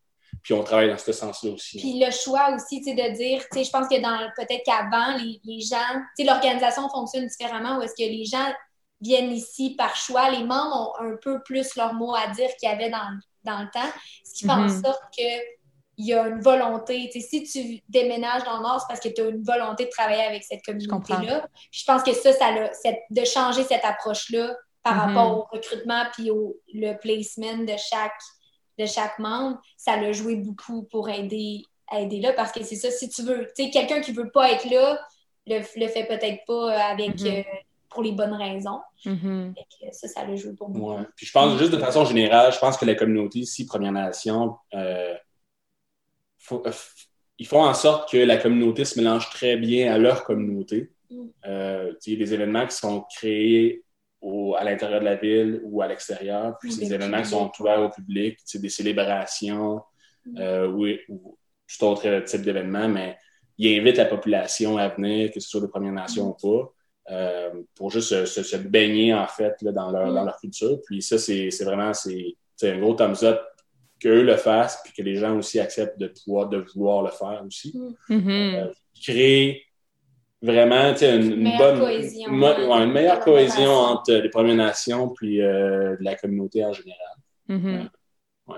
Puis 0.42 0.54
on 0.54 0.62
travaille 0.62 0.88
dans 0.88 0.98
ce 0.98 1.12
sens-là 1.12 1.50
aussi. 1.50 1.78
Puis 1.78 1.98
le 1.98 2.10
choix 2.10 2.54
aussi, 2.54 2.80
tu 2.80 2.84
sais, 2.84 2.94
de 2.94 3.16
dire, 3.16 3.42
tu 3.50 3.58
sais, 3.58 3.64
je 3.64 3.70
pense 3.70 3.88
que 3.88 4.00
dans 4.00 4.18
peut-être 4.36 4.62
qu'avant, 4.64 5.16
les, 5.16 5.40
les, 5.44 5.60
gens, 5.60 5.76
tu 6.16 6.24
sais, 6.24 6.24
l'organisation 6.24 6.88
fonctionne 6.88 7.26
différemment 7.26 7.78
où 7.78 7.82
est-ce 7.82 7.94
que 7.94 8.08
les 8.08 8.24
gens 8.24 8.52
viennent 9.00 9.32
ici 9.32 9.74
par 9.76 9.94
choix. 9.96 10.30
Les 10.30 10.44
membres 10.44 10.94
ont 11.00 11.04
un 11.04 11.16
peu 11.22 11.42
plus 11.42 11.74
leur 11.76 11.94
mot 11.94 12.14
à 12.14 12.28
dire 12.28 12.48
qu'il 12.58 12.68
y 12.68 12.72
avait 12.72 12.90
dans, 12.90 13.18
dans 13.44 13.60
le 13.60 13.68
temps, 13.70 13.88
ce 14.24 14.34
qui 14.34 14.44
fait 14.46 14.52
en 14.52 14.66
mm-hmm. 14.66 14.84
sorte 14.84 15.02
que 15.16 15.56
il 15.98 16.06
y 16.06 16.12
a 16.12 16.26
une 16.26 16.40
volonté. 16.40 17.08
Tu 17.10 17.22
sais, 17.22 17.26
si 17.26 17.42
tu 17.44 17.82
déménages 17.88 18.44
dans 18.44 18.58
le 18.58 18.62
Nord, 18.62 18.80
c'est 18.80 18.86
parce 18.86 19.00
que 19.00 19.08
tu 19.08 19.22
as 19.22 19.28
une 19.28 19.42
volonté 19.42 19.86
de 19.86 19.90
travailler 19.90 20.24
avec 20.24 20.44
cette 20.44 20.62
communauté-là. 20.62 21.48
Je, 21.70 21.84
pense 21.84 22.02
que 22.02 22.12
ça, 22.12 22.34
ça 22.34 22.50
de 22.52 23.24
changer 23.24 23.64
cette 23.64 23.84
approche-là 23.84 24.54
par 24.82 24.94
mm-hmm. 24.94 25.14
rapport 25.14 25.38
au 25.38 25.56
recrutement 25.56 26.04
puis 26.12 26.30
au 26.30 26.56
le 26.74 26.94
placement 26.98 27.64
de 27.64 27.74
chaque 27.78 28.12
de 28.78 28.86
chaque 28.86 29.18
membre, 29.18 29.60
ça 29.76 29.96
l'a 29.96 30.12
joué 30.12 30.36
beaucoup 30.36 30.84
pour 30.84 31.08
aider, 31.08 31.62
aider 31.92 32.20
là. 32.20 32.32
Parce 32.32 32.52
que 32.52 32.62
c'est 32.62 32.76
ça, 32.76 32.90
si 32.90 33.08
tu 33.08 33.22
veux, 33.22 33.46
tu 33.56 33.64
sais, 33.64 33.70
quelqu'un 33.70 34.00
qui 34.00 34.12
veut 34.12 34.30
pas 34.30 34.52
être 34.52 34.68
là, 34.70 34.98
le, 35.46 35.58
le 35.58 35.88
fait 35.88 36.04
peut-être 36.06 36.44
pas 36.46 36.72
avec, 36.90 37.16
mm-hmm. 37.16 37.40
euh, 37.40 37.42
pour 37.88 38.02
les 38.02 38.12
bonnes 38.12 38.34
raisons. 38.34 38.80
Mhm. 39.04 39.54
Fait 39.56 39.88
que 39.88 39.94
ça, 39.94 40.08
ça 40.08 40.24
le 40.24 40.36
joue 40.36 40.54
pour 40.54 40.68
moi. 40.68 40.96
Ouais. 40.96 41.06
Puis 41.16 41.26
je 41.26 41.32
pense 41.32 41.58
juste 41.58 41.72
de 41.72 41.78
façon 41.78 42.04
générale, 42.04 42.52
je 42.52 42.58
pense 42.58 42.76
que 42.76 42.84
la 42.84 42.94
communauté 42.94 43.38
ici, 43.38 43.64
Première 43.64 43.92
Nation, 43.92 44.56
euh, 44.74 45.14
faut- 46.38 46.62
euh, 46.66 46.72
ils 47.38 47.46
font 47.46 47.64
en 47.64 47.72
sorte 47.74 48.10
que 48.10 48.18
la 48.18 48.36
communauté 48.36 48.84
se 48.84 48.98
mélange 48.98 49.30
très 49.30 49.56
bien 49.56 49.94
à 49.94 49.98
leur 49.98 50.24
communauté. 50.24 50.90
Mm. 51.10 51.24
Euh, 51.46 51.92
tu 51.92 51.96
sais, 52.00 52.10
il 52.10 52.18
y 52.18 52.22
a 52.22 52.26
des 52.26 52.34
événements 52.34 52.66
qui 52.66 52.76
sont 52.76 53.06
créés 53.16 53.82
au- 54.28 54.54
à 54.56 54.62
l'intérieur 54.64 55.00
de 55.00 55.04
la 55.12 55.16
ville 55.16 55.60
ou 55.64 55.82
à 55.82 55.86
l'extérieur, 55.88 56.56
puis 56.60 56.70
Ou 56.70 56.72
ces 56.72 56.80
des 56.86 56.94
événements 56.94 57.22
qui 57.22 57.28
sont 57.28 57.50
ouverts 57.60 57.80
au 57.86 57.90
public, 57.90 58.38
sais, 58.44 58.58
des 58.58 58.68
célébrations 58.80 59.82
Mm. 60.28 60.38
euh, 60.40 60.66
ou, 60.76 60.86
ou 61.08 61.38
tout 61.68 61.84
autre 61.84 62.20
type 62.24 62.42
d'événement, 62.42 62.88
mais 62.88 63.16
ils 63.58 63.78
invitent 63.78 63.98
la 63.98 64.06
population 64.06 64.76
à 64.76 64.88
venir, 64.88 65.30
que 65.32 65.38
ce 65.38 65.48
soit 65.48 65.60
de 65.60 65.66
Première 65.66 65.92
Nation 65.92 66.24
ou 66.30 66.34
pas. 66.34 66.72
euh, 67.08 67.50
pour 67.76 67.88
juste 67.92 68.08
se, 68.08 68.26
se- 68.26 68.42
se 68.42 68.56
baigner 68.56 69.14
en 69.14 69.28
fait 69.28 69.54
là, 69.62 69.70
dans, 69.70 69.92
leur, 69.92 70.08
Mm. 70.10 70.14
dans 70.16 70.24
leur 70.24 70.36
culture. 70.40 70.76
Puis 70.86 71.00
ça, 71.02 71.16
c'est 71.18 71.52
c'est 71.52 71.64
vraiment 71.64 71.94
c'est 71.94 72.34
c'est 72.56 72.72
un 72.72 72.80
gros 72.80 72.94
thumbs 72.94 73.22
up 73.22 73.40
qu'eux 74.00 74.22
le 74.24 74.36
fassent, 74.36 74.80
puis 74.82 74.92
que 74.92 75.02
les 75.02 75.14
gens 75.14 75.36
aussi 75.38 75.60
acceptent 75.60 76.00
de 76.00 76.08
pouvoir, 76.08 76.48
de 76.48 76.58
vouloir 76.74 77.02
le 77.08 77.10
faire 77.12 77.44
aussi. 77.46 77.70
Mhm. 78.08 78.28
Euh, 78.28 78.72
Créer 79.00 79.62
vraiment 80.46 80.92
tu 80.92 80.98
sais, 81.00 81.16
une, 81.16 81.32
une 81.32 81.42
meilleure 81.42 81.58
bonne 81.74 81.80
cohésion, 81.80 82.30
mo- 82.32 82.46
ouais. 82.46 82.84
une 82.84 82.92
meilleure 82.92 83.20
cohésion 83.20 83.70
entre 83.70 84.12
les 84.14 84.28
Premières 84.30 84.54
Nations 84.56 85.08
puis 85.10 85.42
euh, 85.42 85.96
la 86.00 86.14
communauté 86.14 86.64
en 86.64 86.72
général. 86.72 87.16
Mhm. 87.48 87.88
Ouais. 88.48 88.56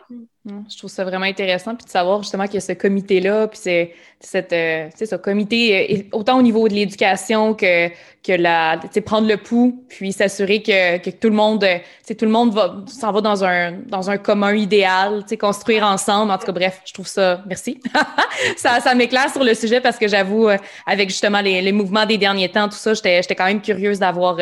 Je 0.69 0.79
trouve 0.79 0.91
ça 0.91 1.05
vraiment 1.05 1.27
intéressant, 1.27 1.75
puis 1.75 1.85
de 1.85 1.91
savoir 1.91 2.23
justement 2.23 2.45
qu'il 2.45 2.55
y 2.55 2.59
a 2.59 2.61
ce 2.61 2.73
comité-là, 2.73 3.49
puis 3.49 3.59
c'est 3.61 3.95
cette, 4.21 4.53
euh, 4.53 4.89
ce 4.99 5.15
comité, 5.17 5.93
euh, 5.93 6.17
autant 6.17 6.39
au 6.39 6.43
niveau 6.43 6.69
de 6.69 6.75
l'éducation 6.75 7.55
que, 7.55 7.89
que 7.89 8.33
la, 8.33 8.81
prendre 9.05 9.29
le 9.29 9.37
pouls, 9.37 9.85
puis 9.89 10.13
s'assurer 10.13 10.63
que, 10.63 10.99
que 10.99 11.11
tout 11.11 11.29
le 11.29 11.35
monde, 11.35 11.65
euh, 11.65 11.79
tout 12.15 12.25
le 12.25 12.31
monde 12.31 12.53
va, 12.53 12.77
s'en 12.87 13.13
va 13.13 13.21
dans 13.21 13.45
un, 13.45 13.73
dans 13.73 14.11
un 14.11 14.19
commun 14.19 14.55
idéal, 14.55 15.25
construire 15.39 15.85
ensemble. 15.85 16.33
En 16.33 16.39
tout 16.39 16.47
cas, 16.47 16.53
bref, 16.53 16.81
je 16.85 16.95
trouve 16.95 17.07
ça, 17.07 17.43
merci. 17.47 17.81
ça, 18.57 18.81
ça 18.81 18.95
m'éclaire 18.95 19.31
sur 19.31 19.45
le 19.45 19.55
sujet 19.55 19.81
parce 19.81 19.99
que 19.99 20.09
j'avoue, 20.09 20.49
euh, 20.49 20.57
avec 20.87 21.11
justement 21.11 21.41
les, 21.41 21.63
les 21.63 21.73
mouvements 21.73 22.07
des 22.07 22.19
derniers 22.19 22.51
temps, 22.51 22.69
tout 22.69 22.77
ça, 22.77 22.95
j'étais, 22.95 23.23
j'étais 23.23 23.35
quand 23.35 23.47
même 23.47 23.63
curieuse 23.63 23.99
d'avoir, 23.99 24.37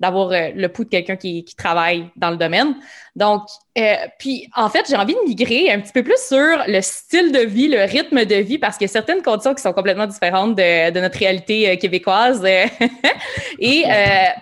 d'avoir 0.00 0.30
le 0.30 0.66
pouls 0.68 0.84
de 0.84 0.90
quelqu'un 0.90 1.16
qui, 1.16 1.44
qui 1.44 1.54
travaille 1.54 2.08
dans 2.16 2.30
le 2.30 2.36
domaine. 2.36 2.74
Donc, 3.14 3.42
euh, 3.78 3.94
puis 4.18 4.48
en 4.56 4.68
fait, 4.68 4.86
j'ai 4.88 4.96
envie 4.96 5.14
de 5.14 5.28
migrer 5.28 5.41
un 5.44 5.80
petit 5.80 5.92
peu 5.92 6.02
plus 6.02 6.18
sur 6.26 6.38
le 6.66 6.80
style 6.80 7.32
de 7.32 7.40
vie, 7.40 7.68
le 7.68 7.82
rythme 7.84 8.24
de 8.24 8.34
vie, 8.36 8.58
parce 8.58 8.76
qu'il 8.76 8.86
y 8.86 8.90
a 8.90 8.92
certaines 8.92 9.22
conditions 9.22 9.54
qui 9.54 9.62
sont 9.62 9.72
complètement 9.72 10.06
différentes 10.06 10.54
de, 10.56 10.90
de 10.90 11.00
notre 11.00 11.18
réalité 11.18 11.70
euh, 11.70 11.76
québécoise. 11.76 12.42
euh. 12.44 12.66
Et 13.58 13.84
euh, 13.86 13.90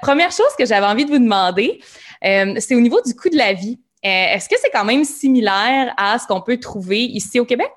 première 0.03 0.31
chose 0.33 0.55
que 0.59 0.65
j'avais 0.67 0.87
envie 0.87 1.05
de 1.05 1.11
vous 1.11 1.19
demander, 1.19 1.81
euh, 2.25 2.55
c'est 2.59 2.75
au 2.75 2.81
niveau 2.81 3.01
du 3.03 3.15
coût 3.15 3.29
de 3.29 3.37
la 3.37 3.53
vie. 3.53 3.81
Euh, 4.05 4.09
Est-ce 4.09 4.49
que 4.49 4.57
c'est 4.61 4.71
quand 4.71 4.85
même 4.85 5.05
similaire 5.05 5.93
à 5.97 6.19
ce 6.19 6.27
qu'on 6.27 6.41
peut 6.41 6.59
trouver 6.59 7.01
ici 7.03 7.39
au 7.41 7.45
Québec? 7.45 7.71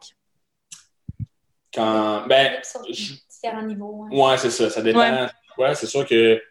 Quand, 1.73 2.25
ben, 2.27 2.53
je- 2.91 3.13
différents 3.29 3.63
niveaux. 3.63 4.05
hein. 4.05 4.15
Ouais, 4.15 4.37
c'est 4.37 4.51
ça. 4.51 4.69
Ça 4.69 4.81
dépend. 4.81 4.99
Ouais. 4.99 5.27
Ouais, 5.57 5.75
c'est 5.75 5.87
sûr 5.87 6.05
que 6.05 6.41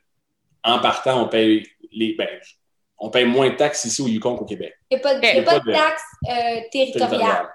en 0.64 0.78
partant, 0.80 1.22
on 1.24 1.28
paye 1.28 1.66
les. 1.92 2.14
Ben, 2.14 2.28
on 3.04 3.10
paye 3.10 3.24
moins 3.24 3.50
de 3.50 3.56
taxes 3.56 3.84
ici 3.84 4.00
au 4.00 4.06
Yukon 4.06 4.36
qu'au 4.36 4.44
Québec. 4.44 4.74
Il 4.90 4.94
n'y 4.96 5.00
a 5.00 5.02
pas, 5.02 5.14
de- 5.16 5.40
a 5.40 5.42
pas 5.42 5.58
de 5.58 5.72
taxe 5.72 6.02
euh, 6.30 6.60
territoriale. 6.70 7.48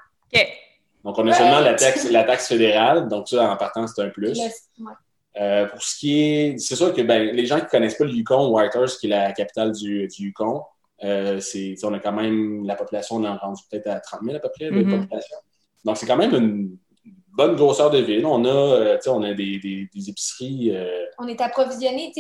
Donc, 1.04 1.18
on 1.20 1.28
a 1.28 1.34
seulement 1.34 1.62
la 1.62 1.74
taxe, 1.74 2.10
la 2.12 2.24
taxe 2.26 2.48
fédérale. 2.50 3.08
Donc, 3.08 3.30
ça, 3.30 3.50
en 3.50 3.56
partant, 3.56 3.88
c'est 3.88 4.02
un 4.02 4.10
plus. 4.10 4.34
Le- 4.38 4.86
ouais. 4.86 4.92
Euh, 5.40 5.66
pour 5.68 5.82
ce 5.82 5.98
qui 5.98 6.20
est. 6.22 6.58
C'est 6.58 6.76
sûr 6.76 6.94
que 6.94 7.02
ben, 7.02 7.34
les 7.34 7.46
gens 7.46 7.58
qui 7.60 7.66
ne 7.66 7.70
connaissent 7.70 7.96
pas 7.96 8.04
le 8.04 8.12
Yukon, 8.12 8.50
Whitehurst, 8.50 9.00
qui 9.00 9.06
est 9.08 9.10
la 9.12 9.32
capitale 9.32 9.72
du, 9.72 10.08
du 10.08 10.24
Yukon, 10.24 10.64
euh, 11.04 11.40
on 11.84 11.94
a 11.94 12.00
quand 12.00 12.12
même. 12.12 12.66
La 12.66 12.76
population, 12.76 13.18
on 13.18 13.24
est 13.24 13.30
rendu 13.38 13.62
peut-être 13.72 13.88
à 13.88 14.00
30 14.02 14.22
000 14.24 14.36
à 14.36 14.40
peu 14.40 14.50
près 14.50 14.66
de 14.66 14.72
Mhm. 14.72 15.00
population. 15.02 15.38
Donc, 15.86 15.96
c'est 15.98 16.06
quand 16.08 16.18
même 16.18 16.34
une 16.34 16.78
bonne 17.38 17.56
grosseur 17.56 17.90
de 17.92 18.00
ville. 18.00 18.26
On 18.26 18.44
a, 18.46 18.50
euh, 18.50 18.98
on 19.08 19.24
a 19.24 19.34
des, 19.34 19.60
des, 19.60 19.88
des 19.94 20.10
épiceries. 20.10 20.76
euh, 20.76 21.06
On 21.20 21.28
est 21.28 21.40
approvisionné 21.40 22.12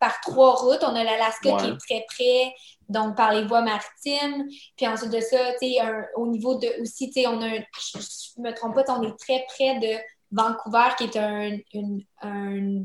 par 0.00 0.20
trois 0.22 0.54
routes. 0.56 0.82
On 0.82 0.96
a 0.96 1.04
l'Alaska 1.04 1.50
qui 1.58 1.66
est 1.66 1.78
très 1.78 2.04
près, 2.08 2.54
donc 2.88 3.14
par 3.16 3.32
les 3.34 3.44
voies 3.44 3.60
maritimes. 3.62 4.48
Puis 4.76 4.88
ensuite 4.88 5.12
de 5.12 5.20
ça, 5.20 5.38
un- 5.82 6.04
au 6.16 6.26
niveau 6.26 6.54
de 6.58 6.68
aussi, 6.80 7.10
tu 7.10 7.20
sais, 7.20 7.26
on 7.26 7.40
a 7.42 7.46
un, 7.46 7.60
je, 7.60 7.98
je 8.00 8.40
me 8.40 8.52
trompe 8.54 8.74
pas, 8.74 8.84
on 8.98 9.02
est 9.02 9.16
très 9.18 9.44
près 9.48 9.78
de 9.78 9.98
Vancouver, 10.32 10.88
qui 10.96 11.04
est 11.04 11.16
un, 11.18 11.58
une- 11.74 12.02
un 12.22 12.84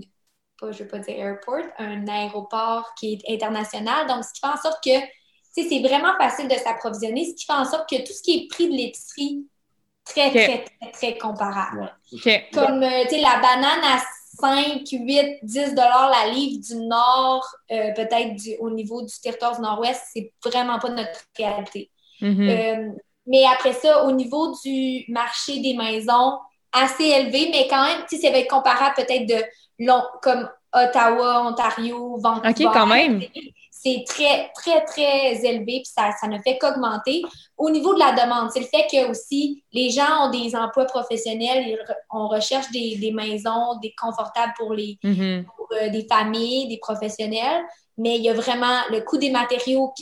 pas, 0.59 0.71
je 0.71 0.83
veux 0.83 0.89
pas 0.89 0.99
dire 0.99 1.15
airport, 1.19 1.63
un 1.77 2.07
aéroport 2.07 2.93
qui 2.99 3.13
est 3.13 3.33
international. 3.33 4.07
Donc, 4.07 4.23
ce 4.25 4.33
qui 4.33 4.41
fait 4.41 4.47
en 4.47 4.61
sorte 4.61 4.83
que, 4.83 4.99
c'est 5.53 5.79
vraiment 5.79 6.13
facile 6.19 6.47
de 6.47 6.55
s'approvisionner, 6.55 7.25
ce 7.25 7.33
qui 7.35 7.45
fait 7.45 7.53
en 7.53 7.65
sorte 7.65 7.89
que 7.89 7.95
tout 8.05 8.13
ce 8.13 8.21
qui 8.21 8.33
est 8.37 8.47
prix 8.47 8.67
de 8.67 8.73
l'épicerie, 8.75 9.45
très, 10.09 10.29
très, 10.29 10.65
très, 10.65 10.91
très 10.91 11.17
comparable. 11.17 11.93
ouais. 12.11 12.49
Comme, 12.53 12.83
euh, 12.83 13.03
tu 13.03 13.15
sais, 13.15 13.21
la 13.21 13.39
banane 13.39 13.83
à 13.83 13.99
5, 14.39 14.81
8, 14.91 15.39
10 15.43 15.73
dollars 15.73 16.11
la 16.11 16.31
livre 16.31 16.61
du 16.61 16.75
nord, 16.87 17.45
euh, 17.71 17.91
peut-être 17.93 18.39
au 18.59 18.69
niveau 18.69 19.01
du 19.01 19.13
territoire 19.21 19.55
du 19.55 19.61
nord-ouest, 19.61 20.01
c'est 20.13 20.31
vraiment 20.45 20.79
pas 20.79 20.89
notre 20.89 21.21
réalité. 21.37 21.91
Mhm. 22.21 22.49
Euh, 22.49 22.89
mais 23.25 23.43
après 23.45 23.73
ça, 23.73 24.05
au 24.05 24.11
niveau 24.11 24.53
du 24.63 25.03
marché 25.09 25.59
des 25.59 25.73
maisons, 25.75 26.39
assez 26.71 27.05
élevé, 27.05 27.49
mais 27.51 27.67
quand 27.67 27.83
même, 27.83 28.01
tu 28.09 28.15
sais, 28.15 28.27
ça 28.27 28.31
va 28.31 28.39
être 28.39 28.49
comparable 28.49 28.95
peut-être 28.95 29.25
de 29.25 29.43
long, 29.79 30.01
comme 30.21 30.49
Ottawa, 30.73 31.47
Ontario, 31.47 32.17
Vancouver. 32.17 32.65
OK, 32.65 32.73
quand 32.73 32.85
même. 32.85 33.21
C'est 33.79 34.03
très, 34.07 34.51
très, 34.55 34.83
très 34.85 35.45
élevé, 35.45 35.81
puis 35.83 35.91
ça, 35.95 36.09
ça 36.19 36.27
ne 36.27 36.39
fait 36.39 36.57
qu'augmenter. 36.57 37.21
Au 37.57 37.69
niveau 37.69 37.93
de 37.93 37.99
la 37.99 38.11
demande, 38.13 38.49
c'est 38.51 38.59
le 38.61 38.65
fait 38.65 38.87
que 38.91 39.09
aussi 39.11 39.63
les 39.71 39.89
gens 39.91 40.27
ont 40.27 40.29
des 40.31 40.55
emplois 40.55 40.85
professionnels, 40.85 41.77
on 42.11 42.27
recherche 42.27 42.69
des, 42.71 42.95
des 42.97 43.11
maisons, 43.11 43.77
des 43.81 43.93
confortables 44.01 44.53
pour 44.57 44.73
les 44.73 44.97
Mhm. 45.03 45.45
pour, 45.45 45.67
euh, 45.73 45.89
des 45.89 46.05
familles, 46.09 46.67
des 46.69 46.77
professionnels, 46.77 47.63
mais 47.97 48.17
il 48.17 48.23
y 48.23 48.29
a 48.29 48.33
vraiment 48.33 48.79
le 48.89 49.01
coût 49.01 49.17
des 49.17 49.29
matériaux 49.31 49.93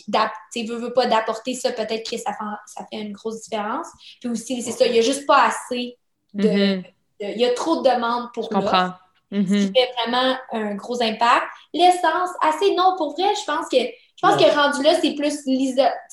tu 0.54 0.64
veux, 0.66 0.78
veux 0.78 0.94
pas 0.94 1.06
d'apporter 1.08 1.54
ça, 1.54 1.72
peut-être 1.72 2.10
que 2.10 2.18
ça 2.18 2.32
fait, 2.32 2.56
ça 2.68 2.86
fait 2.92 3.02
une 3.02 3.14
grosse 3.14 3.42
différence. 3.42 3.88
Puis 4.22 4.30
aussi, 4.30 4.62
c'est 4.62 4.72
ça, 4.72 4.86
il 4.88 4.96
y 4.96 5.00
a 5.00 5.02
juste 5.02 5.26
pas 5.26 5.48
assez 5.48 5.98
de, 6.34 6.48
Mhm. 6.48 6.82
de- 6.82 6.86
il 7.36 7.38
y 7.40 7.46
a 7.46 7.54
trop 7.54 7.82
de 7.82 7.90
demandes 7.90 8.30
pour 8.34 8.46
Je 8.46 8.50
ce 9.44 9.56
qui 9.58 9.68
Mhm. 9.68 9.74
fait 9.76 9.90
vraiment 10.02 10.36
un 10.52 10.76
gros 10.76 11.02
impact. 11.02 11.46
L'essence, 11.74 12.30
assez 12.42 12.74
non, 12.76 12.96
pour 12.98 13.14
vrai, 13.14 13.30
je 13.40 13.46
pense 13.46 13.68
que 13.70 13.78
je 13.78 14.26
pense 14.26 14.42
que 14.42 14.50
rendu 14.56 14.82
là, 14.82 14.92
c'est 15.02 15.14
plus 15.14 15.46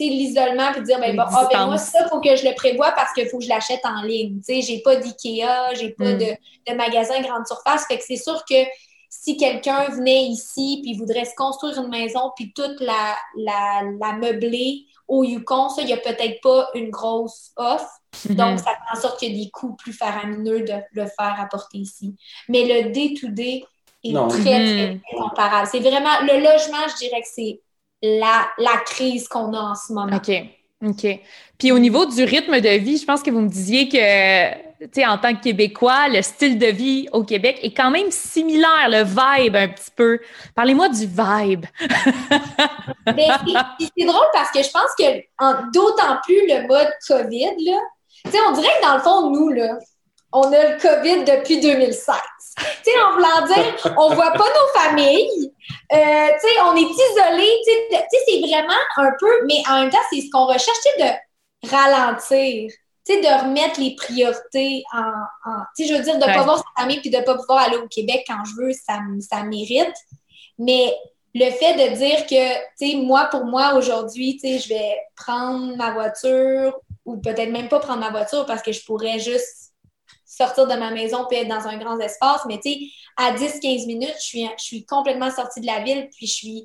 l'isolement 0.00 0.72
puis 0.72 0.82
dire 0.82 0.98
ben, 0.98 1.14
bon, 1.16 1.22
ah, 1.24 1.48
ben 1.52 1.66
moi, 1.66 1.78
ça, 1.78 2.00
il 2.04 2.08
faut 2.08 2.20
que 2.20 2.34
je 2.34 2.44
le 2.46 2.54
prévoie 2.54 2.90
parce 2.92 3.12
qu'il 3.12 3.28
faut 3.28 3.38
que 3.38 3.44
je 3.44 3.48
l'achète 3.48 3.80
en 3.84 4.02
ligne. 4.02 4.40
Tu 4.46 4.54
sais, 4.54 4.62
j'ai 4.62 4.80
pas 4.82 4.96
d'IKEA, 4.96 5.74
j'ai 5.74 5.90
pas 5.90 6.12
Mm. 6.14 6.18
de, 6.18 6.26
de 6.72 6.74
magasin 6.76 7.20
grande 7.20 7.46
surface. 7.46 7.86
Fait 7.86 7.98
que 7.98 8.04
c'est 8.04 8.16
sûr 8.16 8.44
que 8.44 8.56
si 9.24 9.36
quelqu'un 9.36 9.84
venait 9.90 10.24
ici 10.24 10.80
puis 10.82 10.96
voudrait 10.96 11.24
se 11.24 11.34
construire 11.36 11.80
une 11.80 11.90
maison 11.90 12.32
puis 12.34 12.52
toute 12.52 12.80
la, 12.80 13.16
la, 13.36 13.82
la 14.00 14.12
meubler 14.14 14.86
au 15.06 15.22
Yukon, 15.22 15.68
ça, 15.68 15.82
il 15.82 15.86
n'y 15.86 15.92
a 15.92 15.98
peut-être 15.98 16.40
pas 16.42 16.68
une 16.74 16.90
grosse 16.90 17.52
offre. 17.56 17.88
Mhm. 18.28 18.34
Donc, 18.34 18.58
ça 18.58 18.72
fait 18.72 18.98
en 18.98 19.00
sorte 19.00 19.20
qu'il 19.20 19.32
y 19.36 19.40
a 19.40 19.44
des 19.44 19.50
coûts 19.50 19.74
plus 19.74 19.92
faramineux 19.92 20.62
de 20.64 20.74
le 20.92 21.04
faire 21.06 21.36
apporter 21.38 21.78
ici. 21.78 22.16
Mais 22.48 22.64
le 22.64 22.90
day-to-day 22.90 23.64
est 24.04 24.12
Non. 24.12 24.26
très, 24.26 24.40
très, 24.40 24.90
Mhm. 24.94 25.00
très 25.00 25.16
comparable. 25.16 25.68
C'est 25.70 25.78
vraiment 25.80 26.20
le 26.22 26.40
logement, 26.40 26.84
je 26.90 26.96
dirais 27.06 27.20
que 27.20 27.28
c'est 27.32 27.60
la, 28.02 28.48
la 28.58 28.76
crise 28.84 29.28
qu'on 29.28 29.52
a 29.54 29.60
en 29.60 29.74
ce 29.76 29.92
moment. 29.92 30.16
OK. 30.16 30.32
OK. 30.84 31.20
Puis 31.58 31.70
au 31.70 31.78
niveau 31.78 32.06
du 32.06 32.24
rythme 32.24 32.60
de 32.60 32.70
vie, 32.70 32.96
je 32.98 33.04
pense 33.04 33.22
que 33.22 33.30
vous 33.30 33.40
me 33.42 33.48
disiez 33.48 33.88
que, 33.88 34.71
en 35.06 35.18
tant 35.18 35.34
que 35.34 35.42
Québécois, 35.42 36.08
le 36.08 36.22
style 36.22 36.58
de 36.58 36.66
vie 36.66 37.08
au 37.12 37.24
Québec 37.24 37.58
est 37.62 37.74
quand 37.74 37.90
même 37.90 38.10
similaire, 38.10 38.88
le 38.88 39.02
vibe 39.04 39.56
un 39.56 39.68
petit 39.68 39.90
peu. 39.94 40.18
Parlez-moi 40.54 40.88
du 40.88 41.06
vibe. 41.06 41.66
C'est- 43.06 44.04
drôle 44.06 44.26
parce 44.32 44.50
que 44.50 44.62
je 44.62 44.70
pense 44.70 44.90
que 44.98 45.72
d'autant 45.72 46.18
plus 46.24 46.46
le 46.48 46.66
mode 46.66 46.88
COVID, 47.06 47.64
là, 47.64 47.78
on 48.48 48.52
dirait 48.52 48.68
que 48.80 48.86
dans 48.86 48.94
le 48.96 49.00
fond, 49.02 49.30
nous, 49.30 49.48
là, 49.50 49.78
on 50.32 50.50
a 50.52 50.68
le 50.74 50.80
COVID 50.80 51.24
depuis 51.24 51.60
2016. 51.60 52.16
Tu 52.56 52.64
sais, 52.90 53.00
en 53.00 53.12
voulant 53.12 53.46
dire, 53.46 53.92
on 53.98 54.14
voit 54.14 54.32
pas 54.32 54.38
nos 54.44 54.80
familles, 54.80 55.52
euh, 55.92 56.28
on 56.64 56.76
est 56.76 56.80
isolé, 56.80 57.48
tu 57.66 57.72
sais, 57.72 57.88
de- 57.90 57.96
tu 57.96 58.02
sais, 58.10 58.24
c'est 58.26 58.40
vraiment 58.40 58.80
un 58.96 59.10
peu, 59.18 59.44
mais 59.46 59.62
en 59.68 59.80
même 59.80 59.90
temps, 59.90 59.98
c'est 60.12 60.20
ce 60.20 60.30
qu'on 60.30 60.46
recherche, 60.46 60.78
de 60.98 61.68
ralentir, 61.70 62.70
tu 63.04 63.14
sais, 63.14 63.20
de 63.20 63.26
remettre 63.26 63.80
les 63.80 63.94
priorités 63.96 64.84
en, 64.92 64.98
en- 65.50 65.62
tu 65.76 65.84
sais, 65.84 65.92
je 65.92 65.98
veux 65.98 66.04
dire, 66.04 66.18
de 66.18 66.24
Ouais. 66.24 66.34
pas 66.34 66.42
voir 66.44 66.58
sa 66.58 66.82
famille 66.82 67.00
puis 67.00 67.10
de 67.10 67.20
pas 67.20 67.36
pouvoir 67.36 67.58
aller 67.64 67.76
au 67.76 67.88
Québec 67.88 68.24
quand 68.26 68.44
je 68.44 68.62
veux, 68.62 68.72
ça, 68.72 69.00
me- 69.00 69.20
ça 69.20 69.42
mérite. 69.42 69.94
Mais 70.58 70.94
le 71.34 71.50
fait 71.50 71.74
de 71.74 71.96
dire 71.96 72.26
que, 72.26 72.54
tu 72.78 72.90
sais, 72.90 72.96
moi, 72.96 73.24
pour 73.30 73.44
moi, 73.44 73.74
aujourd'hui, 73.74 74.34
tu 74.34 74.40
sais, 74.48 74.58
je 74.58 74.68
vais 74.68 74.96
prendre 75.16 75.76
ma 75.76 75.92
voiture 75.92 76.78
ou 77.04 77.16
peut-être 77.16 77.50
même 77.50 77.68
pas 77.68 77.80
prendre 77.80 78.00
ma 78.00 78.10
voiture 78.10 78.46
parce 78.46 78.62
que 78.62 78.70
je 78.72 78.84
pourrais 78.84 79.18
juste 79.18 79.72
sortir 80.24 80.66
de 80.66 80.74
ma 80.74 80.90
maison 80.90 81.26
puis 81.28 81.38
être 81.38 81.48
dans 81.48 81.66
un 81.66 81.76
grand 81.78 81.98
espace. 81.98 82.42
Mais 82.46 82.58
tu 82.60 82.72
sais, 82.72 82.78
à 83.16 83.32
10-15 83.32 83.86
minutes, 83.86 84.14
je 84.16 84.24
suis, 84.24 84.48
je 84.58 84.62
suis 84.64 84.84
complètement 84.86 85.30
sortie 85.30 85.60
de 85.60 85.66
la 85.66 85.80
ville, 85.80 86.08
puis 86.16 86.26
je 86.26 86.32
suis 86.32 86.64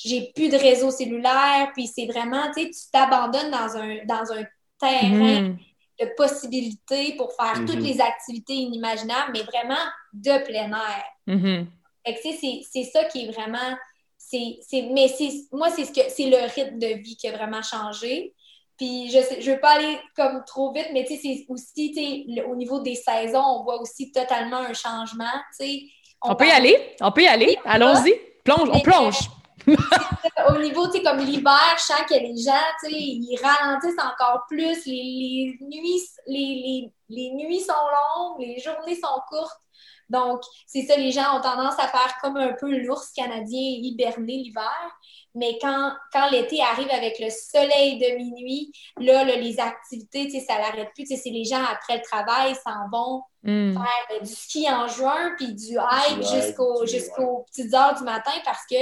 j'ai 0.00 0.30
plus 0.32 0.48
de 0.48 0.56
réseau 0.56 0.92
cellulaire, 0.92 1.72
puis 1.74 1.88
c'est 1.88 2.06
vraiment, 2.06 2.52
tu 2.56 2.62
sais, 2.62 2.70
tu 2.70 2.80
t'abandonnes 2.92 3.50
dans 3.50 3.76
un, 3.76 3.96
dans 4.04 4.32
un 4.32 4.44
terrain 4.78 5.40
mm. 5.42 5.58
De 6.00 6.06
possibilités 6.16 7.14
pour 7.16 7.32
faire 7.32 7.54
toutes 7.66 7.76
mm-hmm. 7.76 7.94
les 7.94 8.00
activités 8.00 8.54
inimaginables, 8.54 9.32
mais 9.32 9.42
vraiment 9.42 9.82
de 10.12 10.44
plein 10.44 10.70
air. 10.70 11.04
Mm-hmm. 11.26 12.64
c'est 12.70 12.84
ça 12.84 13.04
qui 13.04 13.24
est 13.24 13.32
vraiment. 13.32 13.76
c'est 14.18 14.58
mais 14.72 15.08
moi, 15.52 15.70
c'est 15.70 15.84
ce 15.84 15.92
que 15.92 16.08
c'est 16.08 16.30
le 16.30 16.38
rythme 16.54 16.78
de 16.78 17.02
vie 17.02 17.16
qui 17.16 17.28
a 17.28 17.36
vraiment 17.36 17.62
changé. 17.62 18.34
Puis 18.76 19.10
je 19.10 19.18
sais, 19.18 19.40
je 19.40 19.50
veux 19.50 19.60
pas 19.60 19.72
aller 19.72 19.98
comme 20.14 20.44
trop 20.46 20.72
vite, 20.72 20.88
mais 20.92 21.04
tu 21.04 21.16
sais, 21.16 21.20
c'est 21.20 21.46
aussi, 21.48 22.26
au 22.48 22.54
niveau 22.54 22.78
des 22.78 22.94
saisons, 22.94 23.42
on 23.42 23.64
voit 23.64 23.80
aussi 23.80 24.12
totalement 24.12 24.58
un 24.58 24.72
changement, 24.72 25.24
tu 25.58 25.66
sais. 25.66 25.82
On, 26.22 26.34
peut 26.36 26.46
y 26.46 26.50
aller, 26.50 26.94
on 27.00 27.10
peut 27.10 27.22
y 27.22 27.26
aller, 27.26 27.56
allons-y, 27.64 28.12
plonge, 28.44 28.68
on 28.72 28.80
plonge. 28.80 29.18
Au 29.66 30.58
niveau, 30.58 30.86
tu 30.86 30.98
sais, 30.98 31.02
comme 31.02 31.18
l'hiver, 31.18 31.76
je 31.76 31.82
sens 31.82 32.02
que 32.08 32.14
les 32.14 32.36
gens, 32.36 32.52
tu 32.82 32.90
sais, 32.90 32.96
ils 32.96 33.38
ralentissent 33.42 33.98
encore 33.98 34.44
plus, 34.48 34.84
les, 34.86 35.58
nuits, 35.60 36.02
les, 36.26 36.92
les 37.08 37.30
nuits 37.32 37.60
sont 37.60 37.72
longues, 37.72 38.40
les 38.40 38.60
journées 38.60 38.96
sont 38.96 39.20
courtes. 39.28 39.60
Donc, 40.08 40.40
c'est 40.66 40.82
ça, 40.82 40.96
les 40.96 41.12
gens 41.12 41.36
ont 41.36 41.42
tendance 41.42 41.78
à 41.78 41.86
faire 41.86 42.14
comme 42.22 42.36
un 42.38 42.54
peu 42.54 42.70
l'ours 42.78 43.12
canadien 43.12 43.60
hiberner 43.60 44.38
l'hiver. 44.38 44.98
Mais 45.34 45.58
quand, 45.60 45.92
quand 46.12 46.30
l'été 46.30 46.62
arrive 46.62 46.90
avec 46.90 47.18
le 47.18 47.28
soleil 47.28 47.98
de 47.98 48.16
minuit, 48.16 48.72
là, 48.98 49.24
les 49.24 49.60
activités, 49.60 50.30
ça 50.40 50.58
l'arrête 50.58 50.90
plus. 50.94 51.06
C'est 51.06 51.30
les 51.30 51.44
gens, 51.44 51.62
après 51.62 51.98
le 51.98 52.02
travail, 52.02 52.54
s'en 52.54 52.88
vont 52.90 53.22
hmm. 53.42 53.74
faire 53.74 54.20
du 54.22 54.34
ski 54.34 54.66
en 54.70 54.88
juin, 54.88 55.34
puis 55.36 55.54
du 55.54 55.76
hike 55.76 56.22
jusqu'aux 56.22 56.86
jusqu'aux 56.86 57.44
petites 57.50 57.74
heures 57.74 57.94
du 57.94 58.04
matin 58.04 58.32
parce 58.44 58.64
que 58.68 58.76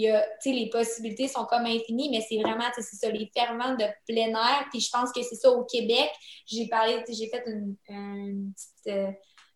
y 0.00 0.08
a, 0.08 0.24
les 0.44 0.68
possibilités 0.70 1.28
sont 1.28 1.44
comme 1.44 1.66
infinies, 1.66 2.10
mais 2.10 2.24
c'est 2.28 2.40
vraiment, 2.40 2.64
c'est 2.74 2.82
ça, 2.82 3.10
les 3.10 3.30
ferments 3.34 3.74
de 3.74 3.84
plein 4.06 4.28
air. 4.28 4.66
Puis 4.70 4.80
je 4.80 4.90
pense 4.90 5.12
que 5.12 5.22
c'est 5.22 5.36
ça 5.36 5.50
au 5.50 5.64
Québec. 5.64 6.10
J'ai 6.46 6.68
parlé, 6.68 7.02
j'ai 7.08 7.28
fait 7.28 7.42
une, 7.46 7.76
petite... 7.86 8.86
Euh, 8.88 9.10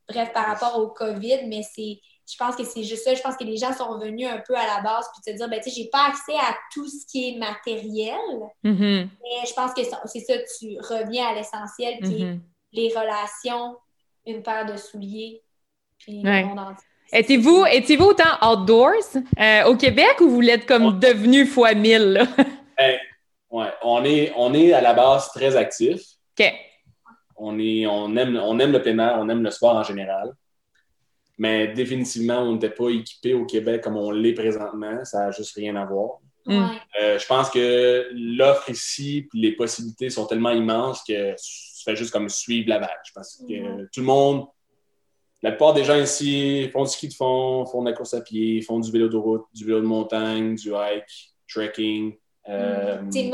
bref, 0.08 0.32
par 0.32 0.46
rapport 0.46 0.78
au 0.78 0.88
COVID, 0.88 1.46
mais 1.46 1.62
c'est 1.62 2.00
je 2.30 2.36
pense 2.38 2.56
que 2.56 2.64
c'est 2.64 2.84
juste 2.84 3.04
ça. 3.04 3.14
Je 3.14 3.20
pense 3.20 3.36
que 3.36 3.44
les 3.44 3.56
gens 3.56 3.72
sont 3.72 3.88
revenus 3.88 4.26
un 4.26 4.42
peu 4.46 4.56
à 4.56 4.66
la 4.66 4.80
base 4.82 5.06
puis 5.12 5.32
te 5.32 5.36
dire, 5.36 5.48
ben, 5.48 5.60
tu 5.60 5.70
sais, 5.70 5.82
j'ai 5.82 5.88
pas 5.90 6.08
accès 6.08 6.34
à 6.34 6.56
tout 6.72 6.88
ce 6.88 7.06
qui 7.06 7.28
est 7.28 7.38
matériel. 7.38 8.16
Mm-hmm. 8.64 9.08
Mais 9.22 9.46
je 9.46 9.52
pense 9.52 9.74
que 9.74 9.82
c'est 10.06 10.20
ça, 10.20 10.34
tu 10.58 10.78
reviens 10.80 11.28
à 11.28 11.34
l'essentiel, 11.34 11.98
puis 12.00 12.24
mm-hmm. 12.24 12.40
les 12.72 12.88
relations, 12.88 13.76
une 14.26 14.42
paire 14.42 14.64
de 14.64 14.76
souliers, 14.76 15.42
puis 15.98 16.22
le 16.22 16.44
monde 16.46 16.58
entier. 16.58 16.86
Étiez-vous 17.14 17.64
étiez 17.70 17.96
autant 18.00 18.24
outdoors 18.42 18.94
euh, 19.38 19.64
au 19.66 19.76
Québec 19.76 20.20
ou 20.20 20.30
vous 20.30 20.40
l'êtes 20.40 20.66
comme 20.66 20.98
devenu 20.98 21.46
fois 21.46 21.74
mille? 21.74 22.20
Ben, 22.76 22.98
ouais, 23.52 23.68
on 23.84 24.04
est, 24.04 24.32
on 24.36 24.52
est 24.52 24.72
à 24.72 24.80
la 24.80 24.94
base 24.94 25.28
très 25.28 25.54
actif. 25.54 26.00
OK. 26.36 26.52
On, 27.36 27.56
est, 27.60 27.86
on, 27.86 28.16
aime, 28.16 28.36
on 28.42 28.58
aime 28.58 28.72
le 28.72 28.82
plein 28.82 28.98
air, 28.98 29.16
on 29.20 29.28
aime 29.28 29.44
le 29.44 29.50
sport 29.52 29.76
en 29.76 29.84
général. 29.84 30.32
Mais 31.38 31.68
définitivement, 31.68 32.40
on 32.40 32.54
n'était 32.54 32.70
pas 32.70 32.88
équipé 32.88 33.32
au 33.32 33.44
Québec 33.44 33.82
comme 33.82 33.96
on 33.96 34.10
l'est 34.10 34.32
présentement. 34.32 35.04
Ça 35.04 35.26
n'a 35.26 35.30
juste 35.30 35.54
rien 35.54 35.76
à 35.76 35.84
voir. 35.84 36.18
Mm. 36.46 36.66
Euh, 37.00 37.16
je 37.16 37.26
pense 37.26 37.48
que 37.48 38.08
l'offre 38.12 38.70
ici, 38.70 39.28
les 39.34 39.52
possibilités 39.52 40.10
sont 40.10 40.26
tellement 40.26 40.50
immenses 40.50 41.04
que 41.06 41.30
tu 41.34 41.84
fais 41.84 41.94
juste 41.94 42.10
comme 42.10 42.28
suivre 42.28 42.68
la 42.70 42.80
vague. 42.80 42.88
Parce 43.14 43.36
que 43.48 43.54
mm. 43.54 43.88
tout 43.92 44.00
le 44.00 44.06
monde, 44.06 44.46
la 45.44 45.50
plupart 45.50 45.74
des 45.74 45.84
gens 45.84 45.96
ici 45.96 46.70
font 46.72 46.84
du 46.84 46.90
ski 46.90 47.06
de 47.08 47.12
fond, 47.12 47.66
font 47.66 47.82
de 47.82 47.90
la 47.90 47.94
course 47.94 48.14
à 48.14 48.22
pied, 48.22 48.62
font 48.62 48.80
du 48.80 48.90
vélo 48.90 49.08
de 49.08 49.16
route, 49.18 49.44
du 49.52 49.66
vélo 49.66 49.80
de 49.80 49.84
montagne, 49.84 50.54
du 50.54 50.72
hike, 50.74 51.34
trekking. 51.46 52.16
Euh, 52.48 53.02
Puis 53.10 53.30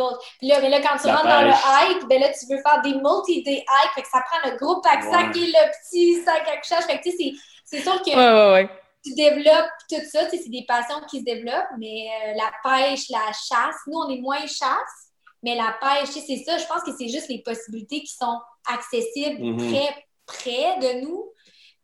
là, 0.48 0.60
mais 0.60 0.70
là, 0.70 0.80
quand 0.80 0.98
tu 1.00 1.06
rentres 1.06 1.22
dans 1.22 1.42
le 1.42 1.52
hike, 1.52 2.08
ben 2.08 2.20
là, 2.20 2.28
tu 2.30 2.52
veux 2.52 2.60
faire 2.62 2.82
des 2.82 2.94
multi-day 2.94 3.58
hike, 3.58 3.92
fait 3.94 4.02
que 4.02 4.08
ça 4.08 4.22
prend 4.28 4.50
le 4.50 4.56
gros 4.56 4.80
pack-sac 4.80 5.36
et 5.36 5.46
le 5.46 5.70
petit 5.70 6.20
sac 6.24 6.48
à 6.48 6.56
couchage. 6.56 6.82
Fait 6.84 6.98
que 6.98 7.04
tu 7.04 7.16
sais, 7.16 7.32
c'est 7.64 7.80
sûr 7.80 8.02
que 8.02 8.66
tu 9.04 9.14
développes 9.14 9.70
tout 9.88 10.02
ça, 10.10 10.28
c'est 10.28 10.48
des 10.48 10.64
passions 10.66 11.00
qui 11.08 11.20
se 11.20 11.24
développent, 11.24 11.78
mais 11.78 12.08
euh, 12.08 12.34
la 12.34 12.50
pêche, 12.64 13.08
la 13.08 13.26
chasse, 13.26 13.76
nous, 13.86 13.98
on 13.98 14.10
est 14.10 14.20
moins 14.20 14.44
chasse, 14.48 15.12
mais 15.44 15.54
la 15.54 15.76
pêche, 15.80 16.10
c'est 16.10 16.42
ça, 16.44 16.58
je 16.58 16.66
pense 16.66 16.82
que 16.82 16.90
c'est 16.98 17.08
juste 17.08 17.28
les 17.28 17.40
possibilités 17.42 18.00
qui 18.00 18.14
sont 18.14 18.40
accessibles 18.68 19.40
mm-hmm. 19.40 19.70
très 19.70 20.06
près 20.26 20.78
de 20.80 21.00
nous. 21.02 21.30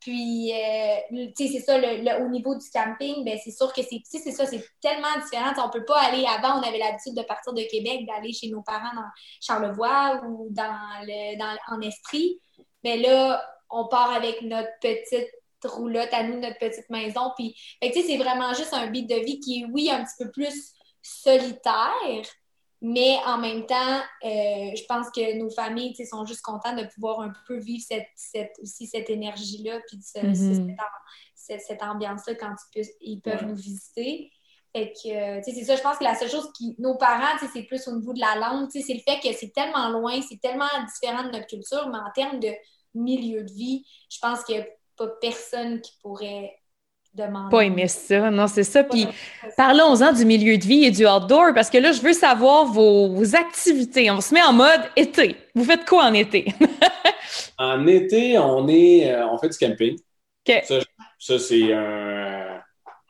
Puis, 0.07 0.53
euh, 0.53 1.27
tu 1.37 1.49
sais, 1.49 1.53
c'est 1.53 1.65
ça, 1.65 1.79
le, 1.79 2.25
au 2.25 2.29
niveau 2.29 2.55
du 2.55 2.65
camping, 2.73 3.25
ben, 3.25 3.37
c'est 3.43 3.51
sûr 3.51 3.73
que 3.73 3.83
c'est, 3.83 4.01
c'est 4.05 4.31
ça, 4.31 4.47
c'est 4.47 4.65
tellement 4.81 5.19
différent. 5.21 5.53
on 5.65 5.69
peut 5.69 5.85
pas 5.85 6.01
aller, 6.01 6.25
avant, 6.25 6.61
on 6.61 6.63
avait 6.63 6.79
l'habitude 6.79 7.17
de 7.17 7.23
partir 7.23 7.53
de 7.53 7.63
Québec, 7.63 8.07
d'aller 8.07 8.33
chez 8.33 8.49
nos 8.49 8.63
parents 8.63 8.95
dans 8.95 9.09
Charlevoix 9.41 10.23
ou 10.29 10.47
dans 10.51 10.79
le, 11.03 11.37
dans, 11.37 11.57
en 11.75 11.81
Estrie. 11.81 12.41
Mais 12.85 12.99
là, 12.99 13.45
on 13.69 13.89
part 13.89 14.13
avec 14.13 14.43
notre 14.43 14.71
petite 14.81 15.29
roulotte 15.65 16.13
à 16.13 16.23
nous, 16.23 16.39
notre 16.39 16.59
petite 16.59 16.89
maison. 16.89 17.33
Puis, 17.37 17.57
tu 17.83 17.93
sais, 17.93 18.03
c'est 18.03 18.17
vraiment 18.17 18.55
juste 18.55 18.75
un 18.75 18.87
beat 18.87 19.11
de 19.11 19.17
vie 19.17 19.41
qui 19.41 19.63
est, 19.63 19.65
oui, 19.65 19.91
un 19.91 20.05
petit 20.05 20.25
peu 20.25 20.31
plus 20.31 20.71
solitaire, 21.03 22.23
mais 22.83 23.18
en 23.27 23.39
même 23.39 23.64
temps, 23.66 23.99
euh, 24.24 24.70
je 24.74 24.85
pense 24.87 25.11
que 25.11 25.39
nos 25.39 25.51
familles 25.51 25.95
sont 26.07 26.27
juste 26.27 26.43
contentes 26.43 26.77
de 26.77 26.87
pouvoir 26.95 27.20
un 27.20 27.33
peu 27.47 27.59
vivre 27.59 27.85
cette, 27.87 28.53
aussi 28.62 28.87
cette 28.87 29.09
énergie-là, 29.09 29.81
puis 29.89 29.99
mm-hmm. 29.99 30.77
cette, 31.35 31.83
ambiance-là 31.83 32.35
quand 32.35 32.55
ils 33.01 33.20
peuvent, 33.20 33.47
nous 33.47 33.57
visiter. 33.57 34.31
Fait 34.74 34.93
que, 34.93 35.43
c'est 35.43 35.64
ça, 35.64 35.74
je 35.74 35.81
pense 35.81 35.97
que 35.97 36.05
la 36.05 36.14
seule 36.14 36.29
chose 36.29 36.53
qui, 36.53 36.74
nos 36.79 36.99
parents, 36.99 37.39
c'est 37.53 37.62
plus 37.62 37.89
au 37.89 37.97
niveau 37.97 38.12
de 38.12 38.20
la 38.20 38.37
langue, 38.37 38.68
c'est 38.70 38.93
le 38.93 39.01
fait 39.01 39.20
que 39.20 39.35
c'est 39.35 39.53
tellement 39.55 39.89
loin, 39.89 40.20
c'est 40.20 40.41
tellement 40.41 40.66
différent 40.87 41.24
de 41.24 41.31
notre 41.31 41.47
culture, 41.47 41.89
mais 41.89 41.99
en 41.99 42.11
termes 42.14 42.41
de 42.41 42.51
milieu 42.95 43.43
de 43.43 43.53
vie, 43.53 43.87
je 44.11 44.18
pense 44.20 44.45
qu'il 44.45 44.66
pas 44.97 45.09
personne 45.20 45.81
qui 45.81 45.93
pourrait 46.03 46.59
demander. 47.17 47.51
Pas 47.51 47.64
aimer 47.64 47.89
ça, 47.89 48.31
non, 48.31 48.47
c'est 48.47 48.64
ça. 48.64 48.85
Puis 48.85 49.07
parlons-en 49.57 50.12
du 50.12 50.25
milieu 50.25 50.57
de 50.59 50.64
vie 50.64 50.85
et 50.85 50.91
du 50.91 51.07
outdoor, 51.07 51.55
parce 51.55 51.71
que 51.71 51.79
là, 51.79 51.93
je 51.93 52.01
veux 52.01 52.12
savoir 52.12 52.67
vos, 52.67 53.35
activités. 53.35 54.11
On 54.11 54.21
se 54.21 54.33
met 54.33 54.43
en 54.43 54.53
mode 54.53 54.83
été. 54.95 55.37
Vous 55.55 55.64
faites 55.64 55.85
quoi 55.85 56.05
en 56.05 56.14
été? 56.14 56.47
en 57.59 57.87
été, 57.87 58.39
on 58.39 58.69
est 58.69 59.12
euh, 59.12 59.27
on 59.29 59.39
fait 59.39 59.49
du 59.49 59.59
camping. 59.59 59.97
OK. 60.49 60.64
Ça, 61.19 61.39
c'est 61.39 61.73
un, 61.73 62.61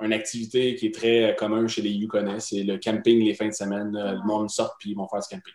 une 0.00 0.12
activité 0.12 0.74
qui 0.74 0.86
est 0.86 0.94
très 0.94 1.34
commune 1.36 1.68
chez 1.68 1.82
les 1.82 1.90
Yukonnais. 1.90 2.40
C'est 2.40 2.62
le 2.62 2.78
camping 2.78 3.22
les 3.22 3.34
fins 3.34 3.48
de 3.48 3.52
semaine. 3.52 3.92
Le 3.92 4.26
monde 4.26 4.48
sort 4.48 4.76
puis 4.78 4.90
ils 4.90 4.96
vont 4.96 5.08
faire 5.08 5.20
du 5.20 5.28
camping. 5.28 5.54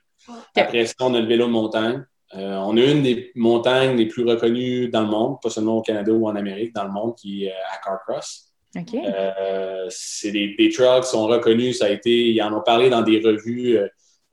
Après 0.56 0.86
ça, 0.86 0.94
on 1.00 1.14
a 1.16 1.20
le 1.20 1.28
vélo 1.28 1.48
de 1.48 1.52
montagne. 1.52 2.06
Euh, 2.36 2.56
on 2.56 2.78
a 2.78 2.82
une 2.82 3.04
des 3.04 3.32
montagnes 3.36 3.98
les 3.98 4.08
plus 4.08 4.24
reconnues 4.24 4.88
dans 4.88 5.02
le 5.02 5.08
monde, 5.08 5.42
pas 5.42 5.50
seulement 5.50 5.78
au 5.78 5.82
Canada 5.82 6.12
ou 6.12 6.28
en 6.28 6.36
Amérique, 6.36 6.74
dans 6.74 6.86
le 6.86 6.92
monde, 6.92 7.16
qui 7.16 7.46
est 7.46 7.52
à 7.52 7.78
Carcross. 7.84 8.48
Euh, 8.76 9.86
c'est 9.90 10.32
des, 10.32 10.70
trails 10.74 11.02
qui 11.02 11.10
sont 11.10 11.28
reconnus. 11.28 11.80
Ça 11.80 11.86
a 11.86 11.90
été, 11.90 12.30
ils 12.30 12.42
en 12.42 12.54
ont 12.54 12.62
parlé 12.62 12.90
dans 12.90 13.02
des 13.02 13.20
revues 13.20 13.78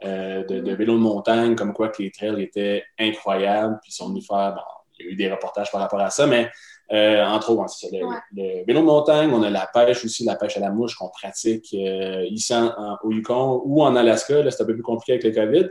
euh, 0.04 0.44
de, 0.44 0.60
de 0.60 0.72
vélo 0.74 0.94
de 0.94 1.00
montagne, 1.00 1.56
comme 1.56 1.72
quoi 1.72 1.88
que 1.88 2.02
les 2.02 2.12
trails 2.12 2.40
étaient 2.40 2.84
incroyables. 2.98 3.78
Puis 3.82 3.90
ils 3.90 3.94
sont 3.96 4.10
venus 4.10 4.26
faire, 4.26 4.54
bon, 4.54 4.62
il 4.98 5.06
y 5.06 5.08
a 5.08 5.12
eu 5.12 5.16
des 5.16 5.30
reportages 5.30 5.72
par 5.72 5.80
rapport 5.80 6.00
à 6.00 6.10
ça, 6.10 6.26
mais 6.26 6.50
entre 6.90 7.50
autres, 7.50 7.68
c'est 7.68 7.90
le, 7.92 8.64
vélo 8.64 8.80
de 8.80 8.86
montagne, 8.86 9.30
on 9.30 9.42
a 9.42 9.50
la 9.50 9.68
pêche 9.74 10.04
aussi, 10.04 10.24
la 10.24 10.36
pêche 10.36 10.56
à 10.56 10.60
la 10.60 10.70
mouche 10.70 10.94
qu'on 10.94 11.10
pratique 11.10 11.72
ici 11.72 12.54
au 13.02 13.10
Yukon 13.10 13.60
ou 13.64 13.82
en 13.82 13.94
Alaska. 13.96 14.42
Là, 14.42 14.50
c'est 14.52 14.62
un 14.62 14.66
peu 14.66 14.74
plus 14.74 14.82
compliqué 14.82 15.12
avec 15.12 15.24
le 15.24 15.32
COVID. 15.32 15.68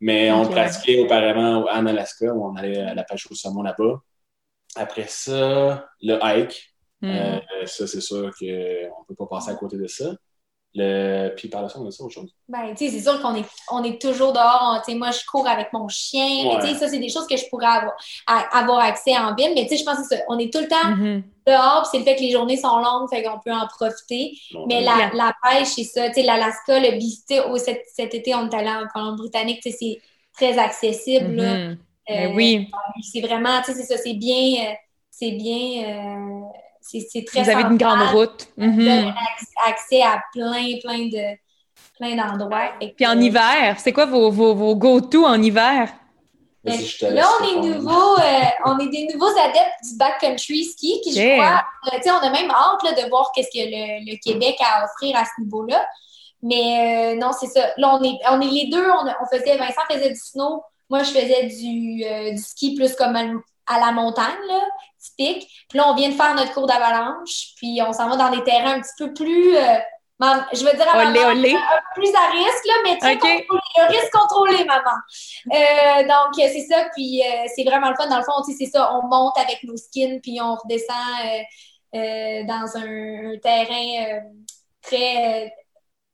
Mais 0.00 0.30
on 0.32 0.46
pratiquait 0.46 1.00
auparavant 1.00 1.66
en 1.70 1.86
Alaska, 1.86 2.32
où 2.32 2.44
on 2.44 2.56
allait 2.56 2.80
à 2.80 2.94
la 2.94 3.04
pêche 3.04 3.30
au 3.30 3.34
saumon 3.34 3.62
là-bas. 3.62 4.00
Après 4.76 5.06
ça, 5.08 5.88
le 6.00 6.18
hike. 6.22 6.74
Hmm. 7.02 7.08
Euh, 7.08 7.40
ça, 7.64 7.86
c'est 7.86 8.00
sûr 8.00 8.30
qu'on 8.38 8.46
ne 8.46 9.04
peut 9.08 9.14
pas 9.16 9.26
passer 9.26 9.50
à 9.50 9.54
côté 9.54 9.78
de 9.78 9.86
ça. 9.86 10.12
Le... 10.74 11.34
Puis 11.34 11.48
par 11.48 11.62
la 11.62 11.68
suite, 11.68 11.82
on 11.82 11.88
a 11.88 11.90
ça 11.90 12.04
autre 12.04 12.14
chose? 12.14 12.32
Ben, 12.48 12.74
tu 12.76 12.84
sais, 12.84 12.90
c'est 12.90 13.00
sûr 13.00 13.20
qu'on 13.20 13.34
est, 13.34 13.46
on 13.72 13.82
est 13.82 14.00
toujours 14.00 14.32
dehors. 14.32 14.80
Tu 14.84 14.92
sais, 14.92 14.98
moi, 14.98 15.10
je 15.10 15.20
cours 15.30 15.48
avec 15.48 15.72
mon 15.72 15.88
chien. 15.88 16.60
Tu 16.60 16.66
sais, 16.66 16.74
ça, 16.74 16.88
c'est 16.88 16.98
des 16.98 17.08
choses 17.08 17.26
que 17.26 17.36
je 17.36 17.48
pourrais 17.48 17.66
avoir, 17.66 17.96
avoir 18.26 18.78
accès 18.80 19.16
en 19.16 19.34
ville. 19.34 19.52
Mais 19.54 19.62
tu 19.62 19.70
sais, 19.70 19.76
je 19.78 19.84
pense 19.84 19.98
que 19.98 20.04
c'est 20.08 20.24
On 20.28 20.38
est 20.38 20.52
tout 20.52 20.60
le 20.60 20.68
temps 20.68 20.90
mm-hmm. 20.90 21.22
Dehors. 21.50 21.86
c'est 21.90 21.98
le 21.98 22.04
fait 22.04 22.16
que 22.16 22.22
les 22.22 22.30
journées 22.30 22.56
sont 22.56 22.78
longues, 22.78 23.08
fait 23.10 23.22
qu'on 23.22 23.38
peut 23.38 23.52
en 23.52 23.66
profiter. 23.66 24.32
mais 24.68 24.80
la, 24.80 25.10
la, 25.14 25.34
pêche, 25.42 25.68
c'est 25.68 25.84
ça. 25.84 26.08
Tu 26.08 26.14
sais, 26.14 26.22
l'Alaska, 26.22 26.78
le 26.78 26.96
visiter 26.98 27.40
cet, 27.56 27.82
cet, 27.94 28.14
été, 28.14 28.34
on 28.34 28.48
est 28.48 28.54
allé 28.54 28.70
en 28.70 28.86
Colombie-Britannique. 28.92 29.60
Tu 29.62 29.70
sais, 29.70 29.76
c'est 29.78 30.00
très 30.32 30.58
accessible. 30.58 31.40
Mm-hmm. 31.40 31.76
Ben 32.08 32.34
oui. 32.34 32.68
Euh, 32.72 33.00
c'est 33.02 33.20
vraiment, 33.20 33.60
tu 33.62 33.72
sais, 33.72 33.82
c'est 33.82 33.94
ça. 33.94 34.02
C'est 34.02 34.14
bien. 34.14 34.64
Euh, 34.64 34.74
c'est 35.10 35.32
bien. 35.32 35.84
Euh, 35.84 36.40
c'est 36.80 37.24
très 37.24 37.42
Vous 37.42 37.50
avez 37.50 37.62
une 37.62 37.76
grande 37.76 38.02
route. 38.12 38.48
Mm 38.56 39.12
accès 39.68 40.00
à 40.00 40.22
plein, 40.32 40.78
plein 40.82 41.08
de 41.08 41.36
plein 41.98 42.16
d'endroits. 42.16 42.72
Puis 42.96 43.06
en 43.06 43.20
hiver, 43.20 43.76
c'est 43.78 43.92
quoi 43.92 44.06
vos, 44.06 44.30
vos, 44.30 44.54
vos 44.54 44.74
go-to 44.74 45.26
en 45.26 45.40
hiver? 45.40 45.92
Là, 46.64 47.26
on 47.40 47.44
est, 47.44 47.68
nouveaux, 47.68 48.16
euh, 48.18 48.40
on 48.66 48.78
est 48.80 48.88
des 48.88 49.08
nouveaux 49.12 49.30
adeptes 49.38 49.82
du 49.82 49.96
backcountry 49.96 50.64
ski 50.64 51.00
qui, 51.02 51.12
je 51.14 51.20
Yeah. 51.20 51.36
crois, 51.36 51.64
euh, 51.86 51.96
tu 51.96 52.02
sais, 52.02 52.10
on 52.10 52.18
a 52.18 52.30
même 52.30 52.50
hâte 52.50 52.82
là, 52.84 52.92
de 53.02 53.08
voir 53.08 53.32
qu'est-ce 53.34 53.48
que 53.48 53.64
le, 53.64 54.10
le 54.12 54.18
Québec 54.22 54.56
a 54.60 54.80
à 54.80 54.84
offrir 54.84 55.16
à 55.16 55.24
ce 55.24 55.40
niveau-là. 55.40 55.86
Mais 56.42 57.14
euh, 57.14 57.18
non, 57.18 57.32
c'est 57.32 57.46
ça. 57.46 57.68
Là, 57.76 57.94
on 57.98 58.02
est, 58.02 58.18
on 58.30 58.40
est 58.40 58.46
les 58.50 58.66
deux. 58.68 58.86
On, 58.90 59.06
on 59.06 59.26
faisait, 59.38 59.56
Vincent 59.56 59.80
faisait 59.90 60.10
du 60.10 60.20
snow. 60.20 60.62
Moi, 60.90 61.02
je 61.02 61.10
faisais 61.10 61.46
du, 61.46 62.04
euh, 62.04 62.30
du 62.32 62.38
ski 62.42 62.74
plus 62.74 62.94
comme 62.94 63.16
à, 63.16 63.24
à 63.66 63.78
la 63.80 63.92
montagne, 63.92 64.24
là, 64.48 64.60
typique. 64.98 65.48
Puis 65.68 65.78
là, 65.78 65.88
on 65.88 65.94
vient 65.94 66.08
de 66.08 66.14
faire 66.14 66.34
notre 66.34 66.52
cours 66.52 66.66
d'avalanche. 66.66 67.52
Puis 67.56 67.80
on 67.86 67.92
s'en 67.92 68.08
va 68.08 68.16
dans 68.16 68.30
des 68.30 68.42
terrains 68.44 68.74
un 68.74 68.80
petit 68.80 68.94
peu 68.98 69.12
plus, 69.14 69.56
euh, 70.22 70.26
mam- 70.26 70.46
je 70.52 70.64
veux 70.64 70.72
dire, 70.76 70.86
à 70.94 70.98
Olé, 70.98 71.20
maman, 71.20 71.32
olé. 71.32 71.54
un 71.54 71.76
peu 71.94 72.00
plus 72.02 72.14
à 72.14 72.30
risque, 72.30 72.66
là, 72.66 72.74
mais 72.84 72.98
très 72.98 73.14
Ok. 73.14 73.20
contrôlé. 73.20 73.60
Le 73.78 73.86
risque 73.88 74.12
contrôlé, 74.12 74.64
maman. 74.64 74.96
Euh, 75.52 76.02
donc, 76.02 76.38
euh, 76.38 76.48
c'est 76.52 76.66
ça. 76.70 76.86
Puis 76.94 77.22
euh, 77.22 77.46
c'est 77.56 77.64
vraiment 77.64 77.88
le 77.90 77.96
fun. 77.96 78.06
Dans 78.08 78.18
le 78.18 78.24
fond, 78.24 78.42
tu 78.46 78.52
sais, 78.52 78.64
c'est 78.64 78.70
ça. 78.70 78.92
On 78.94 79.06
monte 79.06 79.36
avec 79.38 79.62
nos 79.64 79.76
skins, 79.76 80.20
puis 80.20 80.40
on 80.42 80.54
redescend 80.54 80.96
euh, 81.24 81.98
euh, 81.98 82.44
dans 82.44 82.76
un, 82.76 83.32
un 83.34 83.38
terrain 83.38 84.16
euh, 84.16 84.20
très. 84.82 85.52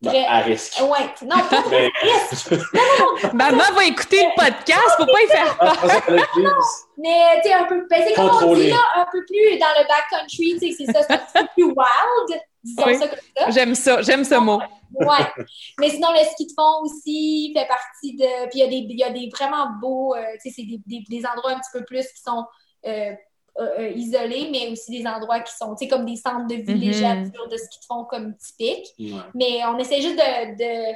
Ben, 0.03 0.11
très... 0.11 0.27
à 0.27 0.39
risque. 0.41 0.79
Ouais, 0.83 1.09
non, 1.23 1.37
pas 1.49 1.63
Mais- 1.71 1.91
Maman 3.33 3.65
va 3.75 3.85
écouter 3.85 4.23
le 4.25 4.35
podcast, 4.45 4.83
faut 4.99 5.07
pas 5.07 5.23
y 5.23 5.27
faire. 5.27 5.57
Ah, 5.59 5.73
t'allais 6.07 6.21
le 6.37 6.41
dire. 6.43 6.57
Mais 6.99 7.41
tu 7.43 7.49
sais, 7.49 7.55
un 7.55 7.65
peu. 7.65 7.87
Ben, 7.89 8.05
c'est 8.07 8.15
comme 8.15 8.27
on 8.27 8.31
Contrôlé. 8.31 8.65
dit 8.65 8.71
là, 8.71 8.79
un 8.97 9.07
peu 9.11 9.25
plus 9.25 9.59
dans 9.59 9.67
le 9.79 9.89
backcountry, 9.89 10.59
tu 10.61 10.73
sais, 10.73 10.75
c'est 10.87 10.93
ça, 10.93 11.03
c'est 11.03 11.13
un 11.15 11.19
petit 11.19 11.33
peu 11.35 11.47
plus 11.55 11.65
wild, 11.65 12.43
disons 12.67 12.83
Oui. 12.87 12.97
ça 12.97 13.09
comme 13.09 13.19
ça. 13.37 13.51
J'aime 13.51 13.75
ça, 13.75 14.03
j'aime 14.03 14.25
ce 14.25 14.35
mot. 14.35 14.61
Ouais. 14.95 15.45
Mais 15.81 15.91
sinon, 15.91 16.09
le 16.13 16.25
ski 16.25 16.47
de 16.47 16.53
fond 16.57 16.83
aussi 16.83 17.53
fait 17.57 17.67
partie 17.67 18.17
de. 18.17 18.49
Puis 18.51 18.59
il 18.59 18.61
y 18.61 18.63
a 18.63 18.69
des, 18.69 18.87
il 18.89 18.99
y 18.99 19.05
a 19.05 19.11
des 19.11 19.29
vraiment 19.29 19.69
beaux, 19.81 20.15
euh, 20.15 20.23
tu 20.43 20.51
sais, 20.51 20.55
c'est 20.57 20.67
des, 20.67 20.81
des, 20.87 21.05
des 21.09 21.27
endroits 21.27 21.53
un 21.53 21.59
petit 21.59 21.71
peu 21.73 21.85
plus 21.85 22.07
qui 22.07 22.21
sont 22.23 22.45
euh, 22.87 23.13
euh, 23.59 23.89
isolés, 23.91 24.49
mais 24.51 24.69
aussi 24.71 24.91
des 24.91 25.07
endroits 25.07 25.41
qui 25.41 25.55
sont, 25.55 25.75
tu 25.75 25.85
sais, 25.85 25.89
comme 25.89 26.05
des 26.07 26.17
centres 26.17 26.47
de 26.47 26.57
villégiature 26.57 27.49
de 27.49 27.57
ski 27.57 27.79
de 27.81 27.85
fond 27.87 28.05
comme 28.05 28.37
typique. 28.37 28.87
Ouais. 28.99 29.21
Mais 29.35 29.65
on 29.67 29.79
essaie 29.79 30.01
juste 30.01 30.17
de, 30.17 30.57
de, 30.57 30.95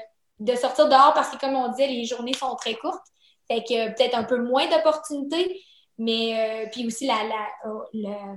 de 0.53 0.57
sortir 0.57 0.89
dehors 0.89 1.12
parce 1.14 1.31
que, 1.31 1.39
comme 1.39 1.55
on 1.57 1.68
disait, 1.68 1.89
les 1.89 2.05
journées 2.05 2.35
sont 2.35 2.55
très 2.57 2.75
courtes. 2.75 3.07
Fait 3.49 3.62
que 3.62 3.89
peut-être 3.95 4.16
un 4.16 4.25
peu 4.25 4.39
moins 4.43 4.68
d'opportunités. 4.68 5.62
Mais 6.03 6.64
euh, 6.64 6.68
puis 6.73 6.87
aussi 6.87 7.07
la, 7.07 7.16
la, 7.25 8.11
euh, 8.11 8.37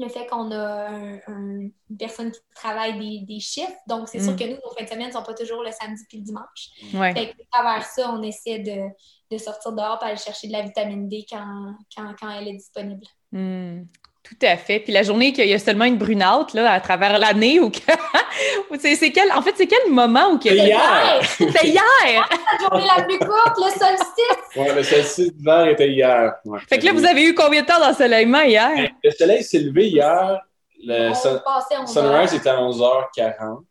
le, 0.00 0.08
fait 0.08 0.26
qu'on 0.26 0.50
a 0.50 0.88
un- 0.88 1.14
un- 1.26 1.60
une 1.90 1.96
personne 1.98 2.30
qui 2.32 2.40
travaille 2.54 2.98
des, 2.98 3.24
des 3.26 3.40
chiffres. 3.40 3.72
Donc, 3.86 4.08
c'est 4.08 4.20
sûr 4.20 4.32
Mm. 4.32 4.36
que 4.36 4.44
nous, 4.44 4.56
nos 4.64 4.70
fins 4.76 4.84
de 4.84 4.88
semaine 4.88 5.08
ne 5.08 5.12
sont 5.12 5.22
pas 5.22 5.34
toujours 5.34 5.62
le 5.62 5.70
samedi 5.72 6.02
puis 6.08 6.18
le 6.18 6.24
dimanche. 6.24 6.70
Ouais. 6.94 7.12
Fait 7.14 7.26
que, 7.34 7.42
à 7.42 7.62
travers 7.62 7.84
ça, 7.84 8.12
on 8.12 8.22
essaie 8.22 8.58
de, 8.60 8.88
de 9.30 9.38
sortir 9.38 9.72
dehors 9.72 9.98
et 10.02 10.06
aller 10.06 10.16
chercher 10.16 10.48
de 10.48 10.52
la 10.52 10.62
vitamine 10.62 11.08
D 11.08 11.24
quand, 11.28 11.74
quand, 11.96 12.14
quand 12.18 12.30
elle 12.30 12.48
est 12.48 12.56
disponible. 12.56 13.04
Hmm, 13.32 13.82
Tout 14.30 14.46
à 14.46 14.56
fait. 14.56 14.78
Puis 14.78 14.92
la 14.92 15.02
journée 15.02 15.32
qu'il 15.32 15.48
y 15.48 15.54
a 15.54 15.58
seulement 15.58 15.86
une 15.86 15.96
brunante 15.98 16.54
là, 16.54 16.72
à 16.72 16.80
travers 16.80 17.18
l'année 17.18 17.58
ou 17.58 17.68
que... 17.68 17.78
c'est, 18.78 19.10
quel... 19.10 19.32
En 19.32 19.42
fait, 19.42 19.54
c'est 19.56 19.66
quel 19.66 19.90
moment 19.90 20.28
où 20.30 20.38
que... 20.38 20.48
C'est 20.48 20.54
hier. 20.54 21.20
C'était 21.22 21.66
hier! 21.66 22.28
La 22.60 22.68
journée 22.68 22.86
la 22.96 23.02
plus 23.02 23.18
courte, 23.18 23.56
le 23.58 23.70
solstice. 23.70 24.56
Ouais, 24.56 24.74
le 24.74 24.82
solstice 24.84 25.34
d'hiver 25.34 25.66
était 25.66 25.88
hier. 25.88 26.34
Ouais. 26.44 26.60
Fait 26.68 26.78
que 26.78 26.86
là, 26.86 26.92
vous 26.92 27.04
avez 27.04 27.24
eu 27.24 27.34
combien 27.34 27.62
de 27.62 27.66
temps 27.66 27.80
d'ensoleillement 27.80 28.42
hier? 28.42 28.70
Le 29.02 29.10
soleil 29.10 29.42
s'est 29.42 29.58
levé 29.58 29.88
hier. 29.88 30.40
Le 30.82 31.12
sun- 31.12 31.40
sunrise 31.86 32.32
était 32.32 32.50
à 32.50 32.56
11h40. 32.56 33.64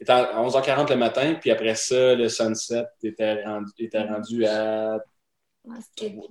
Il 0.00 0.02
était 0.02 0.12
à 0.12 0.42
11h40 0.42 0.90
le 0.90 0.96
matin, 0.96 1.34
puis 1.40 1.50
après 1.50 1.74
ça, 1.74 2.14
le 2.14 2.28
sunset 2.28 2.84
était 3.02 3.42
rendu, 3.44 3.70
était 3.78 4.02
rendu 4.02 4.44
à 4.44 4.98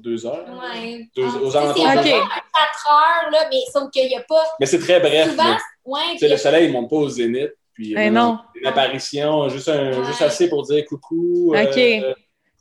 2h. 0.02 0.26
Ouais. 0.28 1.08
Deux- 1.16 1.24
Ah, 1.28 1.42
aux 1.42 1.56
alentours 1.58 1.76
C'est 1.78 2.10
4 2.12 2.88
heures, 2.90 3.32
là, 3.32 3.48
mais 3.52 3.60
sauf 3.72 3.90
qu'il 3.92 4.08
n'y 4.08 4.16
a 4.16 4.22
pas 4.22 4.44
Mais 4.60 4.66
c'est 4.66 4.80
très 4.80 5.00
bref. 5.00 5.30
souvent. 5.32 5.56
Ouais, 5.86 6.16
puis- 6.18 6.28
le 6.28 6.38
soleil 6.38 6.68
ne 6.68 6.74
monte 6.74 6.90
pas 6.90 6.96
au 6.98 7.10
zénith. 7.10 7.52
Puis, 7.74 7.94
Eh 7.96 8.08
euh, 8.08 8.10
non. 8.10 8.40
Une 8.56 8.66
apparition, 8.68 9.48
juste, 9.50 9.70
un, 9.70 9.92
Ouais. 10.00 10.06
juste 10.06 10.22
assez 10.22 10.50
pour 10.50 10.64
dire 10.64 10.84
coucou. 10.86 11.54
euh, 11.56 11.64
OK. 11.64 11.78
euh, 11.78 12.14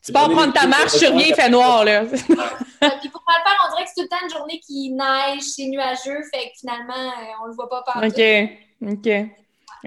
Tu 0.04 0.12
pars 0.12 0.28
prendre 0.30 0.52
ta 0.52 0.66
marche, 0.66 0.98
tu 0.98 1.06
reviens, 1.06 1.26
il 1.28 1.34
fait 1.34 1.48
noir, 1.48 1.84
là. 1.84 2.04
puis 2.10 2.20
pour 2.28 3.22
mal 3.26 3.42
faire, 3.42 3.66
on 3.66 3.70
dirait 3.72 3.84
que 3.84 3.90
c'est 3.94 3.94
tout 3.94 4.02
le 4.02 4.08
temps 4.08 4.16
une 4.22 4.30
journée 4.30 4.60
qui 4.64 4.92
neige, 4.92 5.42
c'est 5.42 5.64
nuageux, 5.66 6.20
fait 6.32 6.48
que 6.50 6.58
finalement, 6.60 6.92
euh, 6.94 7.42
on 7.42 7.46
le 7.46 7.54
voit 7.54 7.68
pas 7.68 7.82
partout. 7.82 8.06
OK. 8.06 8.92
OK. 8.92 9.26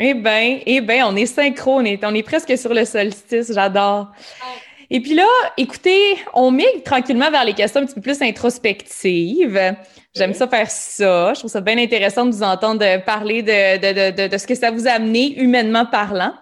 Eh 0.01 0.13
bien, 0.13 0.59
eh 0.65 0.81
ben, 0.81 1.03
on 1.05 1.15
est 1.15 1.25
synchro, 1.25 1.75
on 1.75 1.85
est, 1.85 2.03
on 2.03 2.13
est 2.15 2.23
presque 2.23 2.57
sur 2.57 2.73
le 2.73 2.83
solstice, 2.85 3.51
j'adore. 3.53 4.07
Ouais. 4.41 4.61
Et 4.91 5.01
puis 5.01 5.13
là, 5.13 5.27
écoutez, 5.57 6.17
on 6.33 6.49
migre 6.49 6.83
tranquillement 6.83 7.29
vers 7.29 7.45
les 7.45 7.53
questions 7.53 7.81
un 7.81 7.85
petit 7.85 7.95
peu 7.95 8.01
plus 8.01 8.21
introspectives. 8.21 9.75
J'aime 10.15 10.33
ça 10.33 10.47
faire 10.47 10.69
ça. 10.71 11.33
Je 11.33 11.39
trouve 11.39 11.51
ça 11.51 11.61
bien 11.61 11.77
intéressant 11.77 12.25
de 12.25 12.31
vous 12.31 12.43
entendre 12.43 13.03
parler 13.05 13.43
de, 13.43 13.77
de, 13.77 14.11
de, 14.11 14.23
de, 14.23 14.27
de 14.27 14.37
ce 14.37 14.47
que 14.47 14.55
ça 14.55 14.71
vous 14.71 14.87
a 14.87 14.91
amené 14.91 15.39
humainement 15.39 15.85
parlant. 15.85 16.33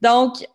Donc, 0.00 0.46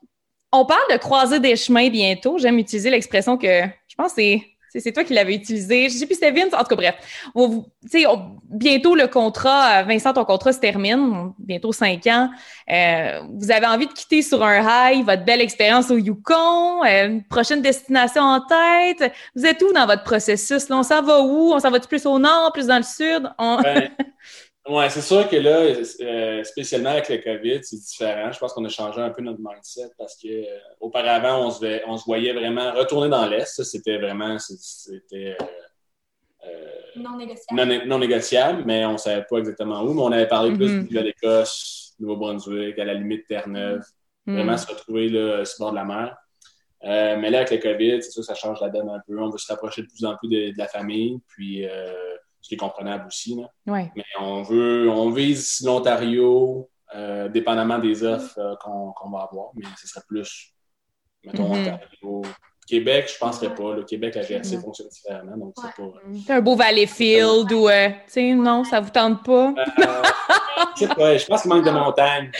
on 0.51 0.65
parle 0.65 0.91
de 0.91 0.97
croiser 0.97 1.39
des 1.39 1.55
chemins 1.55 1.89
bientôt. 1.89 2.37
J'aime 2.39 2.57
utiliser 2.57 2.89
l'expression 2.89 3.37
que 3.37 3.63
je 3.87 3.95
pense 3.95 4.13
c'est 4.15 4.41
c'est- 4.79 4.91
toi 4.91 5.03
qui 5.03 5.13
l'avais 5.13 5.35
utilisé. 5.35 5.89
Je 5.89 5.95
sais 5.97 6.05
plus 6.05 6.15
c'était 6.15 6.31
Vince. 6.31 6.53
En 6.53 6.59
tout 6.59 6.65
cas, 6.65 6.75
bref. 6.75 6.95
On 7.35 7.65
on- 8.07 8.35
bientôt 8.49 8.95
le 8.95 9.07
contrat, 9.07 9.79
euh, 9.79 9.83
Vincent, 9.83 10.13
ton 10.13 10.25
contrat 10.25 10.53
se 10.53 10.59
termine. 10.59 11.31
Bientôt 11.39 11.71
cinq 11.71 12.07
ans. 12.07 12.29
Euh, 12.71 13.21
vous 13.33 13.51
avez 13.51 13.65
envie 13.65 13.87
de 13.87 13.93
quitter 13.93 14.21
sur 14.21 14.43
un 14.43 14.61
high, 14.91 15.05
votre 15.05 15.23
belle 15.23 15.41
expérience 15.41 15.91
au 15.91 15.97
Yukon, 15.97 16.83
euh, 16.83 17.07
une 17.07 17.23
prochaine 17.23 17.61
destination 17.61 18.21
en 18.23 18.41
tête. 18.41 19.11
Vous 19.35 19.45
êtes 19.45 19.61
où 19.61 19.71
dans 19.73 19.85
votre 19.85 20.03
processus? 20.03 20.69
Là, 20.69 20.77
on 20.77 20.83
s'en 20.83 21.01
va 21.01 21.21
où? 21.21 21.53
On 21.53 21.59
s'en 21.59 21.71
va 21.71 21.79
plus 21.79 22.05
au 22.05 22.17
nord, 22.19 22.51
plus 22.53 22.67
dans 22.67 22.77
le 22.77 22.83
sud? 22.83 23.29
On- 23.37 23.61
Ben, 23.61 23.89
ouais, 24.67 24.89
c'est 24.89 25.01
sûr 25.01 25.27
que 25.29 25.35
là, 25.35 25.59
euh, 26.01 26.43
spécialement 26.43 26.89
avec 26.89 27.09
le 27.09 27.17
COVID, 27.17 27.63
c'est 27.63 27.77
différent. 27.77 28.31
Je 28.31 28.39
pense 28.39 28.53
qu'on 28.53 28.65
a 28.65 28.69
changé 28.69 29.01
un 29.01 29.09
peu 29.09 29.21
notre 29.21 29.39
mindset 29.39 29.89
parce 29.97 30.15
que 30.21 30.27
euh, 30.27 30.57
auparavant, 30.79 31.45
on 31.47 31.51
se, 31.51 31.59
voyait, 31.59 31.83
on 31.87 31.97
se 31.97 32.05
voyait 32.05 32.33
vraiment 32.33 32.71
retourner 32.73 33.09
dans 33.09 33.25
l'Est. 33.27 33.45
Ça, 33.55 33.63
c'était 33.63 33.97
vraiment 33.97 34.37
c'était 34.39 35.35
euh, 35.41 35.45
euh, 36.47 36.65
Non 36.97 37.17
négociable. 37.17 37.61
non, 37.65 37.85
non 37.85 37.99
négociable, 37.99 38.63
mais 38.65 38.85
on 38.85 38.93
ne 38.93 38.97
savait 38.97 39.25
pas 39.29 39.37
exactement 39.37 39.81
où. 39.83 39.93
Mais 39.93 40.01
on 40.01 40.11
avait 40.11 40.27
parlé 40.27 40.53
plus 40.53 40.69
Mhm. 40.69 40.87
de 40.89 40.99
l'Écosse, 40.99 41.93
Nouveau-Brunswick, 41.99 42.77
à 42.79 42.85
la 42.85 42.93
limite 42.93 43.27
Terre-Neuve. 43.27 43.83
Hmm. 44.25 44.35
Vraiment 44.35 44.57
se 44.57 44.67
retrouver 44.67 45.09
là, 45.09 45.45
sur 45.45 45.55
le 45.59 45.63
bord 45.65 45.71
de 45.71 45.75
la 45.77 45.85
mer. 45.85 46.17
Euh, 46.83 47.15
mais 47.17 47.29
là, 47.29 47.39
avec 47.39 47.51
le 47.51 47.57
COVID, 47.57 48.01
c'est 48.03 48.11
sûr 48.11 48.21
que 48.21 48.25
ça 48.27 48.35
change 48.35 48.59
la 48.61 48.69
donne 48.69 48.89
un 48.89 48.99
peu. 49.07 49.19
On 49.19 49.29
veut 49.29 49.37
se 49.37 49.47
rapprocher 49.51 49.81
de 49.83 49.87
plus 49.87 50.03
en 50.05 50.15
plus 50.17 50.27
de, 50.27 50.51
de 50.51 50.57
la 50.57 50.67
famille, 50.67 51.19
puis 51.27 51.65
euh, 51.67 51.93
ce 52.45 52.49
qui 52.49 52.53
est 52.53 52.57
comprenable 52.57 53.07
aussi. 53.07 53.35
Là. 53.35 53.49
Ouais. 53.65 53.91
Mais 53.95 54.03
on 54.19 54.43
veut, 54.43 54.87
on 54.87 55.09
vise 55.09 55.61
l'Ontario, 55.65 56.69
euh, 56.93 57.27
dépendamment 57.27 57.79
des 57.79 58.03
offres 58.03 58.37
euh, 58.37 58.55
qu'on 58.57 59.09
va 59.09 59.21
avoir, 59.31 59.49
mais 59.55 59.65
ce 59.81 59.87
serait 59.87 60.03
plus, 60.07 60.53
mettons, 61.25 61.51
Mhm. 61.51 61.61
Ontario. 61.61 62.21
Québec, 62.67 63.07
je 63.09 63.13
ne 63.15 63.19
penserais 63.29 63.53
pas. 63.53 63.75
Le 63.75 63.83
Québec, 63.83 64.13
la 64.15 64.21
GRC 64.23 64.55
Non. 64.55 64.61
fonctionne 64.61 64.87
différemment, 64.89 65.37
donc 65.37 65.53
c'est 65.55 65.75
pas. 65.83 65.89
C'est 66.25 66.33
un 66.33 66.41
beau 66.41 66.55
Valleyfield 66.55 67.51
ou, 67.51 67.67
euh, 67.67 67.89
tu 67.89 67.95
sais, 68.07 68.33
non, 68.35 68.63
ça 68.63 68.79
vous 68.79 68.89
tente 68.91 69.23
pas? 69.23 69.53
Euh, 69.57 70.03
je 70.75 70.79
sais 70.85 70.87
pas, 70.95 71.17
je 71.17 71.25
pense 71.25 71.41
qu'il 71.43 71.49
manque 71.51 71.65
de 71.65 71.71
montagne. 71.71 72.31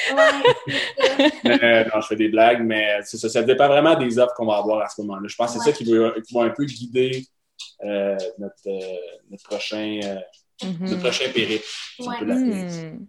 Mais, 1.43 1.64
euh, 1.64 1.84
non, 1.93 2.01
je 2.01 2.08
fais 2.08 2.16
des 2.16 2.30
blagues, 2.30 2.64
mais 2.64 3.01
ça, 3.03 3.28
ça 3.30 3.41
dépend 3.43 3.68
vraiment 3.68 3.95
des 3.95 4.18
offres 4.20 4.34
qu'on 4.36 4.45
va 4.47 4.58
avoir 4.58 4.82
à 4.84 4.89
ce 4.89 5.01
moment-là. 5.01 5.28
Je 5.28 5.36
pense 5.36 5.53
que 5.53 5.60
c'est 5.60 5.72
ça 5.72 5.78
qui 5.78 5.84
va, 5.91 6.12
qui 6.22 6.34
va 6.34 6.41
un 6.43 6.49
peu 6.49 6.66
guider 6.66 7.26
euh, 7.84 8.18
notre, 8.39 8.68
euh, 8.68 8.97
notre, 9.30 9.43
prochain, 9.43 9.99
euh, 10.03 10.16
Mhm. 10.64 10.89
notre 10.89 11.01
prochain 11.01 11.30
périple. 11.34 11.66
si 11.66 12.08
Ouais. 12.08 12.22
Hmm. 12.24 13.06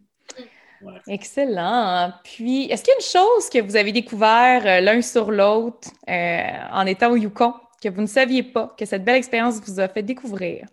Ouais. 0.82 1.00
Excellent. 1.08 2.12
Puis, 2.24 2.64
est-ce 2.64 2.82
qu'il 2.82 2.90
y 2.92 2.94
a 2.94 2.98
une 2.98 3.04
chose 3.34 3.48
que 3.48 3.60
vous 3.62 3.76
avez 3.76 3.92
découvert 3.92 4.66
euh, 4.66 4.80
l'un 4.80 5.00
sur 5.00 5.30
l'autre 5.30 5.88
euh, 6.08 6.48
en 6.72 6.84
étant 6.86 7.10
au 7.12 7.16
Yukon 7.16 7.54
que 7.82 7.88
vous 7.88 8.02
ne 8.02 8.06
saviez 8.06 8.42
pas, 8.42 8.74
que 8.78 8.84
cette 8.84 9.04
belle 9.04 9.16
expérience 9.16 9.60
vous 9.64 9.80
a 9.80 9.88
fait 9.88 10.02
découvrir? 10.02 10.66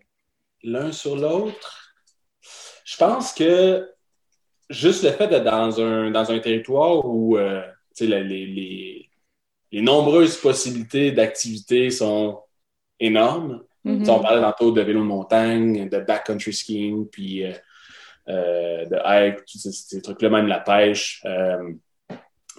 L'un 0.64 0.92
sur 0.92 1.16
l'autre, 1.16 1.94
je 2.86 2.98
pense 2.98 3.34
que 3.34 3.90
juste 4.70 5.04
le 5.04 5.12
fait 5.12 5.28
d'être 5.28 5.44
dans 5.46 5.80
un, 5.82 6.12
dans 6.12 6.32
un 6.32 6.40
territoire 6.40 7.06
où 7.06 7.38
euh, 7.38 7.62
tu 7.96 8.06
sais, 8.06 8.08
la- 8.08 8.22
les, 8.22 8.46
les, 8.46 9.10
les 9.72 9.82
nombreuses 9.82 10.38
possibilités 10.38 11.12
d'activités 11.12 11.90
sont 11.92 12.42
énormes. 13.04 13.62
Tu 13.86 14.06
sais, 14.06 14.12
On 14.12 14.22
parlait 14.22 14.42
tantôt 14.42 14.72
de 14.72 14.82
vélo 14.82 15.02
de 15.02 15.06
montagne, 15.06 15.90
de 15.90 16.00
backcountry 16.00 16.54
skiing, 16.54 17.08
puis 17.10 17.46
euh, 17.46 17.52
euh, 18.30 18.86
de 18.86 18.98
hike, 19.06 19.44
tous 19.46 19.58
ces, 19.58 19.72
ces 19.72 20.02
trucs-là, 20.02 20.30
même 20.30 20.48
la 20.48 20.60
pêche. 20.62 21.22
Euh, 21.26 21.70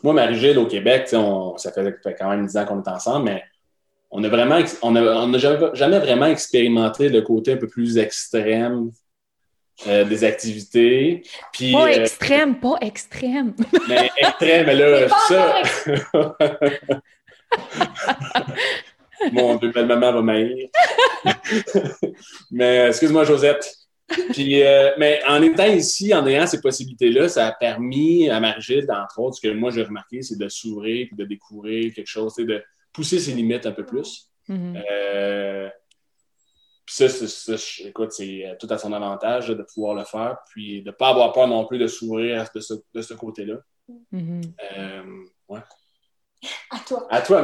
moi, 0.02 0.12
Marie-Gilles, 0.12 0.58
au 0.58 0.66
Québec, 0.66 1.08
on, 1.14 1.56
ça 1.56 1.72
fait, 1.72 1.82
fait 2.02 2.14
quand 2.18 2.28
même 2.28 2.44
10 2.46 2.56
ans 2.58 2.66
qu'on 2.66 2.82
est 2.82 2.88
ensemble, 2.88 3.24
mais 3.24 3.42
on 4.10 4.22
a 4.22 4.28
vraiment, 4.28 4.58
ex- 4.58 4.78
on 4.82 4.94
a, 4.96 5.02
on 5.02 5.32
a 5.32 5.38
jamais, 5.38 5.66
jamais 5.72 5.98
vraiment 5.98 6.26
expérimenté 6.26 7.08
le 7.08 7.22
côté 7.22 7.54
un 7.54 7.56
peu 7.56 7.68
plus 7.68 7.96
extrême 7.96 8.90
euh, 9.86 10.04
des 10.04 10.24
activités. 10.24 11.22
Puis, 11.52 11.72
Pas 11.72 11.90
extrême, 11.90 12.60
pas 12.60 12.76
extrême. 12.82 13.54
mais 13.88 14.10
extrême, 14.18 14.66
mais 14.66 14.74
là, 14.74 15.08
C'est 15.26 16.18
pas 19.30 19.36
ça. 19.36 19.42
encore 19.42 19.62
Mon 19.62 19.70
belle-maman 19.70 20.12
va 20.12 20.22
m'haïr. 20.22 20.68
mais 22.50 22.88
excuse-moi, 22.88 23.24
Josette. 23.24 23.76
Puis, 24.32 24.62
euh, 24.62 24.90
mais 24.98 25.22
en 25.26 25.42
étant 25.42 25.66
ici, 25.66 26.14
en 26.14 26.26
ayant 26.26 26.46
ces 26.46 26.60
possibilités-là, 26.60 27.28
ça 27.28 27.46
a 27.46 27.52
permis 27.52 28.28
à 28.28 28.38
Margit, 28.38 28.84
entre 28.90 29.20
autres, 29.20 29.36
ce 29.36 29.48
que 29.48 29.52
moi 29.52 29.70
j'ai 29.70 29.82
remarqué, 29.82 30.22
c'est 30.22 30.38
de 30.38 30.48
s'ouvrir 30.48 31.08
et 31.10 31.14
de 31.14 31.24
découvrir 31.24 31.92
quelque 31.94 32.06
chose, 32.06 32.34
de 32.36 32.62
pousser 32.92 33.18
ses 33.18 33.32
limites 33.32 33.66
un 33.66 33.72
peu 33.72 33.84
plus. 33.84 34.30
Mhm. 34.48 34.82
Euh, 34.90 35.70
puis 36.84 36.94
ça, 36.94 37.54
écoute, 37.86 38.12
c'est 38.12 38.46
euh, 38.46 38.54
tout 38.58 38.66
à 38.70 38.76
son 38.76 38.92
avantage 38.92 39.48
là, 39.48 39.54
de 39.54 39.62
pouvoir 39.62 39.94
le 39.94 40.04
faire, 40.04 40.38
puis 40.50 40.82
de 40.82 40.88
ne 40.88 40.92
pas 40.92 41.08
avoir 41.08 41.32
peur 41.32 41.48
non 41.48 41.64
plus 41.66 41.78
de 41.78 41.86
s'ouvrir 41.86 42.46
de 42.54 42.60
ce, 42.60 43.14
côté-là. 43.14 43.56
Mhm. 44.12 44.42
Euh, 44.76 45.02
ouais. 45.48 45.60
À 46.70 46.78
toi. 46.86 47.06
À 47.10 47.20
toi. 47.22 47.42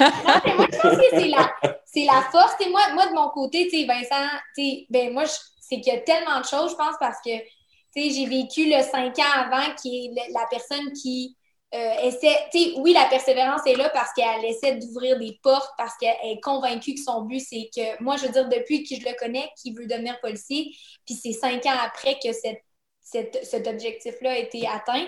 Non, 0.00 0.40
mais 0.44 0.54
moi, 0.54 0.66
je 0.72 0.78
pense 0.78 0.96
que 0.96 1.10
c'est 1.10 1.28
la, 1.28 1.52
c'est 1.84 2.04
la 2.04 2.22
force. 2.30 2.54
Et 2.60 2.68
moi, 2.70 2.80
moi, 2.94 3.06
de 3.06 3.14
mon 3.14 3.28
côté, 3.30 3.68
tu 3.68 3.80
sais, 3.80 3.84
Vincent, 3.86 4.28
tu 4.56 4.86
ben, 4.90 5.12
moi, 5.12 5.24
c'est 5.26 5.80
qu'il 5.80 5.92
y 5.92 5.96
a 5.96 6.00
tellement 6.00 6.40
de 6.40 6.44
choses, 6.44 6.72
je 6.72 6.76
pense, 6.76 6.96
parce 7.00 7.18
que, 7.24 7.36
tu 7.94 8.02
sais, 8.02 8.10
j'ai 8.10 8.26
vécu 8.26 8.66
le 8.70 8.82
cinq 8.82 9.18
ans 9.18 9.32
avant 9.36 9.74
qui 9.80 10.06
est 10.06 10.08
le- 10.08 10.32
la 10.32 10.46
personne 10.50 10.92
qui 10.92 11.36
euh, 11.74 11.94
essaie, 12.02 12.36
tu 12.52 12.58
sais, 12.58 12.72
oui, 12.76 12.92
la 12.92 13.06
persévérance 13.06 13.62
est 13.66 13.76
là 13.76 13.88
parce 13.90 14.12
qu'elle 14.12 14.44
essaie 14.44 14.76
d'ouvrir 14.76 15.18
des 15.18 15.38
portes, 15.42 15.70
parce 15.78 15.96
qu'elle 15.98 16.16
est 16.24 16.38
convaincue 16.42 16.94
que 16.94 17.00
son 17.00 17.22
but, 17.22 17.40
c'est 17.40 17.70
que, 17.74 18.02
moi, 18.02 18.16
je 18.18 18.26
veux 18.26 18.28
dire, 18.32 18.46
depuis 18.48 18.84
que 18.84 18.94
je 18.94 19.00
le 19.08 19.14
connais, 19.18 19.48
qu'il 19.60 19.74
veut 19.74 19.86
devenir 19.86 20.20
policier, 20.20 20.70
puis 21.06 21.14
c'est 21.14 21.32
cinq 21.32 21.64
ans 21.64 21.76
après 21.82 22.18
que 22.22 22.30
cette, 22.34 22.60
cette- 23.00 23.44
cet 23.46 23.66
objectif-là 23.66 24.32
a 24.32 24.36
été 24.36 24.66
atteint. 24.68 25.06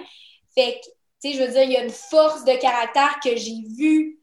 Fait 0.54 0.80
que, 0.82 0.88
tu 1.24 1.32
sais, 1.32 1.38
je 1.38 1.42
veux 1.44 1.52
dire, 1.52 1.62
il 1.62 1.72
y 1.72 1.76
a 1.76 1.84
une 1.84 1.90
force 1.90 2.44
de 2.44 2.56
caractère 2.60 3.18
que 3.24 3.36
j'ai 3.36 3.62
vue 3.78 4.20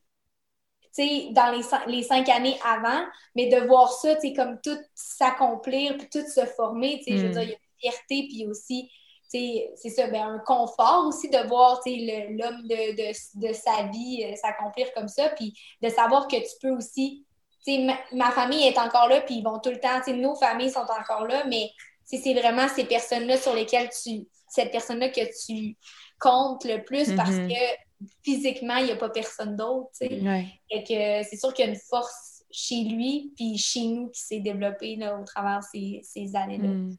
tu 0.96 1.04
sais, 1.08 1.28
dans 1.32 1.52
les, 1.52 1.62
cin- 1.64 1.86
les 1.88 2.04
cinq 2.04 2.28
années 2.30 2.60
avant, 2.66 3.06
mais 3.36 3.48
de 3.48 3.66
voir 3.66 3.92
ça, 3.94 4.16
tu 4.16 4.22
sais, 4.30 4.34
comme 4.34 4.60
tout 4.62 4.78
s'accomplir, 4.94 5.98
puis 5.98 6.10
tout 6.12 6.28
se 6.28 6.46
former, 6.46 6.98
tu 7.00 7.06
sais, 7.06 7.18
je 7.18 7.26
veux 7.28 7.32
Mm. 7.32 7.34
dire, 7.34 7.44
il 7.44 7.50
y 7.50 7.54
a 7.54 7.58
une 7.58 7.80
fierté, 7.92 8.28
puis 8.28 8.46
aussi, 8.48 8.90
tu 9.32 9.40
sais, 9.40 9.72
c'est 9.76 9.90
ça, 9.90 10.08
ben, 10.08 10.22
un 10.28 10.40
confort 10.40 11.06
aussi 11.08 11.30
de 11.30 11.38
voir, 11.48 11.82
tu 11.82 11.92
sais, 11.92 12.28
l'homme 12.32 12.68
de, 12.68 12.96
de, 12.96 13.48
de 13.48 13.54
sa 13.54 13.84
vie 13.84 14.26
euh, 14.26 14.36
s'accomplir 14.36 14.94
comme 14.94 15.08
ça, 15.08 15.30
puis 15.30 15.54
de 15.82 15.88
savoir 15.90 16.28
que 16.28 16.36
tu 16.36 16.52
peux 16.62 16.72
aussi, 16.72 17.26
tu 17.66 17.74
sais, 17.76 17.80
ma, 17.84 17.98
ma 18.12 18.32
famille 18.32 18.68
est 18.68 18.78
encore 18.78 19.08
là, 19.08 19.22
puis 19.22 19.36
ils 19.36 19.44
vont 19.44 19.60
tout 19.60 19.70
le 19.70 19.80
temps, 19.80 20.00
tu 20.00 20.12
sais, 20.12 20.14
nos 20.14 20.36
familles 20.36 20.72
sont 20.72 20.80
encore 20.82 21.26
là, 21.26 21.46
mais 21.48 21.70
c'est 22.04 22.34
vraiment 22.34 22.68
ces 22.68 22.84
personnes-là 22.84 23.38
sur 23.38 23.54
lesquelles 23.54 23.90
tu, 24.04 24.28
cette 24.50 24.72
personne-là 24.72 25.08
que 25.10 25.22
tu 25.46 25.78
comptes 26.22 26.64
le 26.66 26.84
plus 26.84 27.12
parce 27.16 27.32
Mhm. 27.32 27.50
que 27.50 28.06
physiquement, 28.24 28.78
il 28.78 28.86
n'y 28.86 28.92
a 28.92 28.96
pas 28.96 29.10
personne 29.10 29.56
d'autre, 29.58 29.90
tu 30.00 30.08
sais. 30.08 30.22
Ouais. 30.22 30.46
Fait 30.72 30.84
que 30.84 31.30
c'est 31.30 31.38
sûr 31.38 31.54
qu'il 31.54 31.66
y 31.66 31.68
a 31.68 31.72
une 31.72 31.80
force 31.90 32.44
chez 32.52 32.84
lui, 32.84 33.34
puis 33.36 33.58
chez 33.58 33.86
nous 33.86 34.10
qui 34.10 34.22
s'est 34.22 34.40
développée 34.40 34.96
là, 34.98 35.18
au 35.20 35.24
travers 35.24 35.62
ces, 35.64 36.02
ces 36.04 36.36
années-là. 36.36 36.68
Mm. 36.68 36.98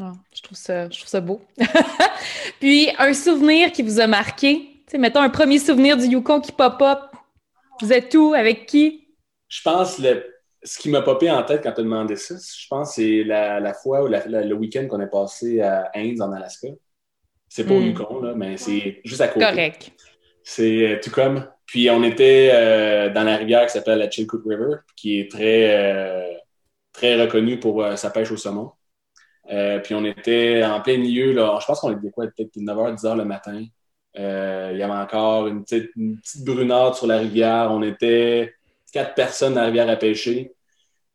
Ah, 0.00 0.12
je, 0.34 0.40
trouve 0.42 0.56
ça, 0.56 0.84
je 0.88 0.96
trouve 0.98 1.08
ça 1.08 1.20
beau. 1.20 1.40
Puis, 2.60 2.88
un 2.98 3.12
souvenir 3.12 3.72
qui 3.72 3.82
vous 3.82 4.00
a 4.00 4.06
marqué? 4.06 4.58
Tu 4.86 4.92
sais, 4.92 4.98
mettons 4.98 5.20
un 5.20 5.28
premier 5.30 5.58
souvenir 5.58 5.96
du 5.96 6.06
Yukon 6.06 6.40
qui 6.40 6.52
pop-up. 6.52 7.00
Vous 7.80 7.92
êtes 7.92 8.14
où? 8.14 8.32
Avec 8.34 8.66
qui? 8.66 9.08
Je 9.48 9.60
pense 9.62 9.98
le, 9.98 10.24
ce 10.62 10.78
qui 10.78 10.88
m'a 10.88 11.02
popé 11.02 11.30
en 11.30 11.42
tête 11.42 11.62
quand 11.62 11.72
tu 11.72 11.80
as 11.80 11.84
demandé 11.84 12.16
ça, 12.16 12.36
je 12.36 12.66
pense 12.68 12.90
que 12.90 12.94
c'est 13.02 13.24
la, 13.24 13.60
la 13.60 13.74
fois 13.74 14.02
ou 14.02 14.06
la- 14.06 14.26
la- 14.26 14.42
le 14.44 14.54
week-end 14.54 14.86
qu'on 14.88 15.00
est 15.00 15.10
passé 15.10 15.60
à 15.60 15.90
Haines, 15.94 16.22
en 16.22 16.32
Alaska. 16.32 16.68
C'est 17.54 17.64
pas 17.64 17.74
au 17.74 17.80
Mm. 17.80 17.86
Yukon, 17.88 18.22
là, 18.22 18.32
mais 18.34 18.56
c'est 18.56 19.02
juste 19.04 19.20
à 19.20 19.28
côté. 19.28 19.44
Correct. 19.44 19.92
C'est 20.42 20.94
euh, 20.94 21.00
tout 21.02 21.10
comme. 21.10 21.46
Puis 21.66 21.90
on 21.90 22.02
était 22.02 22.50
euh, 22.54 23.10
dans 23.10 23.24
la 23.24 23.36
rivière 23.36 23.66
qui 23.66 23.72
s'appelle 23.72 23.98
la 23.98 24.10
Chilkoot 24.10 24.40
River, 24.46 24.76
qui 24.96 25.20
est 25.20 25.30
très, 25.30 25.74
euh, 25.76 26.32
très 26.94 27.20
reconnue 27.20 27.60
pour 27.60 27.82
euh, 27.82 27.96
sa 27.96 28.08
pêche 28.08 28.30
au 28.32 28.38
saumon. 28.38 28.72
Puis 29.84 29.94
on 29.94 30.02
était 30.06 30.64
en 30.64 30.80
plein 30.80 30.96
milieu, 30.96 31.32
là, 31.32 31.58
je 31.60 31.66
pense 31.66 31.80
qu'on 31.80 31.94
était 31.94 32.10
quoi, 32.10 32.26
peut-être 32.26 32.56
9h, 32.56 32.96
10h 32.96 33.16
le 33.18 33.24
matin. 33.26 33.62
Il 34.14 34.78
y 34.78 34.82
avait 34.82 34.86
encore 34.86 35.46
une 35.46 35.62
petite, 35.62 35.90
une 35.96 36.18
petite 36.20 36.44
brunade 36.44 36.94
sur 36.94 37.06
la 37.06 37.18
rivière. 37.18 37.68
On 37.70 37.82
était 37.82 38.54
quatre 38.94 39.14
personnes 39.14 39.54
dans 39.54 39.60
la 39.60 39.66
rivière 39.66 39.90
à 39.90 39.96
pêcher. 39.96 40.54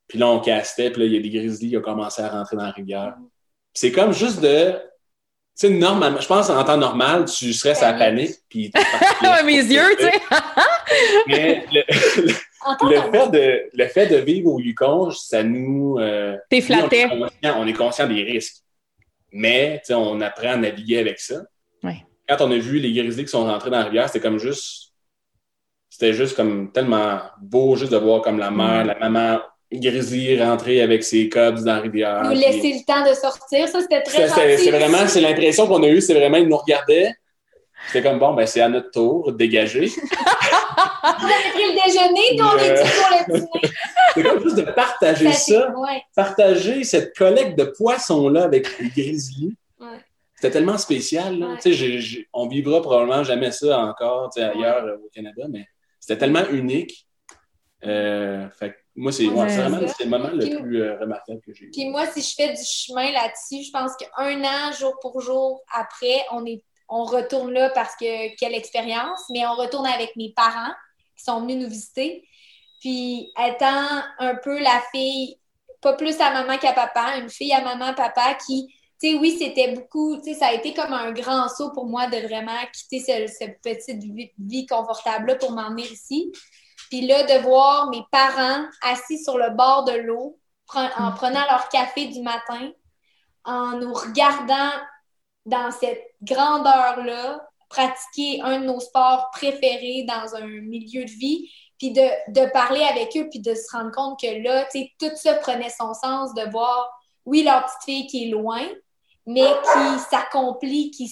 Puis 0.08 0.20
là, 0.20 0.28
on 0.28 0.40
castait, 0.40 0.92
puis 0.92 1.02
là, 1.02 1.08
il 1.08 1.14
y 1.14 1.18
a 1.18 1.22
des 1.22 1.30
grizzlies 1.32 1.70
qui 1.72 1.78
ont 1.78 1.82
commencé 1.82 2.22
à 2.22 2.30
rentrer 2.30 2.58
dans 2.58 2.64
la 2.64 2.72
rivière. 2.72 3.16
Puis 3.18 3.26
c'est 3.74 3.92
comme 3.92 4.14
juste 4.14 4.40
de. 4.42 4.74
Tu 5.60 5.68
sais, 5.68 5.70
normalement, 5.74 6.22
je 6.22 6.28
pense 6.28 6.50
en 6.52 6.64
temps 6.64 6.78
normal, 6.78 7.26
tu 7.26 7.52
serais 7.52 7.74
sa 7.74 7.92
panique. 7.94 8.36
Puis 8.48 8.72
mes 9.46 9.54
yeux, 9.56 9.96
tu 9.98 10.04
sais. 10.06 10.12
Mais 11.28 11.66
le, 11.72 11.82
fait 13.12 13.30
de, 13.32 13.62
le 13.74 13.88
fait 13.88 14.08
de 14.08 14.18
vivre 14.18 14.52
au 14.52 14.60
Yukon, 14.60 15.10
ça 15.12 15.42
nous. 15.44 15.98
euh, 16.00 16.38
T'es 16.50 16.58
oui, 16.58 16.64
on, 16.64 16.66
flatté. 16.66 17.02
est 17.02 17.10
conscient, 17.10 17.56
on 17.62 17.68
est 17.68 17.74
conscient 17.74 18.08
des 18.08 18.24
risques. 18.24 18.58
Mais 19.32 19.80
tu 19.80 19.88
sais, 19.88 19.94
on 19.96 20.22
apprend 20.22 20.50
à 20.52 20.58
naviguer 20.58 21.00
avec 21.00 21.20
ça. 21.20 21.42
Ouais. 21.84 22.06
Quand 22.30 22.38
on 22.42 22.52
a 22.52 22.58
vu 22.58 22.80
les 22.80 22.94
grizzlies 22.94 23.26
qui 23.26 23.32
sont 23.32 23.46
rentrés 23.46 23.70
dans 23.72 23.80
la 23.80 23.86
rivière, 23.86 24.08
c'était 24.08 24.20
comme 24.22 24.38
juste. 24.40 24.92
C'était 25.90 26.14
juste 26.14 26.36
comme 26.36 26.72
tellement 26.72 27.22
beau 27.42 27.76
juste 27.76 27.92
de 27.92 27.98
voir 27.98 28.22
comme 28.22 28.38
la 28.38 28.52
mère, 28.52 28.84
Mm. 28.84 28.88
la 28.88 29.10
maman 29.10 29.40
grizzly 29.72 30.42
rentrer 30.42 30.82
avec 30.82 31.04
ses 31.04 31.30
cubs 31.30 31.60
dans 31.60 31.76
la 31.76 31.80
rivière. 31.82 32.24
nous 32.24 32.30
puis- 32.32 32.40
laisser 32.40 32.74
le 32.74 32.86
temps 32.86 33.10
de 33.10 33.14
sortir, 33.14 33.68
ça 33.68 33.82
c'était 33.82 34.02
très 34.02 34.28
c'est 34.58 34.72
vraiment, 34.72 35.08
c'est 35.08 35.22
l'impression 35.22 35.68
qu'on 35.68 35.84
a 35.84 35.88
eue, 35.88 36.02
c'est 36.02 36.14
vraiment, 36.14 36.38
ils 36.38 36.48
nous 36.48 36.58
regardaient. 36.58 37.14
C'était 37.88 38.10
comme, 38.10 38.20
bon, 38.20 38.34
ben, 38.34 38.46
c'est 38.46 38.62
à 38.62 38.70
notre 38.70 38.92
tour 38.92 39.32
dégager. 39.32 39.86
Vous 41.20 41.26
avez 41.26 41.52
pris 41.54 41.64
le 41.64 41.74
déjeuner, 41.86 42.38
nous 42.38 42.46
on 42.46 42.58
est 42.58 42.74
pour 42.76 43.34
le 43.34 43.40
dîner. 43.40 43.74
C'est 44.14 44.24
comme 44.24 44.42
juste 44.42 44.56
de 44.56 44.64
partager 44.64 45.32
ça. 45.32 45.72
Ouais. 45.78 46.02
partager 46.16 46.84
cette 46.84 47.16
collecte 47.16 47.58
de 47.58 47.66
poissons-là 47.66 48.44
avec 48.44 48.80
les 48.80 48.90
grizzlies. 48.90 49.56
Ouais. 49.80 50.00
C'était 50.36 50.52
tellement 50.52 50.78
spécial. 50.78 51.38
là. 51.38 51.56
Ouais. 51.64 52.26
On 52.34 52.48
vivra 52.48 52.82
probablement 52.82 53.24
jamais 53.24 53.52
ça 53.52 53.80
encore 53.80 54.32
ailleurs 54.36 54.86
euh, 54.86 54.96
au 54.98 55.10
Canada, 55.14 55.44
mais 55.50 55.68
c'était 56.00 56.18
tellement 56.18 56.48
unique. 56.52 57.08
Euh, 57.86 58.50
fait 58.50 58.72
que 58.72 58.76
moi, 58.98 59.12
c'est 59.12 59.28
ouais, 59.28 59.48
vraiment 59.56 59.78
le 59.80 60.06
moment 60.06 60.30
le 60.30 60.40
Puis- 60.40 60.56
plus 60.62 60.82
euh, 60.82 61.00
remarquable 61.00 61.40
que 61.42 61.54
j'ai 61.54 61.66
eu. 61.66 61.72
Puis 61.72 61.86
moi, 61.90 62.06
si 62.08 62.22
je 62.22 62.34
fais 62.36 62.50
du 62.54 62.64
chemin 62.64 63.12
là-dessus, 63.12 63.64
je 63.64 63.72
pense 63.72 63.92
qu'un 63.96 64.44
an, 64.44 64.72
jour 64.78 64.94
pour 65.02 65.22
jour, 65.22 65.62
après, 65.74 66.26
on 66.32 66.46
est 66.46 66.64
on 66.90 67.04
retourne 67.04 67.52
là 67.52 67.70
parce 67.72 67.96
que 67.98 68.34
quelle 68.38 68.54
expérience, 68.56 69.20
mais 69.30 69.46
on 69.46 69.56
retourne 69.56 69.86
avec 69.88 70.16
mes 70.16 70.32
parents 70.34 70.72
qui 71.18 71.24
sont 71.26 71.42
venus 71.42 71.58
nous 71.64 71.70
visiter. 71.70 72.26
Puis 72.80 73.30
étant 73.38 74.02
un 74.20 74.36
peu 74.36 74.58
la 74.60 74.82
fille, 74.94 75.38
pas 75.82 75.94
plus 75.94 76.20
à 76.22 76.32
maman 76.32 76.58
qu'à 76.58 76.72
papa, 76.74 77.18
une 77.18 77.30
fille 77.30 77.52
à 77.52 77.62
maman, 77.62 77.94
papa 77.94 78.36
qui, 78.36 78.68
tu 79.02 79.10
sais, 79.12 79.16
oui, 79.16 79.36
c'était 79.38 79.74
beaucoup, 79.74 80.16
tu 80.18 80.34
sais, 80.34 80.40
ça 80.40 80.48
a 80.48 80.54
été 80.54 80.74
comme 80.74 80.94
un 80.94 81.12
grand 81.12 81.50
saut 81.50 81.72
pour 81.74 81.86
moi 81.88 82.08
de 82.08 82.18
vraiment 82.26 82.58
quitter 82.74 83.00
ce- 83.02 83.34
cette 83.34 83.62
petite 83.62 84.02
vie, 84.02 84.32
vie 84.40 84.66
confortable-là 84.66 85.36
pour 85.36 85.52
m'en 85.52 85.70
venir 85.72 85.92
ici. 85.92 86.32
Puis 86.90 87.06
là, 87.08 87.24
de 87.24 87.44
voir 87.44 87.90
mes 87.90 88.04
parents 88.12 88.66
assis 88.84 89.22
sur 89.24 89.38
le 89.38 89.50
bord 89.52 89.86
de 89.86 89.94
l'eau, 89.94 90.40
en 90.74 91.12
prenant 91.14 91.46
leur 91.50 91.70
café 91.70 92.08
du 92.08 92.22
matin, 92.22 92.72
en 93.46 93.78
nous 93.78 93.94
regardant 93.94 94.72
dans 95.46 95.72
cette 95.72 96.04
grandeur-là, 96.22 97.48
pratiquer 97.70 98.42
un 98.42 98.60
de 98.60 98.66
nos 98.66 98.80
sports 98.80 99.30
préférés 99.32 100.06
dans 100.08 100.36
un 100.36 100.48
milieu 100.48 101.04
de 101.06 101.10
vie, 101.10 101.50
puis 101.78 101.92
de, 101.92 102.32
de 102.32 102.50
parler 102.52 102.82
avec 102.84 103.16
eux, 103.18 103.28
puis 103.30 103.40
de 103.40 103.54
se 103.54 103.76
rendre 103.76 103.92
compte 103.92 104.20
que 104.20 104.42
là, 104.44 104.66
tu 104.66 104.80
sais, 104.80 104.92
tout 105.00 105.16
ça 105.16 105.36
prenait 105.36 105.70
son 105.70 105.94
sens, 105.94 106.34
de 106.34 106.50
voir, 106.50 106.90
oui, 107.26 107.44
leur 107.44 107.66
petite 107.66 107.84
fille 107.84 108.08
qui 108.08 108.26
est 108.26 108.30
loin, 108.30 108.62
mais 109.26 109.44
qui 109.46 110.00
s'accomplit, 110.10 110.92
qui, 110.92 111.08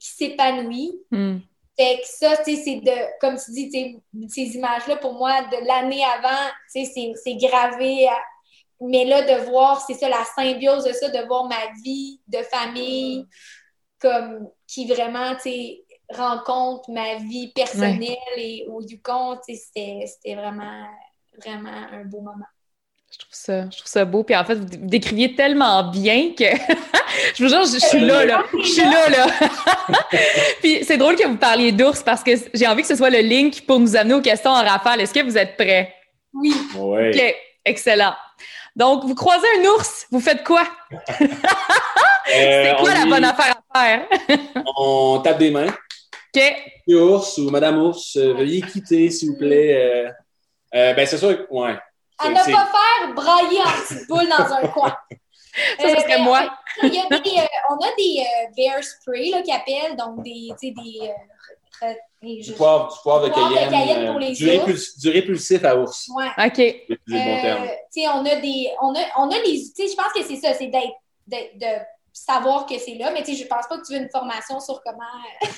s'épanouit. 0.00 0.92
Hmm. 1.10 1.38
Fait 1.78 2.00
que 2.00 2.06
ça, 2.06 2.36
tu 2.38 2.56
sais, 2.56 2.62
c'est 2.64 2.80
de, 2.80 3.20
comme 3.20 3.36
tu 3.36 3.52
dis, 3.52 4.00
ces 4.28 4.56
images-là, 4.56 4.96
pour 4.96 5.14
moi, 5.14 5.42
de 5.42 5.66
l'année 5.66 6.02
avant, 6.04 6.50
tu 6.74 6.84
sais, 6.84 7.12
c'est- 7.24 7.36
gravé. 7.36 8.08
à- 8.08 8.20
Mais 8.80 9.04
là, 9.04 9.22
de 9.22 9.44
voir, 9.44 9.80
c'est 9.86 9.94
ça, 9.94 10.08
la 10.08 10.24
symbiose 10.24 10.84
de 10.84 10.92
ça, 10.92 11.08
de 11.08 11.26
voir 11.26 11.46
ma 11.46 11.72
vie 11.84 12.20
de 12.28 12.38
famille, 12.42 13.26
comme, 14.00 14.48
qui 14.66 14.86
vraiment, 14.86 15.34
tu 15.36 15.42
sais, 15.42 15.84
rencontre 16.10 16.90
ma 16.90 17.16
vie 17.16 17.52
personnelle 17.52 18.16
et 18.36 18.66
au 18.68 18.80
Yukon, 18.82 19.38
c'était 19.46 20.34
vraiment, 20.34 20.86
vraiment 21.44 21.68
un 21.92 22.04
beau 22.04 22.20
moment. 22.20 22.46
Je 23.10 23.18
trouve 23.18 23.28
ça, 23.32 23.62
je 23.70 23.78
trouve 23.78 23.86
ça 23.90 24.04
beau. 24.04 24.22
Puis 24.22 24.36
en 24.36 24.44
fait, 24.44 24.54
vous 24.54 24.64
dé- 24.66 24.76
décriviez 24.78 25.34
tellement 25.34 25.90
bien 25.90 26.32
que 26.38 26.44
je 27.34 27.42
vous 27.42 27.48
jure, 27.48 27.64
je, 27.64 27.78
je 27.80 27.86
suis 27.86 28.00
là, 28.00 28.24
là. 28.26 28.44
Je 28.62 28.66
suis 28.68 28.82
là, 28.82 29.08
là. 29.08 29.26
Puis 30.60 30.84
c'est 30.84 30.96
drôle 30.98 31.16
que 31.16 31.26
vous 31.26 31.36
parliez 31.38 31.72
d'ours 31.72 32.02
parce 32.02 32.22
que 32.22 32.32
j'ai 32.54 32.66
envie 32.66 32.82
que 32.82 32.88
ce 32.88 32.96
soit 32.96 33.10
le 33.10 33.20
link 33.20 33.64
pour 33.66 33.80
nous 33.80 33.96
amener 33.96 34.14
aux 34.14 34.20
questions 34.20 34.50
en 34.50 34.62
rafale. 34.62 35.00
Est-ce 35.00 35.14
que 35.14 35.24
vous 35.24 35.38
êtes 35.38 35.56
prêts? 35.56 35.94
Oui, 36.34 36.52
Ouais. 36.76 37.10
OK, 37.14 37.34
excellent. 37.64 38.14
Donc, 38.76 39.04
vous 39.04 39.14
croisez 39.14 39.46
un 39.60 39.64
ours, 39.70 40.06
vous 40.10 40.20
faites 40.20 40.44
quoi? 40.44 40.62
Euh, 40.92 41.26
C'est 42.26 42.76
quoi 42.78 42.94
la 42.94 43.02
dit- 43.04 43.08
bonne 43.10 43.24
affaire 43.24 43.56
à 43.74 43.80
faire? 43.84 44.06
On 44.76 45.20
tape 45.24 45.38
des 45.38 45.50
mains. 45.50 45.66
OK. 46.36 46.42
Monsieur 46.86 47.02
Ours 47.02 47.38
ou 47.38 47.50
Madame 47.50 47.78
Ours, 47.82 48.16
euh, 48.16 48.34
veuillez 48.34 48.60
quitter, 48.62 49.10
s'il 49.10 49.30
vous 49.30 49.38
plaît, 49.38 49.74
euh, 49.74 50.10
Euh, 50.74 50.92
ben, 50.92 51.06
c'est 51.06 51.16
sûr, 51.16 51.46
ouais. 51.50 51.76
À 52.18 52.28
ne 52.28 52.34
pas 52.34 52.42
faire 52.66 53.14
brailler 53.14 53.60
en 53.60 53.82
petite 53.82 54.08
boule 54.08 54.28
dans 54.28 54.52
un 54.52 54.66
coin. 54.68 54.96
Ça, 55.80 55.88
ça 55.88 56.00
serait 56.00 56.16
ben, 56.18 56.22
moi. 56.22 56.50
Il 56.82 56.94
y 56.94 56.98
a 56.98 57.08
des, 57.08 57.16
euh, 57.16 57.46
on 57.70 57.76
a 57.76 57.88
des 57.96 58.20
euh, 58.20 58.52
bear 58.56 58.82
spray 58.82 59.30
là, 59.30 59.42
qui 59.42 59.50
appellent, 59.50 59.96
donc 59.96 60.22
des, 60.22 60.50
tu 60.60 60.68
sais, 60.68 60.74
des, 60.82 61.08
euh, 61.08 61.12
et 62.22 62.40
Du 62.40 62.52
poivre, 62.52 62.92
du 62.92 62.98
poivre 63.02 63.28
de 63.28 63.34
Cayenne. 63.34 63.70
Cayenne 63.70 64.06
pour 64.06 64.16
euh, 64.16 64.18
les 64.18 64.32
du, 64.32 64.44
ours. 64.44 64.58
répulsif, 64.58 64.98
du 64.98 65.10
répulsif 65.10 65.64
à 65.64 65.76
ours. 65.76 66.08
Ouais. 66.14 66.26
OK. 66.46 66.98
Bon 67.06 67.40
terme. 67.40 67.62
Euh, 67.62 67.68
tu 67.92 68.02
sais, 68.02 68.08
on 68.08 68.24
a 68.24 68.36
des. 68.36 68.70
On 68.82 68.94
a, 68.94 69.00
on 69.18 69.30
a 69.30 69.38
les. 69.38 69.62
Tu 69.74 69.86
sais, 69.86 69.88
je 69.88 69.96
pense 69.96 70.12
que 70.12 70.22
c'est 70.24 70.36
ça, 70.36 70.52
c'est 70.54 70.66
de 70.66 71.66
savoir 72.12 72.66
que 72.66 72.78
c'est 72.78 72.94
là, 72.94 73.10
mais 73.12 73.22
tu 73.22 73.34
sais, 73.34 73.42
je 73.42 73.46
pense 73.46 73.66
pas 73.68 73.78
que 73.78 73.86
tu 73.86 73.92
veux 73.94 74.00
une 74.00 74.10
formation 74.10 74.58
sur 74.60 74.82
comment. 74.82 74.98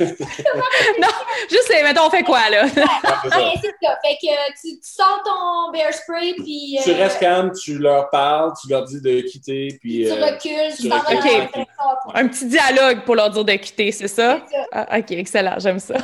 euh, 0.01 0.07
Juste, 1.51 1.71
euh, 1.71 1.83
mettons, 1.83 2.07
on 2.07 2.11
fait 2.11 2.23
quoi, 2.23 2.49
là? 2.51 2.65
Ouais, 2.65 2.71
c'est 3.23 3.29
ça. 3.31 3.39
Ouais, 3.39 3.53
c'est 3.61 3.75
ça. 3.83 3.99
Fait 4.05 4.17
que 4.21 4.31
euh, 4.31 4.53
tu, 4.61 4.69
tu 4.79 4.79
sors 4.83 5.23
ton 5.25 5.73
bear 5.73 5.93
spray, 5.93 6.35
puis. 6.35 6.79
Tu 6.83 6.91
euh, 6.91 6.97
restes 6.97 7.19
calme, 7.19 7.53
tu 7.53 7.79
leur 7.79 8.11
parles, 8.11 8.53
tu 8.61 8.69
leur 8.69 8.85
dis 8.85 9.01
de 9.01 9.21
quitter, 9.23 9.79
puis. 9.81 10.05
Tu 10.05 10.11
euh, 10.11 10.25
recules, 10.25 10.77
tu 10.77 10.83
tu 10.83 10.89
t'en 10.89 10.99
direction 11.03 11.61
opposée. 11.63 12.15
Un 12.15 12.29
petit 12.29 12.47
dialogue 12.47 13.05
pour 13.05 13.15
leur 13.15 13.31
dire 13.31 13.45
de 13.45 13.53
quitter, 13.55 13.93
c'est 13.93 14.09
ça? 14.09 14.41
C'est 14.49 14.57
ça. 14.57 14.67
Ah, 14.73 14.99
OK, 14.99 15.11
excellent, 15.13 15.55
j'aime 15.59 15.81
ça. 15.81 15.95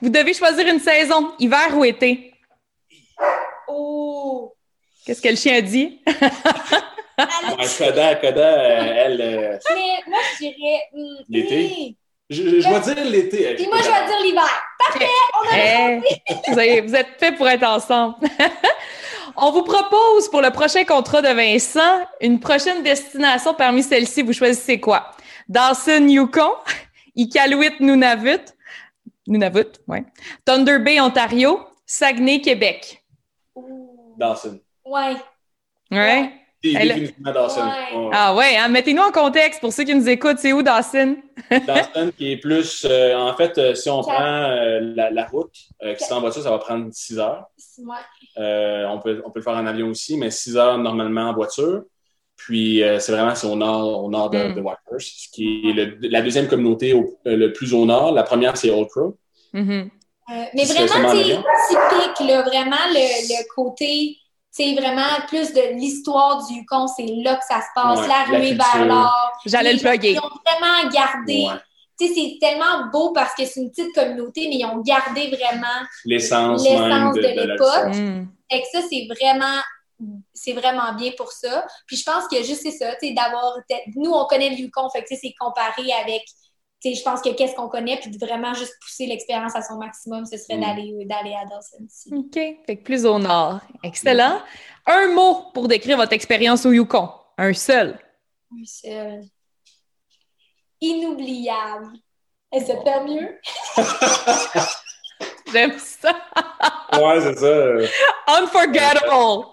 Vous 0.00 0.08
devez 0.08 0.34
choisir 0.34 0.66
une 0.66 0.80
saison, 0.80 1.32
hiver 1.38 1.76
ou 1.76 1.84
été? 1.84 2.32
Oh! 3.68 4.52
Qu'est-ce 5.04 5.20
que 5.20 5.28
le 5.28 5.36
chien 5.36 5.60
dit? 5.60 6.00
Ouais, 7.18 7.66
Coda, 7.78 8.14
Coda, 8.16 8.40
euh, 8.40 8.92
elle. 8.96 9.20
euh, 9.20 9.58
mais 9.74 10.02
moi, 10.10 10.18
je 10.34 10.38
dirais. 10.38 10.80
hum, 10.94 11.16
L'été? 11.28 11.64
hum. 11.88 11.94
je, 12.30 12.42
je 12.60 12.68
vais 12.68 12.80
dire 12.94 13.04
l'été. 13.04 13.54
Puis 13.54 13.66
moi, 13.68 13.78
je 13.78 13.84
vais 13.84 14.06
dire 14.06 14.20
l'hiver. 14.24 14.62
Parfait! 14.78 15.06
On 15.34 15.54
a 15.54 15.58
Eh, 15.58 16.00
vous, 16.48 16.58
avez- 16.58 16.80
vous 16.80 16.94
êtes 16.94 17.18
faits 17.18 17.36
pour 17.36 17.48
être 17.48 17.64
ensemble. 17.64 18.16
On 19.36 19.50
vous 19.50 19.62
propose 19.62 20.28
pour 20.30 20.42
le 20.42 20.50
prochain 20.50 20.84
contrat 20.84 21.22
de 21.22 21.28
Vincent 21.28 22.06
une 22.20 22.38
prochaine 22.40 22.82
destination 22.82 23.54
parmi 23.54 23.82
celles-ci. 23.82 24.22
Vous 24.22 24.32
choisissez 24.34 24.78
quoi? 24.80 25.10
Dawson, 25.48 26.06
Yukon, 26.08 26.52
Iqaluit, 27.16 27.80
Nunavut, 27.80 28.40
Nunavut, 29.26 29.72
ouais. 29.88 30.04
Thunder 30.44 30.78
Bay, 30.78 31.00
Ontario, 31.00 31.60
Saguenay, 31.86 32.40
Québec. 32.40 33.02
Dawson. 34.18 34.60
Ouais. 34.84 35.16
Ouais. 35.90 36.30
Elle- 36.64 36.88
Définitivement 36.88 37.32
Dawson. 37.32 37.60
Ouais. 37.62 37.96
Ouais. 37.98 38.10
Ah 38.12 38.34
ouais, 38.34 38.56
hein, 38.56 38.68
mettez-nous 38.68 39.02
en 39.02 39.10
contexte 39.10 39.60
pour 39.60 39.72
ceux 39.72 39.84
qui 39.84 39.94
nous 39.94 40.08
écoutent. 40.08 40.38
C'est 40.38 40.52
où 40.52 40.62
Dawson? 40.62 41.16
Dawson 41.66 42.12
qui 42.16 42.32
est 42.32 42.36
plus. 42.36 42.86
euh, 42.88 43.16
en 43.16 43.34
fait, 43.36 43.58
euh, 43.58 43.74
si 43.74 43.90
on 43.90 44.02
Quatre. 44.02 44.14
prend 44.14 44.24
euh, 44.24 44.80
la, 44.94 45.10
la 45.10 45.24
route 45.26 45.54
euh, 45.82 45.94
qui 45.94 46.04
s'en 46.04 46.20
va 46.20 46.30
ça, 46.30 46.40
ça 46.42 46.50
va 46.50 46.58
prendre 46.58 46.88
6 46.92 47.18
heures. 47.18 47.46
Ouais. 47.78 47.96
Euh, 48.38 48.86
on, 48.88 48.98
peut, 49.00 49.22
on 49.26 49.30
peut 49.30 49.40
le 49.40 49.44
faire 49.44 49.54
en 49.54 49.66
avion 49.66 49.88
aussi, 49.88 50.16
mais 50.16 50.30
6 50.30 50.56
heures 50.56 50.78
normalement 50.78 51.30
en 51.30 51.34
voiture. 51.34 51.82
Puis 52.36 52.82
euh, 52.82 52.98
c'est 52.98 53.12
vraiment 53.12 53.34
c'est 53.34 53.46
au 53.46 53.54
nord, 53.56 54.04
au 54.04 54.10
nord 54.10 54.30
de, 54.30 54.38
Mm. 54.38 54.54
de 54.54 54.60
Whitehurst, 54.60 55.26
ce 55.26 55.28
qui 55.32 55.68
est 55.68 55.72
le- 55.72 55.98
la 56.08 56.22
deuxième 56.22 56.48
communauté 56.48 56.92
au- 56.94 57.18
euh, 57.26 57.36
le 57.36 57.52
plus 57.52 57.72
au 57.74 57.84
nord. 57.84 58.12
La 58.12 58.22
première, 58.24 58.56
c'est 58.56 58.70
Old 58.70 58.88
Crow. 58.88 59.16
Mhm. 59.52 59.90
Euh, 60.30 60.44
mais 60.54 60.64
C'est 60.64 60.86
vraiment, 60.86 61.08
en 61.10 61.12
typique, 61.12 62.28
là, 62.28 62.42
vraiment 62.42 62.76
le, 62.90 63.28
le 63.28 63.54
côté, 63.54 64.16
c'est 64.54 64.74
vraiment 64.74 65.08
plus 65.28 65.52
de 65.54 65.74
l'histoire 65.78 66.46
du 66.46 66.56
Yukon, 66.56 66.86
c'est 66.86 67.06
là 67.06 67.36
que 67.36 67.44
ça 67.48 67.60
se 67.62 67.66
passe, 67.74 68.00
Ouais, 68.00 68.06
la 68.06 68.24
ruée 68.24 68.52
vers 68.52 68.84
l'or. 68.84 69.32
J'allais 69.46 69.72
le 69.72 69.78
plugger. 69.80 70.12
Ils 70.12 70.18
ont 70.18 70.28
vraiment 70.44 70.90
gardé, 70.90 71.46
Ouais. 71.48 71.58
tu 71.98 72.06
sais, 72.06 72.12
c'est 72.14 72.36
tellement 72.38 72.86
beau 72.92 73.12
parce 73.14 73.34
que 73.34 73.46
c'est 73.46 73.60
une 73.60 73.70
petite 73.70 73.94
communauté, 73.94 74.48
mais 74.48 74.56
ils 74.56 74.66
ont 74.66 74.82
gardé 74.82 75.28
vraiment, 75.28 75.86
L'essence 76.04 76.62
de, 76.64 76.68
de 76.68 77.16
de 77.16 77.34
la 77.34 77.46
l'époque. 77.46 77.94
Mm. 77.94 78.26
et 78.50 78.60
que 78.60 78.66
ça, 78.72 78.86
c'est 78.90 79.08
vraiment, 79.08 79.58
c'est 80.34 80.52
vraiment 80.52 80.92
bien 80.94 81.12
pour 81.16 81.32
ça. 81.32 81.64
Puis 81.86 81.96
je 81.96 82.04
pense 82.04 82.28
que 82.28 82.36
juste 82.42 82.60
c'est 82.62 82.72
ça, 82.72 82.94
tu 82.96 83.08
sais, 83.08 83.14
d'avoir, 83.14 83.54
nous, 83.96 84.12
on 84.12 84.26
connaît 84.26 84.50
le 84.50 84.56
Yukon, 84.56 84.90
fait 84.90 85.02
que 85.02 85.08
tu 85.08 85.14
sais, 85.14 85.20
c'est 85.22 85.34
comparé 85.40 85.90
avec, 86.02 86.22
je 86.84 87.02
pense 87.02 87.20
que 87.22 87.30
qu'est-ce 87.34 87.54
qu'on 87.54 87.68
connaît, 87.68 87.98
puis 88.00 88.10
de 88.10 88.18
vraiment 88.18 88.54
juste 88.54 88.74
pousser 88.80 89.06
l'expérience 89.06 89.54
à 89.54 89.62
son 89.62 89.76
maximum, 89.78 90.24
ce 90.26 90.36
serait 90.36 90.56
Mm. 90.56 90.60
d'aller, 90.60 91.04
d'aller 91.06 91.34
à 91.34 91.44
Dawson. 91.46 91.86
OK. 92.16 92.34
Fait 92.66 92.76
que 92.76 92.82
plus 92.82 93.06
au 93.06 93.18
nord. 93.18 93.60
Excellent. 93.84 94.40
Un 94.86 95.08
mot 95.14 95.50
pour 95.54 95.68
décrire 95.68 95.96
votre 95.96 96.12
expérience 96.12 96.66
au 96.66 96.72
Yukon. 96.72 97.08
Un 97.38 97.52
seul. 97.52 97.98
Un 98.52 98.64
seul. 98.64 99.20
Inoubliable. 100.80 101.92
Est-ce 102.52 102.72
que 102.72 103.04
mieux? 103.08 103.38
J'aime 105.52 105.78
ça. 105.78 106.12
Ouais, 106.94 107.20
c'est 107.20 107.38
ça. 107.38 107.46
euh, 107.46 107.86
Unforgettable. 108.26 109.44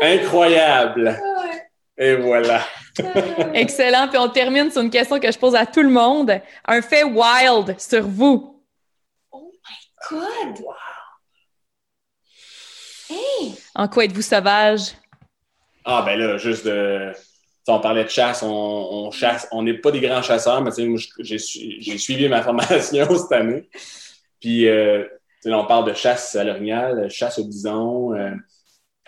Incroyable. 0.00 1.18
Ouais. 1.20 1.70
Et 1.98 2.16
voilà. 2.16 2.62
Excellent. 3.54 4.08
Puis 4.08 4.18
on 4.18 4.28
termine 4.28 4.70
sur 4.70 4.82
une 4.82 4.90
question 4.90 5.18
que 5.20 5.30
je 5.30 5.38
pose 5.38 5.54
à 5.54 5.66
tout 5.66 5.82
le 5.82 5.90
monde. 5.90 6.40
Un 6.66 6.82
fait 6.82 7.04
wild 7.04 7.78
sur 7.78 8.06
vous. 8.06 8.62
Good! 10.08 10.64
Hey! 13.10 13.54
En 13.74 13.88
quoi 13.88 14.04
êtes-vous 14.04 14.22
sauvage? 14.22 14.92
Ah, 15.84 16.02
ben 16.06 16.18
là, 16.18 16.38
juste 16.38 16.64
de. 16.66 17.12
On 17.68 17.78
parlait 17.78 18.02
de 18.04 18.08
chasse, 18.08 18.42
on, 18.42 18.48
on 18.48 19.10
chasse, 19.12 19.46
on 19.52 19.62
n'est 19.62 19.78
pas 19.78 19.92
des 19.92 20.00
grands 20.00 20.22
chasseurs, 20.22 20.60
mais 20.60 20.70
j'ai 21.20 21.38
su- 21.38 21.76
j'ai 21.78 21.98
suivi 21.98 22.28
ma 22.28 22.42
formation 22.42 23.06
cette 23.16 23.30
année. 23.30 23.68
Puis, 24.40 24.66
euh, 24.66 25.04
on 25.44 25.64
parle 25.66 25.86
de 25.88 25.94
chasse 25.94 26.34
à 26.34 26.42
l'orignal, 26.42 27.08
chasse 27.10 27.38
au 27.38 27.44
bison, 27.44 28.12
euh, 28.14 28.32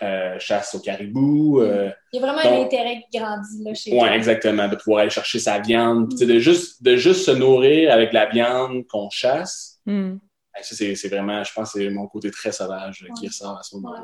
euh, 0.01 0.37
chasse 0.39 0.73
au 0.75 0.79
caribou. 0.79 1.61
euh, 1.61 1.89
Il 2.11 2.19
y 2.19 2.23
a 2.23 2.25
vraiment 2.27 2.39
un 2.39 2.63
intérêt 2.63 3.03
qui 3.11 3.19
grandit 3.19 3.63
là, 3.63 3.73
chez 3.73 3.91
ouais, 3.91 3.99
toi. 3.99 4.15
exactement, 4.15 4.67
de 4.67 4.75
pouvoir 4.75 5.01
aller 5.01 5.09
chercher 5.09 5.39
sa 5.39 5.59
viande. 5.59 6.09
De 6.19 6.39
juste, 6.39 6.81
de 6.83 6.95
juste 6.95 7.25
se 7.25 7.31
nourrir 7.31 7.91
avec 7.91 8.11
la 8.11 8.25
viande 8.27 8.85
qu'on 8.87 9.09
chasse. 9.09 9.79
Hmm. 9.85 10.15
ça, 10.61 10.75
c'est 10.75 10.95
c'est 10.95 11.09
vraiment, 11.09 11.43
je 11.43 11.51
pense, 11.53 11.73
c'est 11.73 11.89
mon 11.89 12.07
côté 12.07 12.31
très 12.31 12.51
sauvage 12.51 13.05
euh, 13.07 13.13
qui 13.19 13.27
ressort 13.27 13.57
à 13.57 13.63
ce 13.63 13.75
moment-là. 13.75 14.01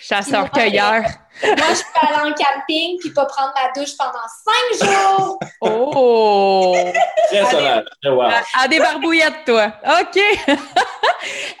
Chasseur-cueilleur. 0.00 1.02
Moi, 1.42 1.54
je 1.56 1.82
peux 1.82 2.06
aller 2.06 2.30
en 2.30 2.34
camping 2.34 2.98
puis 2.98 3.10
pas 3.10 3.26
prendre 3.26 3.52
ma 3.54 3.80
douche 3.80 3.96
pendant 3.96 4.18
cinq 4.44 4.88
jours. 4.88 5.38
Oh! 5.60 6.76
Très 7.30 7.44
sauvage, 7.50 7.84
très 8.00 8.10
wow. 8.12 8.22
À, 8.22 8.62
à 8.62 8.68
des 8.68 8.78
barbouillettes, 8.78 9.44
toi. 9.44 9.72
OK. 10.00 10.20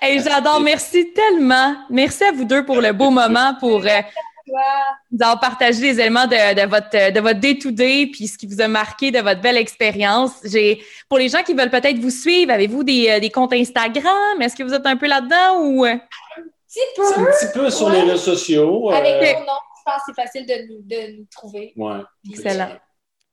hey, 0.00 0.22
j'adore. 0.22 0.60
Merci 0.60 1.12
tellement. 1.12 1.76
Merci 1.90 2.24
à 2.24 2.32
vous 2.32 2.44
deux 2.44 2.64
pour 2.64 2.80
le 2.80 2.92
beau 2.92 3.10
moment, 3.10 3.54
pour 3.58 3.80
euh, 3.84 4.00
nous 5.10 5.20
avoir 5.20 5.40
partagé 5.40 5.80
les 5.80 6.00
éléments 6.00 6.26
de, 6.26 6.54
de 6.54 6.68
votre 6.68 7.12
de 7.12 7.20
votre 7.20 7.40
day-to-day 7.40 8.06
puis 8.12 8.28
ce 8.28 8.38
qui 8.38 8.46
vous 8.46 8.60
a 8.60 8.68
marqué 8.68 9.10
de 9.10 9.18
votre 9.18 9.40
belle 9.40 9.56
expérience. 9.56 10.32
J'ai 10.44 10.82
pour 11.08 11.18
les 11.18 11.28
gens 11.28 11.42
qui 11.42 11.54
veulent 11.54 11.70
peut-être 11.70 11.98
vous 11.98 12.10
suivre, 12.10 12.52
avez-vous 12.52 12.84
des, 12.84 13.10
euh, 13.10 13.20
des 13.20 13.30
comptes 13.30 13.52
Instagram? 13.52 14.40
Est-ce 14.40 14.54
que 14.54 14.62
vous 14.62 14.74
êtes 14.74 14.86
un 14.86 14.96
peu 14.96 15.06
là-dedans 15.06 15.60
ou 15.62 15.84
C'est 16.68 16.80
un 17.16 17.24
petit 17.24 17.46
peu 17.54 17.70
sur 17.70 17.86
Ouais. 17.86 17.94
les 17.94 18.00
réseaux 18.02 18.16
sociaux. 18.36 18.90
euh, 18.90 18.94
Avec 18.94 19.38
mon 19.38 19.44
nom, 19.46 19.52
je 19.78 19.82
pense 19.84 19.96
que 19.96 20.02
c'est 20.14 20.22
facile 20.22 20.46
de 20.46 20.54
nous, 20.68 20.82
de 20.82 21.16
nous 21.18 21.24
trouver. 21.30 21.72
Ouais. 21.76 22.00
Excellent. 22.30 22.68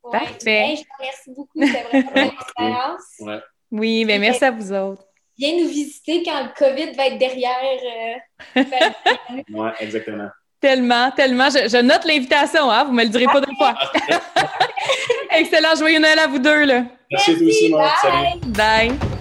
Ouais. 0.03 0.11
Parfait. 0.11 0.75
Je 0.77 0.81
te 0.83 0.87
remercie 0.99 1.31
beaucoup. 1.35 1.59
C'était 1.61 1.83
vraiment 1.83 2.11
une 2.15 2.39
expérience. 2.39 3.01
Ouais. 3.19 3.39
Oui, 3.71 4.05
mais 4.05 4.19
merci 4.19 4.45
à 4.45 4.51
vous 4.51 4.71
autres. 4.71 5.03
Viens 5.37 5.57
nous 5.61 5.67
visiter 5.67 6.23
quand 6.23 6.43
le 6.43 6.49
COVID 6.57 6.93
va 6.95 7.07
être 7.07 7.17
derrière. 7.17 7.57
euh, 8.55 8.63
Ouais, 9.51 9.71
exactement. 9.81 10.29
Tellement, 10.61 11.11
tellement. 11.11 11.49
Je, 11.49 11.67
je 11.67 11.81
note 11.81 12.05
l'invitation, 12.05 12.71
hein? 12.71 12.85
Vous 12.85 12.93
me 12.93 13.03
le 13.03 13.09
direz 13.09 13.25
pas 13.25 13.41
deux 13.41 13.53
fois. 13.57 13.75
Excellent. 15.31 15.75
Joyeux 15.77 15.99
Noël 15.99 16.19
à 16.19 16.27
vous 16.27 16.39
deux, 16.39 16.63
là. 16.63 16.85
Merci, 17.11 17.37
toi 17.37 17.47
aussi, 17.47 17.69
Marc. 17.69 17.97
Salut. 18.01 18.39
bye. 18.45 18.89
Bye. 18.89 19.14